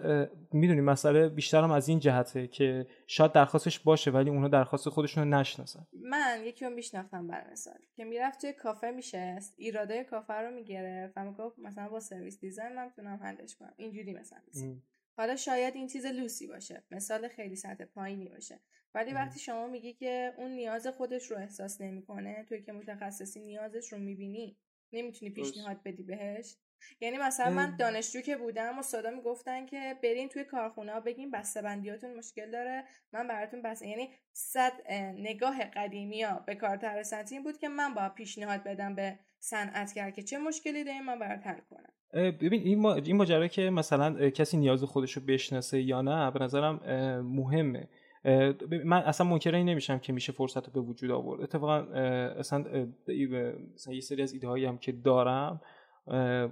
می‌دونی 0.52 0.80
مسئله 0.80 1.28
بیشترم 1.28 1.70
از 1.70 1.88
این 1.88 1.98
جهته 1.98 2.46
که 2.46 2.86
شاید 3.06 3.32
درخواستش 3.32 3.80
باشه 3.80 4.10
ولی 4.10 4.30
اونها 4.30 4.48
درخواست 4.48 4.88
خودشون 4.88 5.24
رو 5.24 5.38
نشناسن. 5.38 5.86
من 6.10 6.40
یکی 6.44 6.64
رو 6.64 6.70
میشناختم 6.70 7.26
بر 7.26 7.44
مثال 7.52 7.78
که 7.96 8.04
می‌رفت 8.04 8.40
توی 8.40 8.52
کافه 8.52 8.90
میشست 8.90 9.54
ایراده 9.58 10.04
کافه 10.04 10.34
رو 10.34 10.54
می‌گرفت 10.54 11.12
و 11.16 11.24
می‌گفت 11.24 11.58
مثلا 11.58 11.88
با 11.88 12.00
service 12.00 12.40
design 12.40 12.74
من 12.76 12.84
می‌تونم 12.84 13.18
حلش 13.22 13.56
کنم. 13.56 13.72
اینجوری 13.76 14.12
مثلا. 14.12 14.38
حالا 15.16 15.36
شاید 15.36 15.74
این 15.74 15.86
چیز 15.86 16.06
لوسی 16.06 16.46
باشه 16.46 16.84
مثال 16.90 17.28
خیلی 17.28 17.56
سطح 17.56 17.84
پایینی 17.84 18.28
باشه. 18.28 18.60
ولی 18.94 19.12
وقتی 19.12 19.40
شما 19.40 19.66
میگی 19.66 19.92
که 19.92 20.34
اون 20.36 20.50
نیاز 20.50 20.86
خودش 20.86 21.30
رو 21.30 21.36
احساس 21.36 21.80
نمی‌کنه 21.80 22.44
توی 22.48 22.62
که 22.62 22.72
متخصصی 22.72 23.40
نیازش 23.40 23.92
رو 23.92 23.98
می‌بینی 23.98 24.56
نمی‌تونی 24.92 25.30
پیشنهاد 25.30 25.82
بدی 25.82 26.02
بهش؟ 26.02 26.56
یعنی 27.00 27.18
مثلا 27.18 27.50
من 27.50 27.76
دانشجو 27.76 28.20
که 28.20 28.36
بودم 28.36 28.78
استادا 28.78 29.10
می‌گفتن 29.10 29.66
که 29.66 29.98
برین 30.02 30.28
توی 30.28 30.44
کارخونه 30.44 31.00
بگین 31.00 31.30
بسته 31.30 31.62
بندیاتون 31.62 32.14
مشکل 32.14 32.50
داره 32.50 32.84
من 33.12 33.28
براتون 33.28 33.62
بس 33.62 33.82
یعنی 33.82 34.14
صد 34.32 34.72
نگاه 35.16 35.64
قدیمی 35.64 36.22
ها 36.22 36.38
به 36.38 36.54
کارتر 36.54 37.04
این 37.30 37.42
بود 37.42 37.58
که 37.58 37.68
من 37.68 37.94
با 37.94 38.08
پیشنهاد 38.08 38.64
بدم 38.64 38.94
به 38.94 39.18
صنعتگر 39.40 40.10
که 40.10 40.22
چه 40.22 40.38
مشکلی 40.38 40.84
داریم 40.84 41.04
من 41.04 41.18
برات 41.18 41.46
حل 41.46 41.60
کنم. 41.60 41.92
ببین 42.14 42.62
این 42.62 42.80
ما... 42.80 42.96
ماجرا 43.14 43.46
که 43.46 43.70
مثلا 43.70 44.30
کسی 44.30 44.56
نیاز 44.56 44.84
خودش 44.84 45.12
رو 45.12 45.22
بشناسه 45.28 45.82
یا 45.82 46.02
نه 46.02 46.30
به 46.30 46.38
نظرم 46.38 46.80
مهمه. 47.24 47.88
من 48.84 49.02
اصلا 49.02 49.26
منکر 49.26 49.54
این 49.54 49.68
نمیشم 49.68 49.98
که 49.98 50.12
میشه 50.12 50.32
فرصت 50.32 50.66
رو 50.66 50.82
به 50.82 50.88
وجود 50.88 51.10
آورد. 51.10 51.40
اتفاقا 51.40 51.76
اصلا 52.38 52.64
یه 53.88 54.00
سری 54.00 54.22
از 54.22 54.32
ایده 54.32 54.68
هم 54.68 54.78
که 54.78 54.92
دارم 54.92 55.60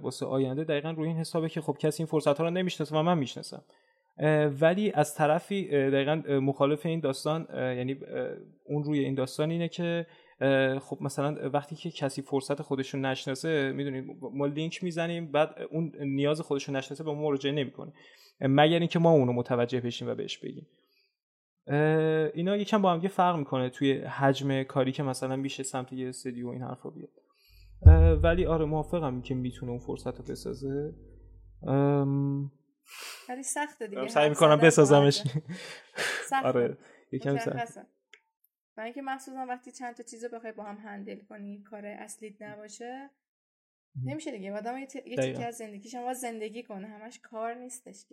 واسه 0.01 0.25
آینده 0.25 0.63
دقیقا 0.63 0.91
روی 0.91 1.07
این 1.07 1.17
حسابه 1.17 1.49
که 1.49 1.61
خب 1.61 1.77
کسی 1.79 2.03
این 2.03 2.07
فرصت 2.07 2.37
ها 2.37 2.43
رو 2.43 2.49
نمی‌شناسه 2.49 2.95
و 2.95 3.01
من 3.01 3.17
می‌شناسم. 3.17 3.63
ولی 4.61 4.91
از 4.91 5.15
طرفی 5.15 5.67
دقیقا 5.67 6.15
مخالف 6.39 6.85
این 6.85 6.99
داستان 6.99 7.47
یعنی 7.53 7.99
اون 8.65 8.83
روی 8.83 8.99
این 8.99 9.15
داستان 9.15 9.51
اینه 9.51 9.67
که 9.67 10.07
خب 10.79 10.97
مثلا 11.01 11.49
وقتی 11.49 11.75
که 11.75 11.91
کسی 11.91 12.21
فرصت 12.21 12.61
خودش 12.61 12.93
رو 12.93 12.99
نشناسه 12.99 13.71
می‌دونید 13.71 14.05
ما 14.33 14.45
لینک 14.45 14.83
می‌زنیم 14.83 15.31
بعد 15.31 15.55
اون 15.71 15.91
نیاز 15.99 16.41
خودش 16.41 16.63
رو 16.63 16.73
نشناسه 16.73 17.03
به 17.03 17.11
ما 17.13 17.21
مراجعه 17.21 17.51
نمی‌کنه. 17.51 17.93
مگر 18.41 18.79
اینکه 18.79 18.99
ما 18.99 19.11
اونو 19.11 19.33
متوجه 19.33 19.81
بشیم 19.81 20.07
و 20.07 20.15
بهش 20.15 20.37
بگیم. 20.37 20.67
اینا 22.33 22.57
یکم 22.57 22.81
با 22.81 22.93
هم 22.93 23.07
فرق 23.07 23.35
می‌کنه 23.35 23.69
توی 23.69 23.93
حجم 23.93 24.63
کاری 24.63 24.91
که 24.91 25.03
مثلا 25.03 25.35
میشه 25.35 25.63
سمت 25.63 25.93
یه 25.93 26.09
استدیو 26.09 26.47
این 26.47 26.61
حرفا 26.61 26.89
بیاد. 26.89 27.09
ولی 28.23 28.45
آره 28.45 28.65
موافقم 28.65 29.21
که 29.21 29.35
می‌تونه 29.35 29.71
اون 29.71 29.79
فرصت 29.79 30.17
رو 30.17 30.23
بسازه. 30.23 30.93
ولی 33.29 33.43
سخته 33.43 33.87
دیگه. 33.87 34.07
سعی 34.07 34.29
می‌کنم 34.29 34.55
بسازمش. 34.55 35.21
آره 36.43 36.77
یکم 37.11 37.37
سخت 37.37 37.79
و 38.77 38.81
اینکه 38.81 39.01
مخصوصا 39.01 39.45
وقتی 39.49 39.71
چند 39.71 39.95
تا 39.95 40.03
چیز 40.03 40.25
بخوای 40.25 40.53
با 40.53 40.63
هم 40.63 40.77
هندل 40.77 41.19
کنی 41.19 41.63
کار 41.63 41.85
اصلیت 41.85 42.41
نباشه 42.41 43.09
نمیشه 44.03 44.31
دیگه. 44.31 44.53
آدم 44.53 44.77
یه 44.77 44.85
تیکه 44.85 45.45
از 45.45 45.55
زندگیش 45.55 45.95
هم 45.95 46.13
زندگی 46.13 46.63
کنه. 46.63 46.87
همش 46.87 47.19
کار 47.19 47.53
نیستش 47.53 48.05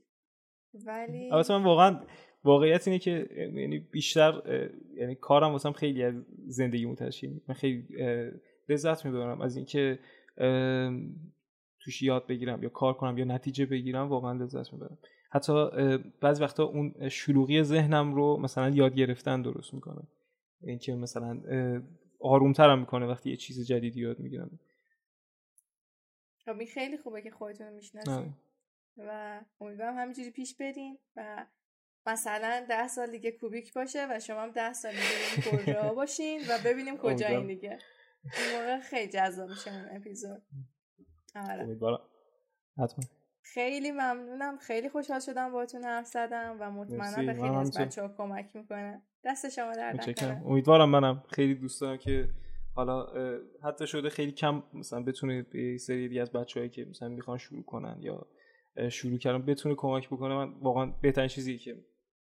ولی 0.87 1.31
البته 1.33 1.59
من 1.59 1.65
واقعا 1.65 2.01
واقعیت 2.45 2.89
اینه 2.89 2.99
که 2.99 3.29
یعنی 3.55 3.79
بیشتر 3.79 4.43
یعنی 4.95 5.15
کارم 5.15 5.53
واسم 5.53 5.73
خیلی 5.73 6.03
از 6.03 6.15
زندگی 6.47 6.95
تشکیل 6.95 7.41
من 7.49 7.55
خیلی 7.55 7.89
لذت 8.69 9.05
می‌برم 9.07 9.41
از 9.41 9.57
اینکه 9.57 9.99
توش 11.81 12.03
یاد 12.03 12.27
بگیرم 12.27 12.63
یا 12.63 12.69
کار 12.69 12.95
کنم 12.95 13.19
یا 13.19 13.25
نتیجه 13.25 13.67
بگیرم 13.67 14.09
واقعا 14.09 14.33
لذت 14.33 14.73
می‌برم. 14.73 14.99
حتی 15.31 15.53
بعضی 16.21 16.43
وقتا 16.43 16.65
اون 16.65 17.09
شلوغی 17.09 17.63
ذهنم 17.63 18.15
رو 18.15 18.37
مثلا 18.37 18.69
یاد 18.69 18.95
گرفتن 18.95 19.43
درست 19.43 19.75
می‌کنه. 19.75 20.03
اینکه 20.63 20.95
مثلا 20.95 21.41
آرومترم 22.21 22.79
می‌کنه 22.79 23.07
وقتی 23.07 23.31
یه 23.31 23.37
چیز 23.37 23.67
جدیدی 23.67 24.01
یاد 24.01 24.21
می‌گیرم 24.21 24.59
خب 26.45 26.59
این 26.59 26.69
خیلی 26.69 26.99
خوبه 26.99 27.23
که 27.23 27.31
خودتون 27.31 27.73
می‌شناسید. 27.73 28.35
و 28.97 29.41
امیدوارم 29.61 29.99
همینجوری 29.99 30.31
پیش 30.31 30.57
بریم 30.57 30.99
و 31.17 31.47
مثلا 32.07 32.67
ده 32.69 32.89
سال 32.89 33.11
دیگه 33.11 33.33
کوبیک 33.33 33.75
باشه 33.75 34.07
و 34.11 34.21
شما 34.21 34.43
هم 34.43 34.51
ده 34.51 34.73
سال 34.73 34.93
دیگه 34.93 35.51
کجا 35.51 35.95
باشین 35.95 36.41
و 36.41 36.59
ببینیم 36.65 36.97
کجا 36.97 37.27
این 37.27 37.47
دیگه. 37.47 37.79
این 38.25 38.61
موقع 38.61 38.81
خیلی 38.81 39.13
جذاب 39.13 39.51
میشه 39.51 39.75
اون 39.75 39.97
اپیزود. 39.97 40.43
آره. 41.35 41.79
حتما. 42.79 43.05
خیلی 43.43 43.91
ممنونم. 43.91 44.59
خیلی 44.59 44.89
خوشحال 44.89 45.21
شدم 45.21 45.53
باهاتون 45.53 45.85
حرف 45.85 46.07
زدم 46.07 46.57
و 46.61 46.71
مطمئنم 46.71 47.27
به 47.27 47.35
خیلی 47.35 47.57
از 47.57 47.79
بچه 47.79 48.03
ها 48.03 48.09
کمک 48.09 48.57
می‌کنه. 48.57 49.03
دست 49.25 49.49
شما 49.49 49.73
در 49.73 49.97
امیدوارم 50.47 50.91
منم 50.91 51.25
خیلی 51.29 51.55
دوست 51.55 51.81
دارم 51.81 51.97
که 51.97 52.29
حالا 52.75 53.07
حتی 53.63 53.87
شده 53.87 54.09
خیلی 54.09 54.33
کم 54.33 54.63
مثلا 54.75 55.03
بتونه 55.03 55.43
به 55.43 55.79
سری 55.79 56.21
از 56.21 56.33
بچههایی 56.33 56.71
که 56.71 56.85
مثلا 56.85 57.09
می‌خوان 57.09 57.39
شروع 57.39 57.63
کنن 57.65 57.97
یا 58.01 58.27
شروع 58.91 59.19
کردن 59.19 59.47
بتونه 59.47 59.75
کمک 59.75 60.07
بکنه. 60.07 60.35
من 60.35 60.53
واقعا 60.61 60.87
بهترین 61.03 61.29
چیزی 61.29 61.59
که 61.59 61.77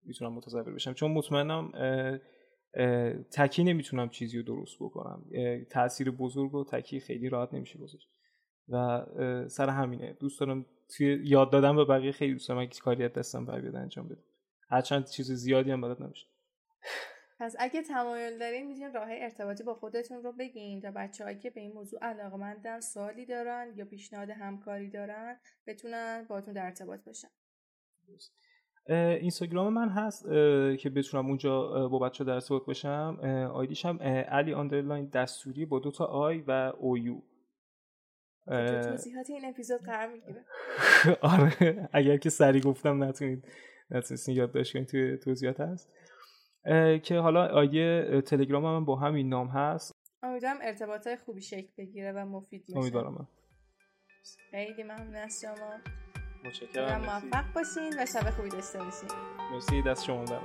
می‌تونم 0.05 0.33
متصور 0.33 0.75
بشم. 0.75 0.93
چون 0.93 1.11
مطمئنم 1.11 1.73
تکی 3.33 3.65
نمی‌تونم 3.65 4.09
چیزی 4.09 4.39
رو 4.39 4.43
درست 4.43 4.77
بکنم. 4.81 5.25
تاثیر 5.71 6.11
بزرگ 6.11 6.55
و 6.55 6.65
تکی 6.65 7.01
خیلی 7.01 7.29
راحت 7.29 7.55
نمیشه 7.55 7.79
گذاشت 7.79 8.09
و 8.69 9.07
سر 9.49 9.69
همینه. 9.69 10.17
دوست 10.21 10.41
دارم 10.41 10.67
توی 10.97 11.21
یاد 11.25 11.53
دادن 11.53 11.77
به 11.77 11.85
بقیه 11.85 12.13
خیلی 12.13 12.33
دوست 12.33 12.49
دارم. 12.49 12.69
کاری 12.83 13.05
از 13.05 13.13
دستم 13.13 13.47
بر 13.47 13.61
بیاد 13.61 13.77
انجام 13.77 14.09
بدم 14.09 14.25
هرچند 14.69 15.07
چیز 15.07 15.33
زیادی 15.33 15.71
هم 15.71 15.81
بلد 15.81 16.03
نمیشه 16.03 16.27
پس 17.41 17.57
اگه 17.59 17.83
تمایل 17.83 18.39
دارین 18.39 18.67
می‌تونین 18.67 18.93
راه 18.93 19.09
ارتباطی 19.11 19.63
با 19.65 19.75
خودتون 19.75 20.23
رو 20.23 20.33
بگین 20.33 20.81
تا 20.81 20.91
بچه‌هایی 20.91 21.39
که 21.39 21.51
به 21.51 21.61
این 21.61 21.73
موضوع 21.73 22.01
علاقمندن 22.05 22.81
سوالی 22.81 23.27
دارن 23.27 23.73
یا 23.77 23.85
پیشنهاد 23.85 24.31
همکاری 24.31 24.91
دارن 24.91 25.41
بتونن 25.67 26.27
باتون 26.29 26.55
در 26.55 26.65
ارتباط 26.65 27.01
باشن. 27.05 27.29
اینستاگرام 29.21 29.73
من 29.73 29.89
هست 29.89 30.25
که 30.83 30.91
بتونم 30.97 31.27
اونجا 31.27 31.89
با 31.89 31.99
بچه 31.99 32.25
در 32.25 32.33
ارتباط 32.33 32.67
باشم. 32.67 33.19
آیدیش 33.55 33.87
هم 33.87 34.03
علی 34.29 34.55
آندرلاین 34.55 35.09
دستوری 35.09 35.67
با 35.67 35.79
دوتا 35.79 36.05
آی 36.05 36.41
و 36.41 36.73
اویو 36.79 37.21
توضیحات 38.47 39.31
این 39.31 39.45
اپیزود 39.45 39.81
قرار 39.81 40.13
می‌گیره. 40.13 40.45
آره 41.23 41.89
اگر 41.93 42.17
که 42.17 42.31
سری 42.31 42.61
گفتم 42.61 43.05
نتونید 43.05 43.45
نتونستین 43.91 44.37
یاد 44.37 44.53
کنید 44.73 44.89
توی 44.89 45.17
توضیحات 45.17 45.61
هست. 45.61 45.93
که 47.03 47.19
حالا 47.19 47.47
آیه 47.47 48.21
تلگرام 48.21 48.65
هم 48.65 48.85
با 48.85 48.97
همین 48.97 49.29
نام 49.29 49.49
هست. 49.49 49.93
امیدوارم 50.23 50.59
ارتباط 50.63 51.09
خوبی 51.25 51.41
شکل 51.41 51.69
بگیره 51.79 52.13
و 52.13 52.19
مفید 52.19 52.65
باشه. 52.67 52.79
امیدوارم. 52.79 53.29
خیلی 54.51 54.83
ممنون 54.83 55.15
از 55.15 55.41
شما. 55.41 55.79
متشکرم. 56.45 57.01
موفق 57.01 57.53
باشین 57.55 57.93
و 57.99 58.07
شب 58.07 58.31
خوبی 58.31 58.49
داشته 58.49 58.79
باشین. 58.79 59.09
مرسی 59.53 59.83
دست 59.83 60.05
شما 60.05 60.25
در 60.25 60.41